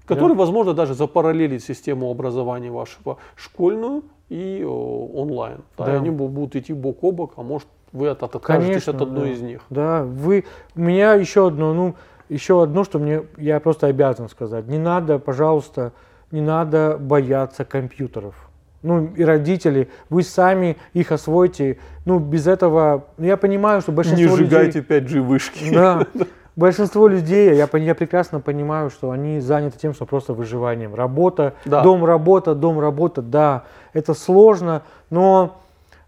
который, 0.06 0.36
возможно, 0.36 0.74
даже 0.74 0.94
запараллелит 0.94 1.64
систему 1.64 2.10
образования 2.12 2.72
вашего 2.72 3.18
школьную 3.36 4.04
и 4.30 4.60
э, 4.62 4.66
онлайн. 4.66 5.60
Да, 5.78 5.86
Да. 5.86 5.94
Они 5.94 6.10
бу- 6.10 6.28
будут 6.28 6.56
идти 6.56 6.74
бок 6.74 7.00
о 7.04 7.12
бок, 7.12 7.34
а 7.38 7.44
может 7.44 7.68
вы 7.92 8.10
от, 8.10 8.24
от- 8.24 8.36
откажетесь 8.36 8.88
от 8.88 9.02
одной 9.02 9.28
да. 9.28 9.34
из 9.34 9.42
них. 9.42 9.62
Да, 9.70 10.04
вы, 10.04 10.46
у 10.76 10.82
меня 10.82 11.14
еще 11.14 11.48
одно, 11.48 11.74
ну, 11.74 11.96
еще 12.30 12.64
одно, 12.64 12.84
что 12.84 13.00
мне, 13.00 13.24
я 13.38 13.60
просто 13.60 13.88
обязан 13.88 14.30
сказать. 14.30 14.68
Не 14.68 14.80
надо, 14.80 15.20
пожалуйста, 15.20 15.94
не 16.32 16.42
надо 16.42 16.98
бояться 17.00 17.64
компьютеров. 17.66 18.50
Ну, 18.82 19.06
и 19.16 19.24
родители, 19.24 19.88
вы 20.10 20.24
сами 20.24 20.76
их 20.94 21.12
освоите. 21.12 21.78
Ну, 22.06 22.20
без 22.20 22.48
этого, 22.48 23.06
ну, 23.18 23.26
я 23.28 23.38
понимаю, 23.38 23.82
что 23.82 23.92
большинство 23.94 24.32
Не 24.32 24.36
сжигайте 24.36 24.80
людей... 24.80 25.00
5G 25.00 25.22
вышки. 25.22 25.74
Да. 25.74 26.06
Большинство 26.56 27.08
людей, 27.08 27.56
я, 27.56 27.68
я 27.74 27.96
прекрасно 27.96 28.40
понимаю, 28.40 28.92
что 28.92 29.10
они 29.10 29.40
заняты 29.40 29.80
тем, 29.80 29.94
что 29.94 30.06
просто 30.06 30.34
выживанием. 30.34 30.94
Работа, 30.94 31.54
Да. 31.66 31.82
дом, 31.82 32.06
работа, 32.06 32.54
дом, 32.54 32.80
работа, 32.80 33.24
да, 33.24 33.64
это 33.94 34.14
сложно, 34.14 34.84
но 35.10 35.58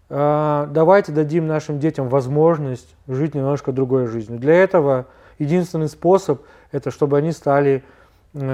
э, 0.08 0.66
давайте 0.70 1.10
дадим 1.10 1.48
нашим 1.48 1.80
детям 1.80 2.08
возможность 2.08 2.94
жить 3.08 3.34
немножко 3.34 3.72
другой 3.72 4.06
жизнью. 4.06 4.38
Для 4.38 4.54
этого 4.54 5.06
единственный 5.40 5.88
способ, 5.88 6.42
это 6.70 6.92
чтобы 6.92 7.18
они 7.18 7.32
стали 7.32 7.82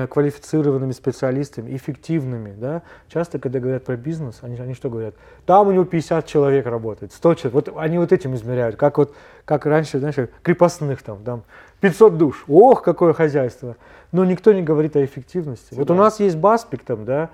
квалифицированными 0.08 0.92
специалистами, 0.92 1.74
эффективными. 1.76 2.54
Да? 2.56 2.82
Часто, 3.08 3.38
когда 3.38 3.60
говорят 3.60 3.84
про 3.84 3.96
бизнес, 3.96 4.38
они, 4.42 4.58
они 4.58 4.74
что 4.74 4.90
говорят? 4.90 5.14
Там 5.46 5.68
у 5.68 5.72
него 5.72 5.84
50 5.84 6.26
человек 6.26 6.66
работает, 6.66 7.12
100 7.12 7.34
человек. 7.34 7.54
Вот 7.54 7.76
они 7.78 7.98
вот 7.98 8.12
этим 8.12 8.34
измеряют, 8.34 8.76
как, 8.76 8.98
вот, 8.98 9.14
как 9.44 9.66
раньше, 9.66 9.98
знаешь, 9.98 10.16
крепостных 10.42 11.02
там, 11.02 11.22
там 11.24 11.42
500 11.80 12.16
душ. 12.16 12.44
Ох, 12.48 12.82
какое 12.82 13.12
хозяйство. 13.12 13.76
Но 14.12 14.24
никто 14.24 14.52
не 14.52 14.62
говорит 14.62 14.96
о 14.96 15.04
эффективности. 15.04 15.74
Вот 15.74 15.90
у 15.90 15.94
Да. 15.94 16.00
нас 16.04 16.20
есть 16.20 16.36
Баспик 16.36 16.84
там, 16.84 17.04
да, 17.04 17.30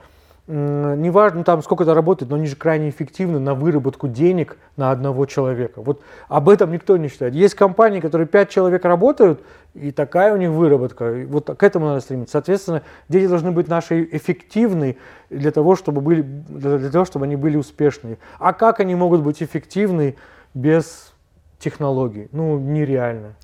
неважно, 0.48 1.44
там 1.44 1.62
сколько 1.62 1.82
это 1.84 1.92
работает, 1.92 2.30
но 2.30 2.36
они 2.36 2.46
же 2.46 2.56
крайне 2.56 2.88
эффективны 2.88 3.38
на 3.38 3.54
выработку 3.54 4.08
денег 4.08 4.56
на 4.76 4.90
одного 4.90 5.26
человека. 5.26 5.82
Вот 5.82 6.00
об 6.28 6.48
этом 6.48 6.72
никто 6.72 6.96
не 6.96 7.08
считает. 7.08 7.34
Есть 7.34 7.54
компании, 7.54 8.00
которые 8.00 8.26
5 8.26 8.48
человек 8.48 8.84
работают, 8.84 9.42
и 9.74 9.92
такая 9.92 10.32
у 10.32 10.38
них 10.38 10.50
выработка. 10.50 11.12
И 11.12 11.24
вот 11.26 11.54
к 11.54 11.62
этому 11.62 11.86
надо 11.86 12.00
стремиться. 12.00 12.32
Соответственно, 12.32 12.82
дети 13.08 13.26
должны 13.26 13.52
быть 13.52 13.68
наши 13.68 14.04
эффективны 14.04 14.96
для 15.28 15.50
того, 15.50 15.76
чтобы, 15.76 16.00
были, 16.00 16.22
для 16.22 16.90
того, 16.90 17.04
чтобы 17.04 17.26
они 17.26 17.36
были 17.36 17.56
успешны. 17.58 18.16
А 18.38 18.54
как 18.54 18.80
они 18.80 18.94
могут 18.94 19.20
быть 19.20 19.42
эффективны 19.42 20.16
без 20.54 21.12
технологий? 21.58 22.28
Ну, 22.32 22.58
нереально. 22.58 23.34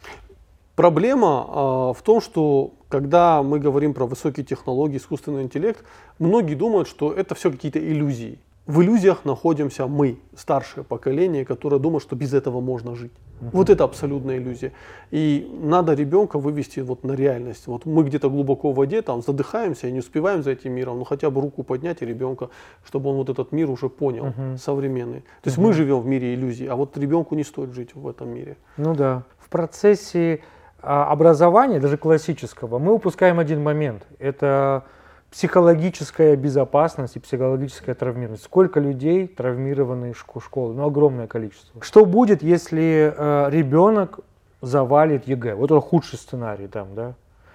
Проблема 0.77 1.47
а, 1.47 1.93
в 1.93 2.03
том, 2.03 2.21
что 2.21 2.73
когда 2.89 3.43
мы 3.43 3.59
говорим 3.59 3.95
про 3.95 4.07
высокие 4.07 4.45
технологии, 4.45 4.97
искусственный 4.97 5.43
интеллект, 5.43 5.85
многие 6.19 6.55
думают, 6.55 6.89
что 6.89 7.13
это 7.13 7.35
все 7.35 7.51
какие-то 7.51 7.79
иллюзии. 7.79 8.39
В 8.67 8.81
иллюзиях 8.81 9.27
находимся 9.27 9.87
мы, 9.87 10.19
старшее 10.35 10.85
поколение, 10.85 11.45
которое 11.45 11.79
думает, 11.79 12.03
что 12.03 12.17
без 12.17 12.33
этого 12.33 12.61
можно 12.61 12.95
жить. 12.95 13.13
Вот 13.53 13.69
это 13.69 13.85
абсолютная 13.85 14.39
иллюзия. 14.39 14.73
И 15.11 15.47
надо 15.63 15.93
ребенка 15.93 16.39
вывести 16.39 16.81
вот 16.81 17.05
на 17.05 17.13
реальность. 17.13 17.67
Вот 17.67 17.85
мы 17.85 18.03
где-то 18.05 18.31
глубоко 18.31 18.73
в 18.73 18.77
воде, 18.77 19.03
там 19.03 19.23
задыхаемся 19.23 19.89
и 19.89 19.93
не 19.93 19.99
успеваем 19.99 20.43
за 20.43 20.53
этим 20.53 20.73
миром, 20.73 20.99
но 20.99 21.05
хотя 21.05 21.31
бы 21.31 21.43
руку 21.43 21.63
поднять 21.63 22.01
и 22.01 22.07
ребенка, 22.07 22.49
чтобы 22.87 23.11
он 23.11 23.17
вот 23.17 23.29
этот 23.29 23.53
мир 23.53 23.71
уже 23.71 23.89
понял, 23.89 24.33
современный. 24.57 25.21
То 25.43 25.49
есть 25.49 25.59
мы 25.59 25.73
живем 25.73 26.01
в 26.01 26.07
мире 26.07 26.35
иллюзий, 26.35 26.67
а 26.67 26.77
вот 26.77 26.97
ребенку 26.97 27.35
не 27.35 27.45
стоит 27.45 27.75
жить 27.75 27.95
в 27.95 28.09
этом 28.09 28.31
мире. 28.31 28.57
Ну 28.79 28.95
да. 28.95 29.25
В 29.39 29.51
процессе 29.51 30.41
образования, 30.85 31.81
даже 31.81 31.97
классического, 31.97 32.79
мы 32.79 32.95
упускаем 32.95 33.39
один 33.39 33.63
момент. 33.63 34.07
Это 34.19 34.85
психологическая 35.31 36.37
безопасность 36.37 37.17
и 37.17 37.19
психологическая 37.19 37.95
травмированность. 37.95 38.45
Сколько 38.45 38.79
людей 38.79 39.27
травмированы 39.27 40.15
школы? 40.15 40.75
Ну, 40.75 40.87
огромное 40.87 41.27
количество. 41.27 41.83
Что 41.83 42.05
будет, 42.05 42.43
если 42.43 43.13
э, 43.17 43.51
ребенок 43.51 44.21
завалит 44.61 45.27
ЕГЭ? 45.27 45.57
Вот 45.57 45.73
это 45.73 45.81
худший 45.81 46.19
сценарий 46.19 46.69
там, 46.69 46.95
да? 46.95 47.15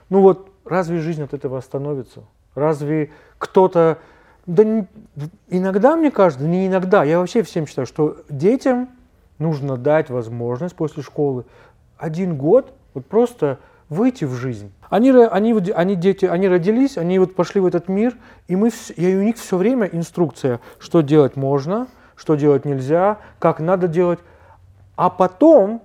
Ну 0.10 0.22
вот, 0.22 0.50
разве 0.66 1.00
жизнь 1.00 1.24
от 1.24 1.34
этого 1.34 1.58
остановится? 1.58 2.24
Разве 2.54 3.12
кто-то... 3.38 4.00
Да 4.46 4.64
не- 4.64 4.88
иногда, 5.50 5.96
мне 5.96 6.12
кажется, 6.12 6.46
не 6.46 6.68
иногда, 6.68 7.04
я 7.04 7.20
вообще 7.20 7.44
всем 7.44 7.66
считаю, 7.66 7.86
что 7.86 8.18
детям 8.30 8.90
нужно 9.38 9.78
дать 9.78 10.10
возможность 10.10 10.76
после 10.76 11.02
школы 11.02 11.46
один 11.98 12.36
год 12.36 12.74
вот 12.94 13.06
просто 13.06 13.60
выйти 13.90 14.26
в 14.26 14.34
жизнь. 14.34 14.72
Они, 14.90 15.12
они, 15.12 15.54
они, 15.76 15.96
дети, 15.96 16.26
они 16.26 16.48
родились, 16.48 16.98
они 16.98 17.20
вот 17.20 17.36
пошли 17.36 17.62
в 17.62 17.66
этот 17.66 17.90
мир, 17.90 18.16
и, 18.48 18.56
мы, 18.56 18.72
и 18.96 19.16
у 19.16 19.24
них 19.24 19.38
все 19.38 19.58
время 19.58 19.88
инструкция, 19.88 20.60
что 20.80 21.02
делать 21.02 21.36
можно, 21.36 21.88
что 22.16 22.36
делать 22.36 22.66
нельзя, 22.66 23.18
как 23.40 23.60
надо 23.60 23.88
делать. 23.88 24.20
А 24.96 25.10
потом, 25.10 25.82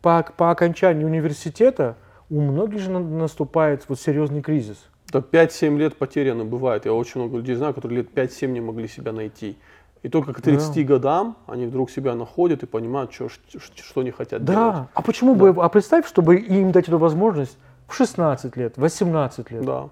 по, 0.00 0.24
по 0.36 0.50
окончании 0.50 1.04
университета, 1.04 1.96
у 2.30 2.40
многих 2.40 2.80
же 2.80 2.90
на- 2.90 3.00
наступает 3.00 3.84
вот 3.88 4.00
серьезный 4.00 4.42
кризис. 4.42 4.78
Да 5.12 5.20
5-7 5.20 5.76
лет 5.78 5.96
потеряны 5.96 6.44
бывает. 6.44 6.86
Я 6.86 6.92
очень 6.92 7.20
много 7.20 7.36
людей 7.36 7.54
знаю, 7.54 7.74
которые 7.74 7.98
лет 7.98 8.08
5-7 8.12 8.46
не 8.48 8.60
могли 8.60 8.88
себя 8.88 9.12
найти. 9.12 9.56
И 10.04 10.10
только 10.10 10.34
к 10.34 10.42
30 10.42 10.86
годам 10.86 11.34
они 11.46 11.64
вдруг 11.64 11.90
себя 11.90 12.14
находят 12.14 12.62
и 12.62 12.66
понимают, 12.66 13.14
что, 13.14 13.30
что 13.30 14.00
они 14.02 14.10
хотят 14.10 14.44
делать. 14.44 14.74
Да, 14.74 14.88
а 14.92 15.00
почему 15.00 15.34
бы, 15.34 15.48
а 15.56 15.68
представь, 15.70 16.06
чтобы 16.06 16.36
им 16.36 16.72
дать 16.72 16.88
эту 16.88 16.98
возможность 16.98 17.56
в 17.88 17.94
16 17.94 18.54
лет, 18.58 18.76
18 18.76 19.50
лет. 19.50 19.64
Да. 19.64 19.88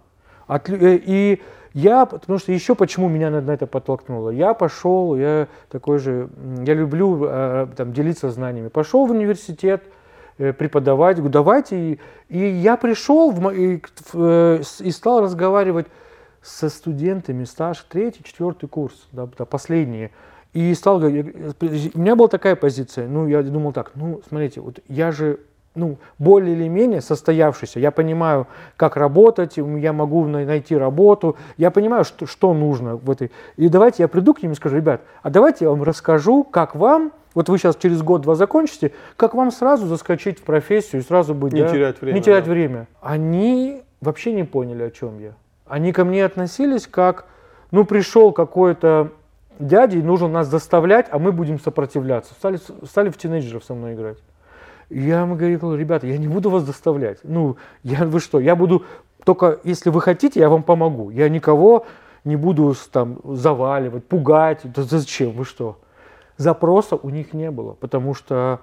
От 0.46 0.68
э, 0.68 1.00
и 1.02 1.40
я, 1.72 2.04
потому 2.04 2.38
что 2.38 2.52
еще 2.52 2.74
почему 2.74 3.08
меня 3.08 3.30
на, 3.30 3.40
на 3.40 3.52
это 3.52 3.66
подтолкнуло, 3.66 4.28
я 4.28 4.52
пошел, 4.52 5.16
я 5.16 5.48
такой 5.70 5.98
же, 5.98 6.28
я 6.66 6.74
люблю 6.74 7.24
э, 7.24 7.68
там, 7.74 7.94
делиться 7.94 8.30
знаниями, 8.30 8.68
пошел 8.68 9.06
в 9.06 9.12
университет 9.12 9.82
э, 10.36 10.52
преподавать, 10.52 11.22
давайте, 11.30 11.78
и, 11.78 12.00
и 12.28 12.38
я 12.38 12.76
пришел 12.76 13.30
в, 13.30 13.50
и, 13.50 13.82
в, 14.12 14.14
э, 14.14 14.62
и 14.80 14.90
стал 14.90 15.22
разговаривать 15.22 15.86
со 16.42 16.68
студентами, 16.68 17.44
стаж 17.44 17.84
третий, 17.88 18.24
четвертый 18.24 18.68
курс, 18.68 19.06
да, 19.12 19.28
да, 19.38 19.44
последние, 19.44 20.10
и 20.52 20.74
стал 20.74 20.98
говорить, 20.98 21.94
у 21.94 21.98
меня 21.98 22.16
была 22.16 22.28
такая 22.28 22.56
позиция, 22.56 23.08
ну, 23.08 23.26
я 23.26 23.42
думал 23.42 23.72
так, 23.72 23.92
ну, 23.94 24.20
смотрите, 24.28 24.60
вот 24.60 24.80
я 24.88 25.12
же 25.12 25.40
ну, 25.74 25.96
более 26.18 26.54
или 26.54 26.68
менее 26.68 27.00
состоявшийся. 27.00 27.80
Я 27.80 27.90
понимаю, 27.90 28.46
как 28.76 28.96
работать, 28.96 29.56
я 29.56 29.92
могу 29.92 30.26
найти 30.26 30.76
работу, 30.76 31.36
я 31.56 31.70
понимаю, 31.70 32.04
что, 32.04 32.26
что 32.26 32.52
нужно 32.52 32.96
в 32.96 33.10
этой. 33.10 33.30
И 33.56 33.68
давайте 33.68 34.02
я 34.02 34.08
приду 34.08 34.34
к 34.34 34.42
ним 34.42 34.52
и 34.52 34.54
скажу, 34.54 34.76
ребят, 34.76 35.00
а 35.22 35.30
давайте 35.30 35.64
я 35.64 35.70
вам 35.70 35.82
расскажу, 35.82 36.44
как 36.44 36.74
вам, 36.74 37.12
вот 37.34 37.48
вы 37.48 37.56
сейчас 37.56 37.76
через 37.76 38.02
год-два 38.02 38.34
закончите, 38.34 38.92
как 39.16 39.34
вам 39.34 39.50
сразу 39.50 39.86
заскочить 39.86 40.40
в 40.40 40.42
профессию 40.42 41.00
и 41.00 41.04
сразу 41.04 41.34
быть... 41.34 41.54
Не 41.54 41.62
да, 41.62 41.68
терять 41.68 42.00
время. 42.02 42.14
Не 42.16 42.22
терять 42.22 42.44
да. 42.44 42.50
время. 42.50 42.86
Они 43.00 43.82
вообще 44.02 44.32
не 44.32 44.44
поняли, 44.44 44.82
о 44.82 44.90
чем 44.90 45.18
я. 45.18 45.32
Они 45.66 45.92
ко 45.92 46.04
мне 46.04 46.24
относились 46.24 46.86
как, 46.86 47.26
ну, 47.70 47.84
пришел 47.84 48.32
какой-то 48.32 49.12
дядя 49.58 49.98
и 49.98 50.02
нужно 50.02 50.28
нас 50.28 50.48
заставлять, 50.48 51.06
а 51.10 51.18
мы 51.18 51.32
будем 51.32 51.58
сопротивляться. 51.60 52.34
Стали, 52.34 52.58
стали 52.84 53.10
в 53.10 53.16
тинейджеров 53.16 53.64
со 53.64 53.74
мной 53.74 53.94
играть. 53.94 54.18
Я 54.90 55.20
ему 55.20 55.36
говорил, 55.36 55.74
ребята, 55.74 56.06
я 56.06 56.18
не 56.18 56.28
буду 56.28 56.50
вас 56.50 56.64
заставлять. 56.64 57.18
Ну, 57.22 57.56
я, 57.82 58.04
вы 58.04 58.20
что, 58.20 58.40
я 58.40 58.56
буду, 58.56 58.84
только 59.24 59.60
если 59.64 59.90
вы 59.90 60.00
хотите, 60.00 60.40
я 60.40 60.48
вам 60.48 60.62
помогу. 60.62 61.10
Я 61.10 61.28
никого 61.28 61.86
не 62.24 62.36
буду 62.36 62.74
там 62.90 63.18
заваливать, 63.24 64.06
пугать. 64.06 64.60
Да 64.64 64.82
зачем, 64.82 65.32
вы 65.32 65.44
что? 65.44 65.78
Запроса 66.36 66.96
у 66.96 67.08
них 67.10 67.32
не 67.32 67.50
было, 67.50 67.72
потому 67.74 68.14
что 68.14 68.60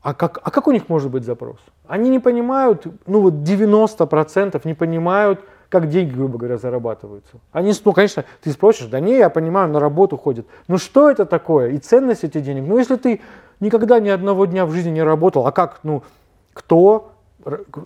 а 0.00 0.14
как, 0.14 0.38
а 0.42 0.50
как 0.50 0.68
у 0.68 0.72
них 0.72 0.88
может 0.88 1.10
быть 1.10 1.24
запрос? 1.24 1.58
Они 1.86 2.08
не 2.08 2.18
понимают, 2.18 2.86
ну 3.06 3.20
вот 3.20 3.34
90% 3.34 4.60
не 4.64 4.74
понимают, 4.74 5.40
как 5.68 5.88
деньги, 5.88 6.14
грубо 6.14 6.38
говоря, 6.38 6.56
зарабатываются. 6.56 7.38
Они, 7.52 7.72
ну, 7.84 7.92
конечно, 7.92 8.24
ты 8.42 8.50
спросишь, 8.50 8.86
да 8.86 9.00
не, 9.00 9.18
я 9.18 9.28
понимаю, 9.28 9.68
на 9.68 9.80
работу 9.80 10.16
ходят. 10.16 10.46
Ну 10.66 10.78
что 10.78 11.10
это 11.10 11.26
такое? 11.26 11.70
И 11.70 11.78
ценность 11.78 12.24
этих 12.24 12.42
денег? 12.42 12.64
Ну 12.66 12.78
если 12.78 12.96
ты 12.96 13.20
никогда 13.60 14.00
ни 14.00 14.08
одного 14.08 14.46
дня 14.46 14.64
в 14.64 14.72
жизни 14.72 14.90
не 14.90 15.02
работал, 15.02 15.46
а 15.46 15.52
как, 15.52 15.80
ну, 15.82 16.02
кто, 16.54 17.12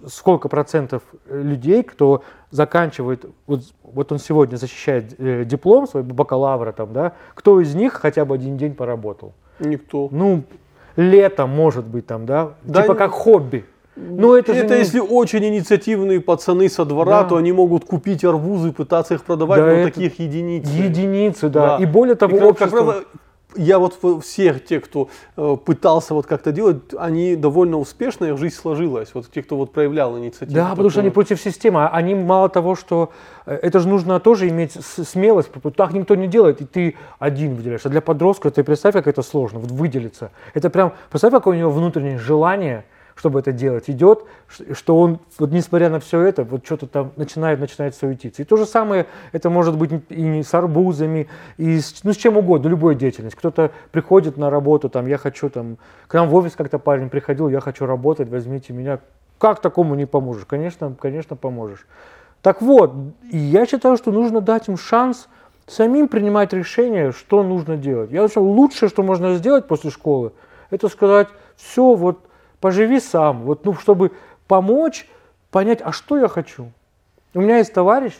сколько 0.07 0.49
процентов 0.49 1.03
людей, 1.29 1.83
кто 1.83 2.23
заканчивает, 2.51 3.27
вот, 3.47 3.63
вот 3.83 4.13
он 4.13 4.19
сегодня 4.19 4.57
защищает 4.57 5.15
э, 5.19 5.45
диплом 5.45 5.87
свой 5.87 6.03
бакалавра 6.03 6.73
там, 6.73 6.93
да, 6.93 7.13
кто 7.35 7.61
из 7.61 7.75
них 7.75 7.95
хотя 7.95 8.25
бы 8.25 8.35
один 8.35 8.57
день 8.57 8.75
поработал? 8.75 9.33
Никто. 9.59 10.09
Ну, 10.11 10.45
летом, 10.97 11.51
может 11.51 11.87
быть, 11.87 12.07
там, 12.07 12.27
да, 12.27 12.55
да 12.63 12.83
типа 12.83 12.93
не... 12.93 12.99
как 12.99 13.11
хобби. 13.11 13.65
Ну, 13.95 14.35
это, 14.35 14.53
это 14.53 14.75
не... 14.75 14.81
если 14.81 15.01
очень 15.01 15.45
инициативные 15.45 16.21
пацаны 16.21 16.69
со 16.69 16.85
двора, 16.85 17.23
да. 17.23 17.29
то 17.29 17.37
они 17.37 17.53
могут 17.53 17.85
купить 17.85 18.25
арбузы 18.25 18.71
и 18.71 18.73
пытаться 18.73 19.15
их 19.15 19.25
продавать, 19.25 19.61
да, 19.61 19.67
но 19.67 19.73
это... 19.73 19.93
таких 19.93 20.19
единиц. 20.19 20.69
Единицы, 20.69 21.49
да. 21.51 21.77
да. 21.77 21.83
И 21.83 21.87
более 21.87 22.15
того, 22.15 22.37
и, 22.37 22.41
общество... 22.41 22.65
как 22.65 22.71
правило, 22.71 23.05
я 23.55 23.79
вот 23.79 23.99
всех 24.25 24.65
тех, 24.65 24.85
кто 24.85 25.09
э, 25.37 25.57
пытался 25.63 26.15
вот 26.15 26.27
как-то 26.27 26.53
делать, 26.53 26.79
они 26.97 27.37
довольно 27.37 27.79
успешно, 27.79 28.27
их 28.27 28.39
жизнь 28.39 28.55
сложилась. 28.55 29.11
Вот 29.13 29.31
те, 29.31 29.43
кто 29.43 29.57
вот 29.57 29.73
проявлял 29.73 30.19
инициативу. 30.19 30.55
Да, 30.55 30.71
потому 30.71 30.89
что 30.89 31.01
они 31.01 31.11
против 31.11 31.39
системы. 31.39 31.85
А 31.85 31.89
они 31.89 32.15
мало 32.15 32.49
того, 32.49 32.75
что 32.75 33.11
э, 33.47 33.55
это 33.55 33.81
же 33.81 33.89
нужно 33.89 34.21
тоже 34.21 34.49
иметь 34.49 34.73
смелость. 34.73 35.51
Так 35.77 35.93
никто 35.93 36.15
не 36.15 36.29
делает, 36.29 36.63
и 36.63 36.65
ты 36.65 36.97
один 37.19 37.55
выделяешь. 37.55 37.85
А 37.85 37.89
для 37.89 38.01
подростка 38.01 38.51
ты 38.51 38.65
представь, 38.65 38.95
как 38.95 39.07
это 39.07 39.23
сложно, 39.23 39.59
вот 39.59 39.71
выделиться. 39.71 40.31
Это 40.55 40.71
прям, 40.71 40.95
представь, 41.11 41.33
какое 41.33 41.57
у 41.57 41.59
него 41.59 41.71
внутреннее 41.71 42.19
желание– 42.19 42.85
чтобы 43.23 43.39
это 43.39 43.53
делать, 43.53 43.89
идет, 43.89 44.25
что 44.73 44.99
он, 44.99 45.21
вот 45.39 45.53
несмотря 45.53 45.89
на 45.91 46.01
все 46.01 46.23
это, 46.23 46.43
вот 46.43 46.67
что-то 46.67 46.89
там 46.89 47.13
начинает, 47.15 47.61
начинает 47.61 47.95
суетиться. 47.95 48.43
И 48.43 48.45
то 48.45 48.57
же 48.57 48.67
самое, 48.67 49.07
это 49.31 49.49
может 49.49 49.79
быть 49.79 49.93
и 50.09 50.43
с 50.43 50.53
арбузами, 50.55 51.29
и 51.57 51.79
с, 51.79 52.03
ну, 52.03 52.13
с 52.13 52.17
чем 52.17 52.37
угодно, 52.37 52.67
любой 52.67 52.97
деятельность. 52.97 53.37
Кто-то 53.37 53.71
приходит 53.93 54.37
на 54.39 54.51
работу, 54.51 54.89
там, 54.89 55.07
я 55.07 55.19
хочу 55.19 55.51
там, 55.51 55.79
к 56.09 56.15
нам 56.15 56.29
в 56.29 56.35
офис 56.35 56.57
как-то 56.57 56.81
парень 56.81 57.11
приходил, 57.11 57.49
я 57.49 57.61
хочу 57.61 57.87
работать, 57.87 58.29
возьмите 58.29 58.73
меня. 58.73 58.99
Как 59.39 59.61
такому 59.61 59.95
не 59.95 60.07
поможешь? 60.07 60.45
Конечно, 60.45 60.93
конечно, 61.01 61.37
поможешь. 61.37 61.87
Так 62.43 62.61
вот, 62.61 62.93
я 63.31 63.67
считаю, 63.67 63.97
что 63.99 64.11
нужно 64.11 64.41
дать 64.41 64.67
им 64.67 64.77
шанс 64.77 65.29
самим 65.69 66.09
принимать 66.09 66.53
решение, 66.53 67.13
что 67.13 67.45
нужно 67.45 67.77
делать. 67.77 68.11
Я 68.11 68.27
думаю, 68.27 68.53
лучшее, 68.53 68.89
что 68.89 69.05
можно 69.05 69.37
сделать 69.37 69.69
после 69.69 69.91
школы, 69.91 70.33
это 70.71 70.89
сказать, 70.89 71.29
все, 71.55 71.95
вот 71.95 72.19
поживи 72.63 73.01
сам, 73.01 73.43
вот, 73.43 73.67
ну, 73.67 73.75
чтобы 73.75 74.13
помочь 74.47 75.07
понять, 75.51 75.81
а 75.83 75.93
что 75.93 76.17
я 76.17 76.29
хочу. 76.29 76.71
У 77.35 77.41
меня 77.41 77.59
есть 77.59 77.75
товарищ, 77.75 78.15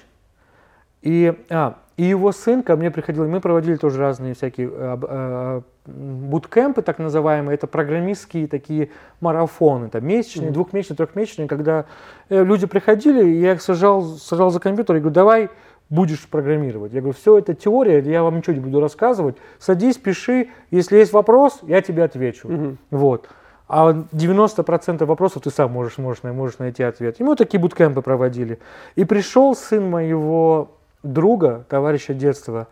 и, 1.01 1.33
а, 1.49 1.79
и 1.97 2.03
его 2.03 2.33
сын 2.33 2.63
ко 2.63 2.77
мне 2.77 2.91
приходил, 2.91 3.25
и 3.25 3.29
мы 3.29 3.41
проводили 3.41 3.77
тоже 3.77 4.01
разные 4.01 4.35
всякие 4.35 4.69
а, 4.69 4.99
а, 5.03 5.63
буткемпы, 5.87 6.83
так 6.83 6.99
называемые, 6.99 7.55
это 7.55 7.69
программистские 7.69 8.49
такие 8.49 8.91
марафоны, 9.21 9.89
там, 9.89 10.05
месячные, 10.05 10.51
mm-hmm. 10.51 10.55
двухмесячные, 10.55 10.97
трехмесячные, 10.97 11.49
когда 11.49 11.85
э, 12.29 12.43
люди 12.43 12.67
приходили, 12.67 13.25
и 13.25 13.41
я 13.41 13.53
их 13.53 13.63
сажал, 13.63 14.03
сажал 14.03 14.51
за 14.51 14.59
компьютер 14.59 14.97
и 14.97 14.99
говорю, 14.99 15.15
давай 15.15 15.51
будешь 15.89 16.27
программировать. 16.27 16.93
Я 16.93 17.01
говорю, 17.01 17.17
все 17.17 17.39
это 17.39 17.55
теория, 17.55 18.01
я 18.01 18.25
вам 18.25 18.39
ничего 18.39 18.55
не 18.55 18.61
буду 18.61 18.81
рассказывать, 18.81 19.37
садись, 19.61 19.99
пиши, 19.99 20.49
если 20.73 20.97
есть 20.97 21.13
вопрос, 21.13 21.61
я 21.63 21.81
тебе 21.81 22.03
отвечу. 22.03 22.49
Mm-hmm. 22.49 22.77
Вот. 22.91 23.29
А 23.75 23.93
90% 23.93 25.03
вопросов 25.07 25.45
ты 25.45 25.49
сам 25.49 25.73
можешь, 25.73 25.97
можешь, 25.97 26.23
можешь 26.23 26.59
найти 26.59 26.83
ответ. 26.83 27.19
И 27.19 27.25
мы 27.25 27.37
такие 27.37 27.59
буткемпы 27.59 28.03
проводили. 28.03 28.59
И 28.97 29.07
пришел 29.07 29.57
сын 29.57 29.89
моего 29.89 30.73
друга, 31.03 31.65
товарища 31.71 32.13
детства, 32.13 32.69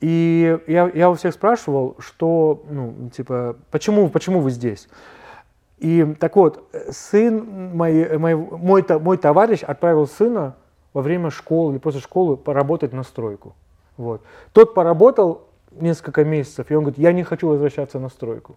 и 0.00 0.58
я, 0.66 0.90
я 0.92 1.10
у 1.10 1.14
всех 1.14 1.34
спрашивал, 1.34 1.94
что, 2.00 2.64
ну, 2.68 3.08
типа, 3.14 3.54
почему, 3.70 4.08
почему 4.08 4.40
вы 4.40 4.50
здесь? 4.50 4.88
И 5.78 6.12
так 6.18 6.34
вот, 6.34 6.68
сын, 6.90 7.70
мой, 7.76 8.18
мой, 8.18 8.34
мой, 8.34 8.84
мой 8.98 9.16
товарищ 9.18 9.62
отправил 9.62 10.08
сына 10.08 10.56
во 10.92 11.02
время 11.02 11.30
школы 11.30 11.74
или 11.74 11.78
после 11.78 12.00
школы 12.00 12.36
поработать 12.36 12.92
на 12.92 13.04
стройку. 13.04 13.54
Вот. 13.96 14.22
Тот 14.52 14.74
поработал 14.74 15.42
несколько 15.70 16.24
месяцев, 16.24 16.68
и 16.68 16.74
он 16.74 16.82
говорит, 16.82 16.98
я 16.98 17.12
не 17.12 17.22
хочу 17.22 17.46
возвращаться 17.46 18.00
на 18.00 18.08
стройку 18.08 18.56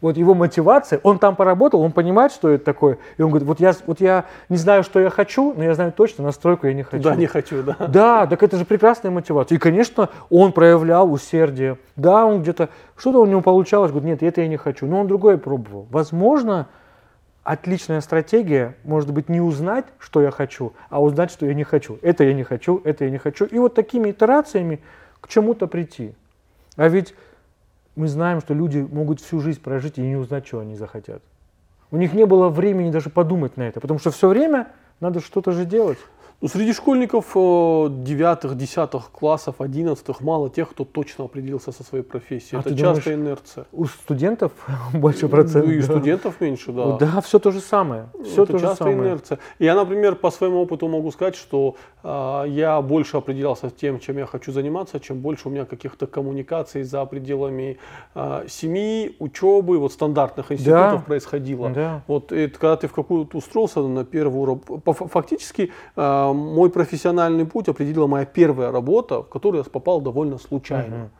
вот 0.00 0.16
его 0.16 0.34
мотивация, 0.34 1.00
он 1.02 1.18
там 1.18 1.36
поработал, 1.36 1.80
он 1.80 1.92
понимает, 1.92 2.32
что 2.32 2.50
это 2.50 2.64
такое, 2.64 2.98
и 3.16 3.22
он 3.22 3.30
говорит, 3.30 3.48
вот 3.48 3.60
я, 3.60 3.74
вот 3.86 4.00
я 4.00 4.24
не 4.48 4.56
знаю, 4.56 4.82
что 4.82 5.00
я 5.00 5.10
хочу, 5.10 5.54
но 5.56 5.64
я 5.64 5.74
знаю 5.74 5.92
точно, 5.92 6.24
настройку 6.24 6.66
я 6.66 6.74
не 6.74 6.82
хочу. 6.82 7.02
Да, 7.02 7.16
не 7.16 7.26
хочу, 7.26 7.62
да. 7.62 7.76
Да, 7.88 8.26
так 8.26 8.42
это 8.42 8.56
же 8.56 8.64
прекрасная 8.64 9.10
мотивация. 9.10 9.56
И, 9.56 9.58
конечно, 9.58 10.08
он 10.30 10.52
проявлял 10.52 11.12
усердие. 11.12 11.78
Да, 11.96 12.26
он 12.26 12.42
где-то, 12.42 12.68
что-то 12.96 13.20
у 13.20 13.26
него 13.26 13.40
получалось, 13.40 13.90
говорит, 13.90 14.08
нет, 14.08 14.22
это 14.22 14.40
я 14.40 14.48
не 14.48 14.56
хочу, 14.56 14.86
но 14.86 15.00
он 15.00 15.06
другое 15.06 15.38
пробовал. 15.38 15.86
Возможно, 15.90 16.68
отличная 17.46 18.00
стратегия 18.00 18.74
может 18.84 19.12
быть 19.12 19.28
не 19.28 19.40
узнать, 19.40 19.86
что 19.98 20.20
я 20.20 20.30
хочу, 20.30 20.72
а 20.90 21.00
узнать, 21.00 21.30
что 21.30 21.46
я 21.46 21.54
не 21.54 21.64
хочу. 21.64 21.98
Это 22.02 22.24
я 22.24 22.34
не 22.34 22.42
хочу, 22.42 22.80
это 22.84 23.04
я 23.04 23.10
не 23.10 23.18
хочу. 23.18 23.44
И 23.44 23.58
вот 23.58 23.74
такими 23.74 24.10
итерациями 24.10 24.80
к 25.20 25.28
чему-то 25.28 25.66
прийти. 25.68 26.14
А 26.76 26.88
ведь 26.88 27.14
мы 27.96 28.08
знаем, 28.08 28.40
что 28.40 28.54
люди 28.54 28.78
могут 28.78 29.20
всю 29.20 29.40
жизнь 29.40 29.60
прожить 29.60 29.98
и 29.98 30.02
не 30.02 30.16
узнать, 30.16 30.46
что 30.46 30.60
они 30.60 30.76
захотят. 30.76 31.22
У 31.90 31.96
них 31.96 32.12
не 32.12 32.26
было 32.26 32.48
времени 32.48 32.90
даже 32.90 33.10
подумать 33.10 33.56
на 33.56 33.62
это, 33.62 33.80
потому 33.80 33.98
что 33.98 34.10
все 34.10 34.28
время 34.28 34.68
надо 35.00 35.20
что-то 35.20 35.52
же 35.52 35.64
делать. 35.64 35.98
Ну, 36.42 36.48
среди 36.48 36.74
школьников 36.74 37.32
э, 37.34 37.86
девятых, 37.90 38.58
десятых 38.58 39.10
классов, 39.10 39.54
одиннадцатых 39.58 40.20
мало 40.20 40.50
тех, 40.50 40.68
кто 40.68 40.84
точно 40.84 41.24
определился 41.24 41.72
со 41.72 41.82
своей 41.82 42.04
профессией. 42.04 42.58
А 42.58 42.60
Это 42.60 42.76
часто 42.76 43.04
думаешь, 43.04 43.20
инерция. 43.26 43.66
У 43.72 43.86
студентов 43.86 44.52
больше 44.92 45.28
процентов. 45.28 45.70
Ну, 45.70 45.78
и 45.78 45.80
студентов 45.80 46.38
меньше, 46.42 46.72
да. 46.72 46.98
Да, 46.98 47.20
все 47.22 47.38
то 47.38 47.50
же 47.52 47.60
самое. 47.60 48.08
Все 48.22 48.42
Это 48.42 48.52
то 48.52 48.58
часто 48.58 48.84
же 48.84 48.90
самое. 48.90 49.08
инерция. 49.08 49.38
Я, 49.58 49.74
например, 49.74 50.14
по 50.16 50.30
своему 50.30 50.60
опыту 50.60 50.88
могу 50.88 51.10
сказать, 51.10 51.36
что 51.36 51.76
э, 52.04 52.44
я 52.48 52.82
больше 52.82 53.16
определялся 53.16 53.70
тем, 53.70 53.98
чем 53.98 54.18
я 54.18 54.26
хочу 54.26 54.52
заниматься, 54.52 55.00
чем 55.00 55.20
больше 55.20 55.48
у 55.48 55.50
меня 55.50 55.64
каких-то 55.64 56.06
коммуникаций 56.06 56.82
за 56.82 57.06
пределами 57.06 57.78
э, 58.14 58.44
семьи, 58.46 59.16
учебы, 59.20 59.78
вот 59.78 59.92
стандартных 59.92 60.52
институтов 60.52 61.00
да. 61.00 61.04
происходило. 61.06 61.70
Да. 61.70 62.02
Вот 62.06 62.30
это, 62.30 62.58
когда 62.58 62.76
ты 62.76 62.88
в 62.88 62.92
какую-то 62.92 63.38
устроился 63.38 63.80
на 63.80 64.04
первую 64.04 64.44
работу, 64.44 65.08
фактически 65.08 65.72
э, 65.96 66.25
мой 66.32 66.70
профессиональный 66.70 67.44
путь 67.46 67.68
определила 67.68 68.06
моя 68.06 68.24
первая 68.24 68.70
работа, 68.70 69.22
в 69.22 69.28
которую 69.28 69.64
я 69.64 69.70
попал 69.70 70.00
довольно 70.00 70.38
случайно. 70.38 71.10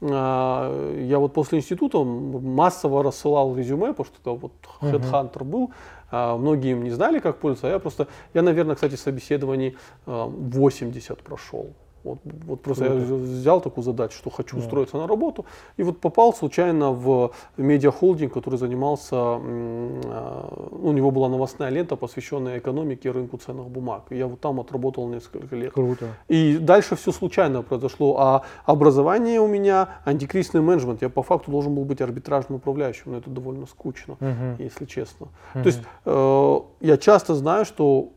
Uh-huh. 0.00 1.06
Я 1.06 1.18
вот 1.18 1.32
после 1.32 1.58
института 1.58 2.02
массово 2.02 3.04
рассылал 3.04 3.56
резюме, 3.56 3.92
потому 3.92 4.06
что 4.06 4.16
это 4.20 4.30
вот 4.32 4.52
headhunter 4.80 5.38
uh-huh. 5.38 5.44
был. 5.44 5.70
А, 6.10 6.36
многие 6.36 6.72
им 6.72 6.82
не 6.82 6.90
знали, 6.90 7.20
как 7.20 7.38
пользоваться. 7.38 7.68
А 7.68 7.70
я 7.70 7.78
просто, 7.78 8.08
я, 8.34 8.42
наверное, 8.42 8.74
кстати, 8.74 8.96
собеседований 8.96 9.76
80 10.06 11.22
прошел. 11.22 11.72
Вот, 12.04 12.18
вот 12.24 12.62
просто 12.62 12.86
Круто. 12.86 13.00
я 13.00 13.14
взял 13.14 13.60
такую 13.60 13.84
задачу, 13.84 14.16
что 14.18 14.30
хочу 14.30 14.56
да. 14.56 14.62
устроиться 14.62 14.96
на 14.96 15.06
работу, 15.06 15.46
и 15.76 15.82
вот 15.82 16.00
попал 16.00 16.34
случайно 16.34 16.90
в 16.90 17.32
медиахолдинг, 17.56 18.32
который 18.32 18.58
занимался, 18.58 19.16
а, 19.16 20.68
у 20.70 20.92
него 20.92 21.10
была 21.10 21.28
новостная 21.28 21.70
лента, 21.70 21.96
посвященная 21.96 22.58
экономике 22.58 23.08
и 23.08 23.12
рынку 23.12 23.36
ценных 23.36 23.68
бумаг. 23.68 24.04
И 24.10 24.16
я 24.16 24.26
вот 24.26 24.40
там 24.40 24.60
отработал 24.60 25.08
несколько 25.08 25.54
лет. 25.56 25.72
Круто. 25.72 26.06
И 26.28 26.58
дальше 26.58 26.96
все 26.96 27.12
случайно 27.12 27.62
произошло. 27.62 28.18
А 28.18 28.42
образование 28.64 29.40
у 29.40 29.46
меня 29.46 29.88
антикризисный 30.04 30.60
менеджмент. 30.60 31.02
Я 31.02 31.08
по 31.08 31.22
факту 31.22 31.50
должен 31.50 31.74
был 31.74 31.84
быть 31.84 32.00
арбитражным 32.00 32.56
управляющим, 32.56 33.12
но 33.12 33.18
это 33.18 33.30
довольно 33.30 33.66
скучно, 33.66 34.14
угу. 34.14 34.62
если 34.62 34.86
честно. 34.86 35.28
Угу. 35.54 35.62
То 35.62 35.66
есть 35.66 35.80
э, 36.04 36.60
я 36.80 36.96
часто 36.96 37.34
знаю, 37.34 37.64
что 37.64 38.10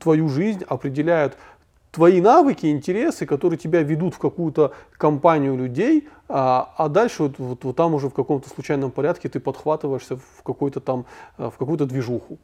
твою 0.00 0.28
жизнь 0.28 0.62
определяют 0.68 1.36
твои 1.94 2.20
навыки, 2.20 2.66
интересы, 2.66 3.24
которые 3.24 3.56
тебя 3.56 3.82
ведут 3.82 4.14
в 4.14 4.18
какую-то 4.18 4.72
компанию 4.98 5.56
людей, 5.56 6.08
а, 6.28 6.74
а 6.76 6.88
дальше 6.88 7.22
вот, 7.22 7.38
вот, 7.38 7.64
вот 7.64 7.76
там 7.76 7.94
уже 7.94 8.08
в 8.08 8.14
каком-то 8.14 8.48
случайном 8.48 8.90
порядке 8.90 9.28
ты 9.28 9.38
подхватываешься 9.38 10.16
в 10.16 10.42
какой-то 10.42 10.80
там, 10.80 11.06
э, 11.38 11.48
в 11.48 11.56
какую-то 11.56 11.86
движуху. 11.86 12.38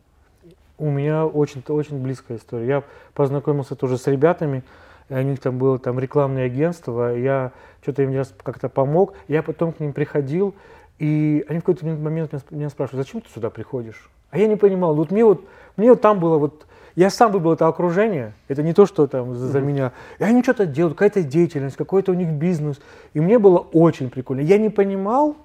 У 0.78 0.88
меня 0.88 1.26
очень, 1.26 1.62
очень 1.68 2.00
близкая 2.00 2.38
история. 2.38 2.66
Я 2.66 2.84
познакомился 3.12 3.74
тоже 3.74 3.98
с 3.98 4.06
ребятами, 4.06 4.62
у 5.08 5.20
них 5.20 5.40
там 5.40 5.58
было 5.58 5.78
там 5.78 5.98
рекламное 5.98 6.46
агентство, 6.46 7.14
я 7.16 7.50
что-то 7.82 8.04
им 8.04 8.24
как-то 8.42 8.68
помог, 8.68 9.14
я 9.26 9.42
потом 9.42 9.72
к 9.72 9.80
ним 9.80 9.92
приходил, 9.92 10.54
и 11.00 11.44
они 11.48 11.58
в 11.58 11.64
какой-то 11.64 11.86
момент 11.86 12.32
меня 12.50 12.70
спрашивают, 12.70 13.04
зачем 13.04 13.20
ты 13.20 13.28
сюда 13.30 13.50
приходишь? 13.50 14.08
А 14.30 14.38
я 14.38 14.46
не 14.46 14.56
понимал, 14.56 14.94
вот 14.94 15.10
мне 15.10 15.24
вот, 15.24 15.44
мне 15.76 15.90
вот 15.90 16.00
там 16.00 16.20
было 16.20 16.38
вот 16.38 16.66
я 16.96 17.08
сам 17.08 17.32
выбрал 17.32 17.52
это 17.54 17.68
окружение, 17.68 18.34
это 18.48 18.62
не 18.62 18.72
то, 18.72 18.84
что 18.84 19.06
там 19.06 19.34
за, 19.34 19.46
за 19.46 19.60
меня. 19.60 19.92
И 20.18 20.24
они 20.24 20.42
что-то 20.42 20.66
делают, 20.66 20.96
какая-то 20.96 21.22
деятельность, 21.22 21.76
какой-то 21.76 22.12
у 22.12 22.14
них 22.14 22.30
бизнес. 22.30 22.80
И 23.14 23.20
мне 23.20 23.38
было 23.38 23.58
очень 23.58 24.10
прикольно. 24.10 24.40
Я 24.40 24.58
не 24.58 24.70
понимал, 24.70 25.36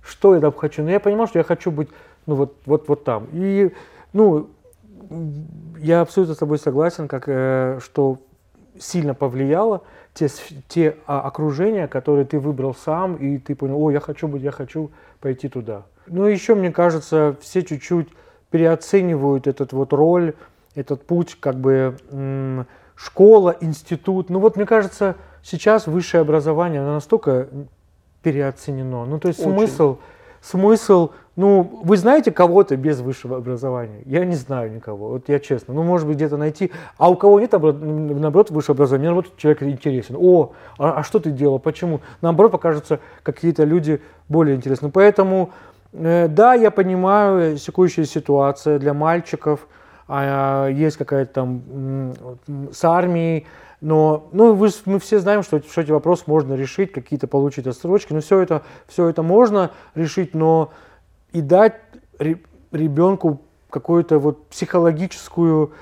что 0.00 0.34
я 0.34 0.40
там 0.40 0.52
хочу, 0.52 0.82
но 0.82 0.90
я 0.90 1.00
понимал, 1.00 1.26
что 1.26 1.38
я 1.38 1.44
хочу 1.44 1.70
быть 1.70 1.88
ну, 2.26 2.36
вот, 2.36 2.56
вот, 2.66 2.88
вот 2.88 3.04
там. 3.04 3.26
И, 3.32 3.72
ну, 4.12 4.48
я 5.78 6.00
абсолютно 6.00 6.34
с 6.34 6.38
тобой 6.38 6.58
согласен, 6.58 7.08
как, 7.08 7.24
э, 7.26 7.80
что 7.82 8.18
сильно 8.78 9.14
повлияло 9.14 9.82
те, 10.14 10.28
те 10.68 10.96
а, 11.06 11.20
окружения, 11.20 11.88
которые 11.88 12.24
ты 12.24 12.38
выбрал 12.38 12.74
сам, 12.74 13.16
и 13.16 13.38
ты 13.38 13.54
понял, 13.54 13.82
о, 13.82 13.90
я 13.90 14.00
хочу 14.00 14.28
быть, 14.28 14.42
я 14.42 14.50
хочу 14.50 14.90
пойти 15.20 15.48
туда. 15.48 15.82
Ну, 16.06 16.26
еще, 16.26 16.54
мне 16.54 16.70
кажется, 16.70 17.36
все 17.40 17.62
чуть-чуть 17.62 18.08
переоценивают 18.52 19.48
этот 19.48 19.72
вот 19.72 19.92
роль 19.92 20.34
этот 20.74 21.04
путь, 21.04 21.36
как 21.40 21.56
бы 21.56 21.96
школа, 22.94 23.56
институт. 23.60 24.30
Ну 24.30 24.38
вот 24.38 24.56
мне 24.56 24.66
кажется, 24.66 25.16
сейчас 25.42 25.86
высшее 25.86 26.20
образование 26.20 26.80
оно 26.80 26.94
настолько 26.94 27.48
переоценено. 28.22 29.04
Ну 29.04 29.18
то 29.18 29.28
есть 29.28 29.40
Очень. 29.40 29.52
смысл, 29.52 29.98
смысл, 30.40 31.10
ну 31.34 31.80
вы 31.82 31.96
знаете 31.96 32.30
кого-то 32.30 32.76
без 32.76 33.00
высшего 33.00 33.38
образования? 33.38 34.02
Я 34.04 34.24
не 34.24 34.36
знаю 34.36 34.72
никого, 34.72 35.08
вот 35.08 35.28
я 35.28 35.40
честно. 35.40 35.74
Ну 35.74 35.82
может 35.82 36.06
быть 36.06 36.16
где-то 36.16 36.36
найти, 36.36 36.70
а 36.96 37.10
у 37.10 37.16
кого 37.16 37.40
нет, 37.40 37.52
наоборот, 37.52 38.50
высшего 38.50 38.74
образования, 38.74 39.08
мне 39.08 39.14
наоборот 39.14 39.36
человек 39.36 39.62
интересен. 39.62 40.16
О, 40.18 40.52
а, 40.78 40.98
а 40.98 41.02
что 41.02 41.18
ты 41.18 41.30
делал, 41.30 41.58
почему? 41.58 42.00
Наоборот 42.20 42.52
покажутся 42.52 43.00
какие-то 43.22 43.64
люди 43.64 44.00
более 44.28 44.56
интересны. 44.56 44.90
Поэтому 44.90 45.50
да, 45.92 46.54
я 46.54 46.70
понимаю, 46.70 47.56
секущая 47.58 48.04
ситуация 48.04 48.78
для 48.78 48.94
мальчиков– 48.94 49.68
а 50.14 50.68
есть 50.68 50.98
какая-то 50.98 51.32
там 51.32 52.14
с 52.70 52.84
армией, 52.84 53.46
но 53.80 54.28
ну, 54.32 54.52
вы, 54.52 54.68
мы 54.84 54.98
все 54.98 55.18
знаем, 55.20 55.42
что, 55.42 55.60
что 55.62 55.80
эти 55.80 55.90
вопросы 55.90 56.24
можно 56.26 56.52
решить, 56.52 56.92
какие-то 56.92 57.26
получить 57.26 57.66
отсрочки, 57.66 58.12
но 58.12 58.20
все 58.20 58.40
это, 58.40 58.62
все 58.86 59.08
это 59.08 59.22
можно 59.22 59.70
решить, 59.94 60.34
но 60.34 60.70
и 61.32 61.40
дать 61.40 61.76
ребенку 62.18 63.40
какую-то 63.70 64.18
вот 64.18 64.46
психологическую 64.48 65.72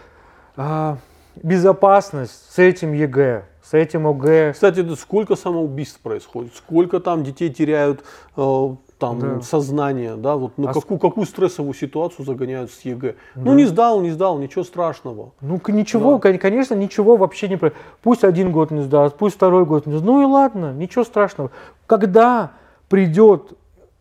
а, 0.57 0.99
безопасность 1.35 2.53
с 2.53 2.59
этим 2.61 2.93
ЕГЭ, 2.93 3.47
с 3.65 3.75
этим 3.75 4.07
ОГЭ. 4.07 4.53
Кстати, 4.53 4.95
сколько 4.95 5.35
самоубийств 5.35 5.99
происходит, 5.99 6.55
сколько 6.55 7.01
там 7.01 7.25
детей 7.25 7.51
теряют? 7.51 8.05
Э, 8.37 8.77
там 9.01 9.19
да. 9.19 9.41
сознание, 9.41 10.15
да, 10.15 10.37
вот 10.37 10.59
на 10.59 10.71
а 10.71 10.75
какую, 10.75 10.99
какую 11.01 11.27
стрессовую 11.27 11.75
ситуацию 11.75 12.25
загоняют 12.25 12.71
с 12.71 12.83
ЕГЭ. 12.83 13.17
Да. 13.35 13.41
Ну 13.41 13.55
не 13.55 13.65
сдал, 13.65 14.01
не 14.01 14.11
сдал, 14.11 14.39
ничего 14.39 14.63
страшного. 14.63 15.33
Ну 15.41 15.61
ничего, 15.69 16.19
да. 16.19 16.39
конечно, 16.39 16.75
ничего 16.75 17.17
вообще 17.17 17.49
не 17.49 17.57
про. 17.57 17.73
Пусть 18.03 18.23
один 18.23 18.53
год 18.53 18.71
не 18.71 18.83
сдаст, 18.83 19.17
пусть 19.17 19.37
второй 19.37 19.65
год 19.65 19.87
не 19.87 19.93
сдаст. 19.93 20.05
Ну 20.05 20.23
и 20.23 20.25
ладно, 20.25 20.73
ничего 20.73 21.03
страшного. 21.03 21.51
Когда 21.87 22.53
придет 22.89 23.55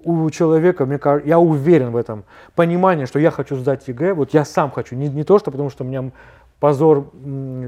у 0.03 0.29
человека, 0.29 0.85
мне 0.85 0.97
кажется, 0.97 1.27
я 1.27 1.39
уверен 1.39 1.91
в 1.91 1.97
этом, 1.97 2.23
понимание, 2.55 3.05
что 3.05 3.19
я 3.19 3.31
хочу 3.31 3.55
сдать 3.55 3.87
ЕГЭ, 3.87 4.13
вот 4.13 4.33
я 4.33 4.45
сам 4.45 4.71
хочу, 4.71 4.95
не, 4.95 5.09
не 5.09 5.23
то, 5.23 5.39
что 5.39 5.51
потому 5.51 5.69
что 5.69 5.83
у 5.83 5.87
меня 5.87 6.11
позор 6.59 7.11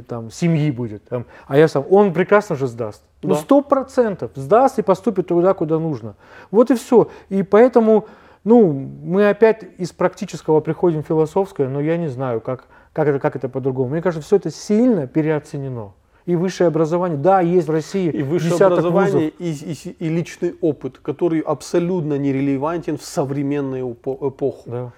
там, 0.07 0.31
семьи 0.31 0.69
будет, 0.71 1.03
там, 1.05 1.25
а 1.47 1.57
я 1.57 1.67
сам, 1.67 1.85
он 1.89 2.13
прекрасно 2.13 2.55
же 2.55 2.67
сдаст. 2.67 3.03
Ну, 3.23 3.35
сто 3.35 3.61
процентов 3.61 4.31
сдаст 4.35 4.79
и 4.79 4.81
поступит 4.81 5.27
туда, 5.27 5.53
куда 5.53 5.79
нужно. 5.79 6.15
Вот 6.49 6.71
и 6.71 6.75
все. 6.75 7.09
И 7.29 7.43
поэтому, 7.43 8.07
ну, 8.43 8.71
мы 8.71 9.29
опять 9.29 9.63
из 9.77 9.91
практического 9.91 10.59
приходим 10.59 11.03
в 11.03 11.07
философское, 11.07 11.67
но 11.67 11.79
я 11.79 11.97
не 11.97 12.07
знаю, 12.07 12.41
как, 12.41 12.65
как 12.93 13.07
это, 13.07 13.19
как 13.19 13.35
это 13.35 13.47
по-другому. 13.47 13.91
Мне 13.91 14.01
кажется, 14.01 14.25
все 14.25 14.37
это 14.37 14.49
сильно 14.49 15.07
переоценено. 15.07 15.93
И 16.25 16.35
высшее 16.35 16.67
образование, 16.67 17.17
да, 17.17 17.41
есть 17.41 17.67
в 17.67 17.71
России 17.71 18.11
И 18.11 18.21
высшее 18.21 18.67
образование, 18.67 19.29
и, 19.29 19.51
и, 19.51 19.95
и 19.97 20.09
личный 20.09 20.55
опыт, 20.61 20.99
который 20.99 21.39
абсолютно 21.39 22.15
нерелевантен 22.17 22.97
в 22.97 23.03
современную 23.03 23.91
эпоху. 23.91 24.69
Да. 24.69 24.91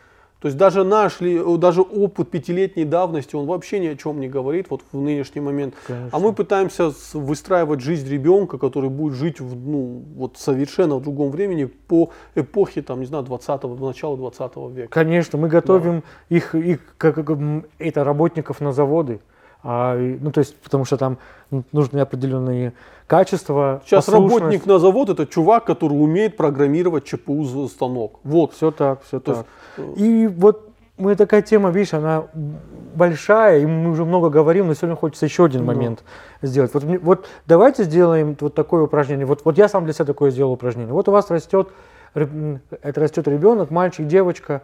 То 0.43 0.47
есть 0.47 0.57
даже 0.57 0.83
наш, 0.83 1.19
даже 1.19 1.81
опыт 1.81 2.29
пятилетней 2.29 2.83
давности, 2.83 3.33
он 3.33 3.45
вообще 3.45 3.79
ни 3.79 3.87
о 3.87 3.95
чем 3.95 4.19
не 4.19 4.27
говорит 4.27 4.65
вот 4.69 4.81
в 4.91 4.99
нынешний 4.99 5.39
момент. 5.39 5.73
Конечно. 5.87 6.09
А 6.11 6.19
мы 6.19 6.33
пытаемся 6.33 6.91
выстраивать 7.13 7.79
жизнь 7.79 8.09
ребенка, 8.09 8.57
который 8.57 8.89
будет 8.89 9.13
жить 9.13 9.39
в, 9.39 9.55
ну, 9.55 10.03
вот 10.17 10.35
совершенно 10.37 10.97
в 10.97 11.01
другом 11.01 11.31
времени 11.31 11.63
по 11.63 12.09
эпохе, 12.35 12.81
там, 12.81 12.99
не 12.99 13.05
знаю, 13.05 13.23
20-го, 13.23 13.87
начала 13.87 14.17
20 14.17 14.55
века. 14.75 14.89
Конечно, 14.89 15.39
мы 15.39 15.47
готовим 15.47 16.03
да. 16.29 16.35
их, 16.35 16.55
их 16.55 16.79
как, 16.97 17.15
как, 17.15 17.37
это 17.79 18.03
работников 18.03 18.59
на 18.59 18.73
заводы. 18.73 19.21
А, 19.63 19.95
ну, 19.97 20.31
то 20.31 20.39
есть, 20.39 20.55
потому 20.57 20.83
что 20.83 20.97
там 20.97 21.17
нужны 21.71 21.99
определенные 21.99 22.73
качества. 23.07 23.81
Сейчас 23.85 24.09
работник 24.09 24.65
на 24.65 24.77
завод 24.77 25.09
это 25.09 25.25
чувак, 25.25 25.65
который 25.65 25.93
умеет 25.93 26.35
программировать 26.35 27.05
ЧПУ 27.05 27.67
станок. 27.67 28.19
Вот. 28.23 28.53
Все 28.53 28.71
так, 28.71 29.03
все 29.03 29.19
то 29.19 29.35
так. 29.35 29.45
Есть, 29.77 29.97
э, 29.97 30.03
и 30.03 30.27
вот 30.27 30.69
мы 30.97 31.15
такая 31.15 31.41
тема, 31.41 31.69
видишь, 31.69 31.93
она 31.93 32.25
большая, 32.95 33.59
и 33.59 33.65
мы 33.65 33.89
уже 33.91 34.05
много 34.05 34.29
говорим, 34.29 34.67
но 34.67 34.73
сегодня 34.73 34.95
хочется 34.95 35.25
еще 35.25 35.45
один 35.45 35.65
момент 35.65 36.03
да. 36.41 36.47
сделать. 36.47 36.73
Вот, 36.73 36.83
вот 37.01 37.25
давайте 37.47 37.83
сделаем 37.83 38.35
вот 38.39 38.53
такое 38.53 38.83
упражнение. 38.83 39.25
Вот, 39.25 39.41
вот 39.43 39.57
я 39.57 39.67
сам 39.69 39.85
для 39.85 39.93
себя 39.93 40.05
такое 40.05 40.29
сделал 40.29 40.51
упражнение. 40.51 40.93
Вот 40.93 41.07
у 41.07 41.11
вас 41.11 41.31
растет, 41.31 41.69
это 42.13 43.01
растет 43.01 43.27
ребенок, 43.27 43.71
мальчик, 43.71 44.05
девочка, 44.05 44.61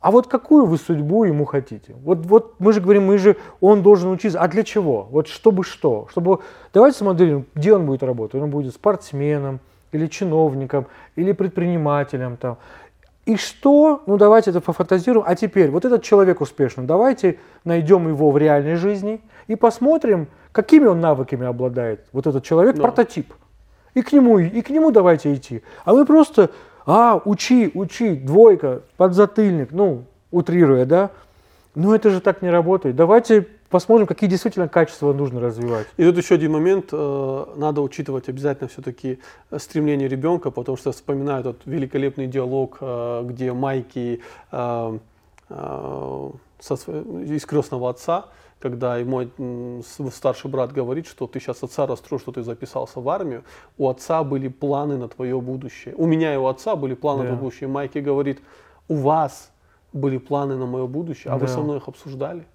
а 0.00 0.10
вот 0.10 0.28
какую 0.28 0.66
вы 0.66 0.78
судьбу 0.78 1.24
ему 1.24 1.44
хотите? 1.44 1.94
Вот, 2.04 2.24
вот 2.26 2.54
мы 2.58 2.72
же 2.72 2.80
говорим, 2.80 3.06
мы 3.06 3.18
же, 3.18 3.36
он 3.60 3.82
должен 3.82 4.10
учиться. 4.10 4.40
А 4.40 4.46
для 4.46 4.62
чего? 4.62 5.08
Вот 5.10 5.26
чтобы 5.26 5.64
что? 5.64 6.06
Чтобы, 6.10 6.38
давайте 6.72 6.98
смотрим, 6.98 7.46
где 7.54 7.74
он 7.74 7.84
будет 7.84 8.02
работать. 8.02 8.40
Он 8.40 8.50
будет 8.50 8.74
спортсменом, 8.74 9.60
или 9.92 10.06
чиновником, 10.06 10.86
или 11.16 11.32
предпринимателем. 11.32 12.36
Там. 12.36 12.58
И 13.26 13.36
что? 13.36 14.02
Ну 14.06 14.16
давайте 14.16 14.50
это 14.50 14.60
пофантазируем. 14.60 15.24
А 15.26 15.34
теперь, 15.34 15.70
вот 15.70 15.84
этот 15.84 16.02
человек 16.02 16.40
успешный, 16.40 16.84
давайте 16.84 17.38
найдем 17.64 18.08
его 18.08 18.30
в 18.30 18.38
реальной 18.38 18.76
жизни 18.76 19.20
и 19.46 19.56
посмотрим, 19.56 20.28
какими 20.52 20.86
он 20.86 21.00
навыками 21.00 21.46
обладает. 21.46 22.06
Вот 22.12 22.26
этот 22.26 22.44
человек, 22.44 22.76
да. 22.76 22.82
прототип. 22.82 23.32
И 23.94 24.02
к 24.02 24.12
нему, 24.12 24.38
и 24.38 24.60
к 24.62 24.70
нему 24.70 24.90
давайте 24.90 25.34
идти. 25.34 25.62
А 25.84 25.92
мы 25.92 26.06
просто 26.06 26.50
а, 26.90 27.20
учи, 27.26 27.70
учи, 27.74 28.14
двойка, 28.14 28.80
подзатыльник, 28.96 29.72
ну, 29.72 30.04
утрируя, 30.30 30.86
да? 30.86 31.10
Но 31.74 31.94
это 31.94 32.08
же 32.08 32.22
так 32.22 32.40
не 32.40 32.48
работает. 32.48 32.96
Давайте 32.96 33.46
посмотрим, 33.68 34.06
какие 34.06 34.30
действительно 34.30 34.68
качества 34.68 35.12
нужно 35.12 35.38
развивать. 35.38 35.86
И 35.98 36.02
тут 36.02 36.16
еще 36.16 36.36
один 36.36 36.52
момент, 36.52 36.86
э, 36.92 37.44
надо 37.56 37.82
учитывать 37.82 38.30
обязательно 38.30 38.70
все-таки 38.70 39.18
стремление 39.58 40.08
ребенка, 40.08 40.50
потому 40.50 40.78
что 40.78 40.92
вспоминаю 40.92 41.44
тот 41.44 41.60
великолепный 41.66 42.26
диалог, 42.26 42.78
э, 42.80 43.22
где 43.26 43.52
Майки 43.52 44.22
э, 44.50 44.98
со, 45.50 46.74
из 46.74 47.44
крестного 47.44 47.90
отца, 47.90 48.28
когда 48.60 48.98
мой 49.04 49.30
старший 50.12 50.50
брат 50.50 50.72
говорит, 50.72 51.06
что 51.06 51.26
ты 51.26 51.40
сейчас 51.40 51.62
отца 51.62 51.86
расстроишь, 51.86 52.22
что 52.22 52.32
ты 52.32 52.42
записался 52.42 53.00
в 53.00 53.08
армию, 53.08 53.44
у 53.76 53.88
отца 53.88 54.24
были 54.24 54.48
планы 54.48 54.96
на 54.96 55.08
твое 55.08 55.40
будущее. 55.40 55.94
У 55.96 56.06
меня 56.06 56.34
и 56.34 56.36
у 56.36 56.46
отца 56.46 56.74
были 56.76 56.94
планы 56.94 57.24
да. 57.24 57.30
на 57.30 57.36
будущее. 57.36 57.68
Майки 57.68 57.98
говорит, 57.98 58.40
у 58.88 58.96
вас 58.96 59.52
были 59.92 60.18
планы 60.18 60.56
на 60.56 60.66
мое 60.66 60.86
будущее, 60.86 61.32
а 61.32 61.38
да. 61.38 61.46
вы 61.46 61.48
со 61.48 61.60
мной 61.60 61.78
их 61.78 61.88
обсуждали. 61.88 62.46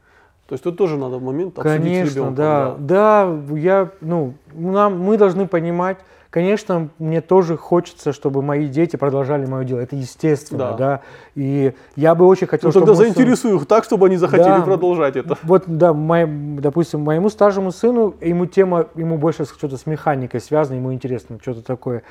То 0.48 0.54
есть 0.54 0.64
тут 0.64 0.78
тоже 0.78 0.98
надо 0.98 1.20
момент 1.20 1.58
обсудить 1.58 1.80
с 1.82 1.84
Конечно, 1.84 2.10
ребенком. 2.16 2.36
да. 2.36 2.76
Да, 2.80 3.38
я, 3.56 3.89
ну, 4.02 4.34
нам, 4.54 5.00
мы 5.00 5.18
должны 5.18 5.48
понимать, 5.48 5.98
конечно, 6.30 6.89
мне 7.00 7.22
тоже 7.22 7.56
хочется, 7.58 8.12
чтобы 8.12 8.41
мои 8.41 8.68
дети 8.68 8.98
продолжали 8.98 9.46
мое 9.46 9.64
дело. 9.64 9.80
Это 9.80 9.96
естественно, 9.96 10.72
Да. 10.72 10.74
да. 10.78 11.02
И 11.36 11.74
я 11.96 12.14
бы 12.14 12.26
очень 12.28 12.48
хотел, 12.48 12.70
Ну 12.70 12.74
тогда 12.74 12.88
чтобы 12.88 12.98
мой 12.98 13.06
сын- 13.08 13.16
заинтересуй 13.16 13.56
их 13.56 13.66
так, 13.68 13.86
чтобы 13.86 14.08
они 14.08 14.18
захотели 14.18 14.58
Да. 14.58 14.62
продолжать 14.62 15.16
это. 15.16 15.38
Вот, 15.44 15.64
да, 15.68 15.94
моим- 15.94 16.60
допустим, 16.60 17.02
моему 17.02 17.30
старшему 17.30 17.72
сыну, 17.72 18.14
ему 18.20 18.46
тема, 18.46 18.88
ему 18.96 19.18
больше 19.18 19.46
что-то 19.46 19.78
с 19.78 19.86
механикой 19.86 20.41
связано, 20.41 20.76
ему 20.76 20.94
интересно, 20.94 21.38
что-то 21.41 21.62
такое. 21.64 22.04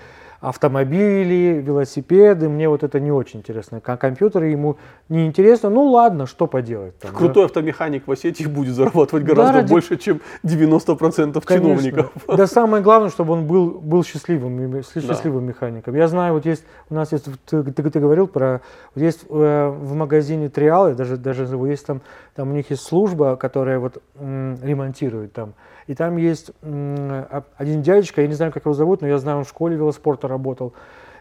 Автомобили, 0.43 1.63
велосипеды, 1.65 2.49
мне 2.49 2.69
вот 2.69 2.83
это 2.83 2.99
не 2.99 3.13
очень 3.13 3.39
интересно. 3.39 3.81
Ком- 3.81 3.97
Компьютеры 3.97 4.49
ему 4.49 4.77
не 5.09 5.25
интересно, 5.27 5.71
ну 5.71 5.85
ладно, 5.85 6.27
что 6.27 6.49
поделать. 6.49 6.99
там, 6.99 7.13
да. 7.13 7.17
Крутой 7.17 7.45
автомеханик 7.45 8.09
в 8.09 8.11
Осетии 8.11 8.47
будет 8.47 8.75
зарабатывать 8.75 9.25
гораздо 9.25 9.53
ради- 9.53 9.71
больше, 9.71 9.97
чем 9.97 10.21
90% 10.43 11.45
Конечно. 11.45 11.77
чиновников. 11.83 12.13
Да 12.27 12.47
самое 12.49 12.83
главное, 12.83 13.11
чтобы 13.11 13.35
он 13.35 13.47
был, 13.47 13.71
был 13.71 14.03
счастливым, 14.03 14.59
м- 14.75 14.83
с- 14.83 14.93
Да. 14.95 15.01
счастливым 15.03 15.45
механиком. 15.45 15.95
Я 15.95 16.09
знаю, 16.09 16.35
вот 16.35 16.45
есть, 16.45 16.65
у 16.91 16.95
нас 16.95 17.13
есть, 17.13 17.27
ты, 17.47 17.63
ты- 17.63 17.91
ты 17.91 18.01
говорил 18.01 18.27
про, 18.27 18.61
вот 18.97 19.03
есть 19.03 19.25
э, 19.29 19.69
в 19.69 19.95
магазине 19.95 20.49
Триалы, 20.49 20.95
даже, 20.95 21.19
даже 21.19 21.45
есть 21.69 21.87
там, 21.87 22.01
там 22.35 22.51
у 22.51 22.53
них 22.53 22.69
есть 22.71 22.83
служба, 22.83 23.37
которая 23.37 23.79
вот 23.79 24.03
м, 24.19 24.59
ремонтирует 24.63 25.33
там. 25.33 25.55
И 25.87 25.95
там 25.95 26.17
есть 26.17 26.53
один 26.61 27.83
дядечка, 27.83 28.23
я 28.23 28.29
не 28.29 28.35
знаю, 28.35 28.53
как 28.53 28.65
его 28.65 28.75
зовут, 28.75 29.01
но 29.01 29.09
я 29.09 29.19
знаю, 29.19 29.39
он 29.39 29.45
в 29.45 29.49
школе 29.49 29.77
велоспорта 29.77 30.29
работал. 30.29 30.73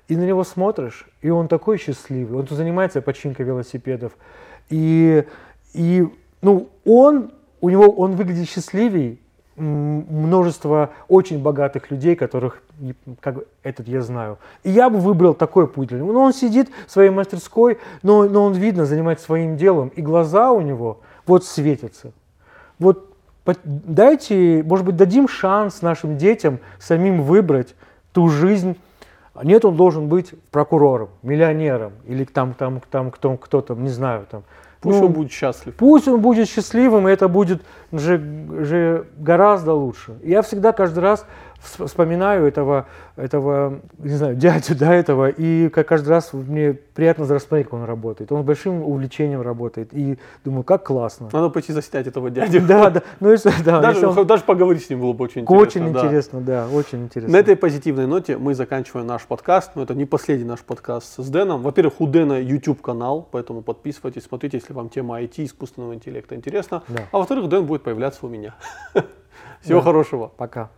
И 0.08 0.16
на 0.16 0.24
него 0.24 0.44
смотришь, 0.44 1.08
и 1.22 1.30
он 1.30 1.48
такой 1.48 1.78
счастливый. 1.78 2.40
Он 2.40 2.46
тут 2.46 2.58
занимается 2.58 3.02
починкой 3.02 3.46
велосипедов. 3.46 4.14
И, 4.70 5.26
и 5.74 6.08
ну, 6.42 6.70
он, 6.86 7.32
у 7.62 7.70
него, 7.70 7.90
он 7.90 8.16
выглядит 8.16 8.50
счастливее 8.50 9.18
м, 9.56 10.06
множество 10.10 10.92
очень 11.08 11.42
богатых 11.42 11.92
людей, 11.92 12.16
которых 12.16 12.62
как 13.20 13.38
этот 13.64 13.88
я 13.88 14.02
знаю. 14.02 14.38
И 14.64 14.72
я 14.72 14.90
бы 14.90 14.98
выбрал 14.98 15.34
такой 15.34 15.68
путь. 15.68 15.92
него. 15.92 16.12
Ну, 16.12 16.20
он 16.20 16.34
сидит 16.34 16.70
в 16.88 16.92
своей 16.92 17.10
мастерской, 17.10 17.78
но, 18.02 18.24
но 18.24 18.44
он 18.44 18.54
видно 18.54 18.86
занимается 18.86 19.26
своим 19.26 19.56
делом, 19.56 19.90
и 19.90 20.02
глаза 20.02 20.52
у 20.52 20.62
него 20.62 21.00
вот 21.26 21.46
светятся. 21.46 22.12
Вот 22.80 23.11
дайте, 23.64 24.64
может 24.64 24.86
быть, 24.86 24.96
дадим 24.96 25.28
шанс 25.28 25.82
нашим 25.82 26.18
детям 26.18 26.60
самим 26.80 27.24
выбрать 27.24 27.76
ту 28.12 28.28
жизнь. 28.28 28.78
Нет, 29.44 29.66
он 29.66 29.76
должен 29.76 30.08
быть 30.08 30.34
прокурором, 30.52 31.10
миллионером 31.24 31.94
или 32.06 32.26
там, 32.26 32.54
там, 32.54 32.82
там 32.92 33.12
кто, 33.12 33.38
кто 33.38 33.62
там, 33.62 33.84
не 33.84 33.90
знаю, 33.90 34.26
там. 34.30 34.44
Пусть 34.82 35.00
Ну, 35.00 35.06
он 35.06 35.14
будет 35.14 35.32
счастлив. 35.32 35.76
Пусть 35.76 36.08
он 36.08 36.22
будет 36.22 36.50
счастливым, 36.50 37.08
и 37.08 37.12
это 37.12 37.28
будет 37.28 37.62
же, 37.92 38.20
же 38.62 39.08
гораздо 39.18 39.74
лучше. 39.74 40.18
Я 40.24 40.42
всегда 40.42 40.72
каждый 40.72 41.00
раз 41.00 41.26
вспоминаю 41.62 42.46
этого, 42.48 42.88
этого, 43.16 43.80
не 44.00 44.16
знаю, 44.16 44.36
дядю, 44.36 44.76
да, 44.78 44.94
этого, 44.94 45.30
и 45.30 45.70
как 45.70 45.88
каждый 45.88 46.10
раз 46.10 46.34
мне 46.34 46.74
приятно 46.74 47.28
рассмотреть, 47.28 47.66
как 47.68 47.74
он 47.74 47.84
работает. 47.86 48.32
Он 48.32 48.42
с 48.42 48.46
большим 48.46 48.82
увлечением 48.84 49.42
работает, 49.42 49.94
и 49.94 50.18
думаю, 50.44 50.64
как 50.64 50.86
классно. 50.86 51.30
Надо 51.32 51.50
пойти 51.50 51.72
заснять 51.74 52.08
этого 52.08 52.30
дядю. 52.30 52.62
Да, 52.66 52.90
да, 52.90 53.04
ну 53.20 53.32
если, 53.32 53.52
да, 53.64 53.80
Даже, 53.82 54.06
если 54.06 54.20
он- 54.22 54.28
даже 54.28 54.44
поговорить 54.44 54.86
с 54.86 54.90
ним 54.90 55.02
было 55.02 55.14
бы 55.14 55.24
очень 55.26 55.42
интересно. 55.42 55.62
очень 55.62 55.94
да. 55.94 56.00
интересно, 56.00 56.42
да, 56.42 56.68
очень 56.72 57.04
интересно. 57.04 57.34
На 57.34 57.40
этой 57.40 57.56
позитивной 57.56 58.08
ноте 58.08 58.38
мы 58.38 58.56
заканчиваем 58.56 59.06
наш 59.08 59.24
подкаст. 59.24 59.72
Но 59.76 59.84
это 59.84 59.94
не 59.94 60.06
последний 60.06 60.46
наш 60.46 60.60
подкаст 60.62 61.20
с 61.20 61.28
Дэном. 61.30 61.62
Во-первых, 61.62 62.02
у 62.02 62.08
Дэна 62.08 62.42
YouTube 62.42 62.82
канал, 62.82 63.28
поэтому 63.32 63.62
подписывайтесь, 63.62 64.24
смотрите, 64.24 64.58
если 64.58 64.74
вам 64.74 64.90
тема 64.90 65.22
IT, 65.22 65.46
искусственного 65.46 65.94
интеллекта 65.94 66.36
интересна. 66.36 66.84
Да. 66.88 67.04
А 67.12 67.18
во-вторых, 67.20 67.48
Дэн 67.50 67.66
будет 67.66 67.84
появляться 67.84 68.26
у 68.26 68.30
меня. 68.30 68.56
Всего 69.62 69.80
Да. 69.80 69.86
хорошего. 69.86 70.32
Пока. 70.36 70.70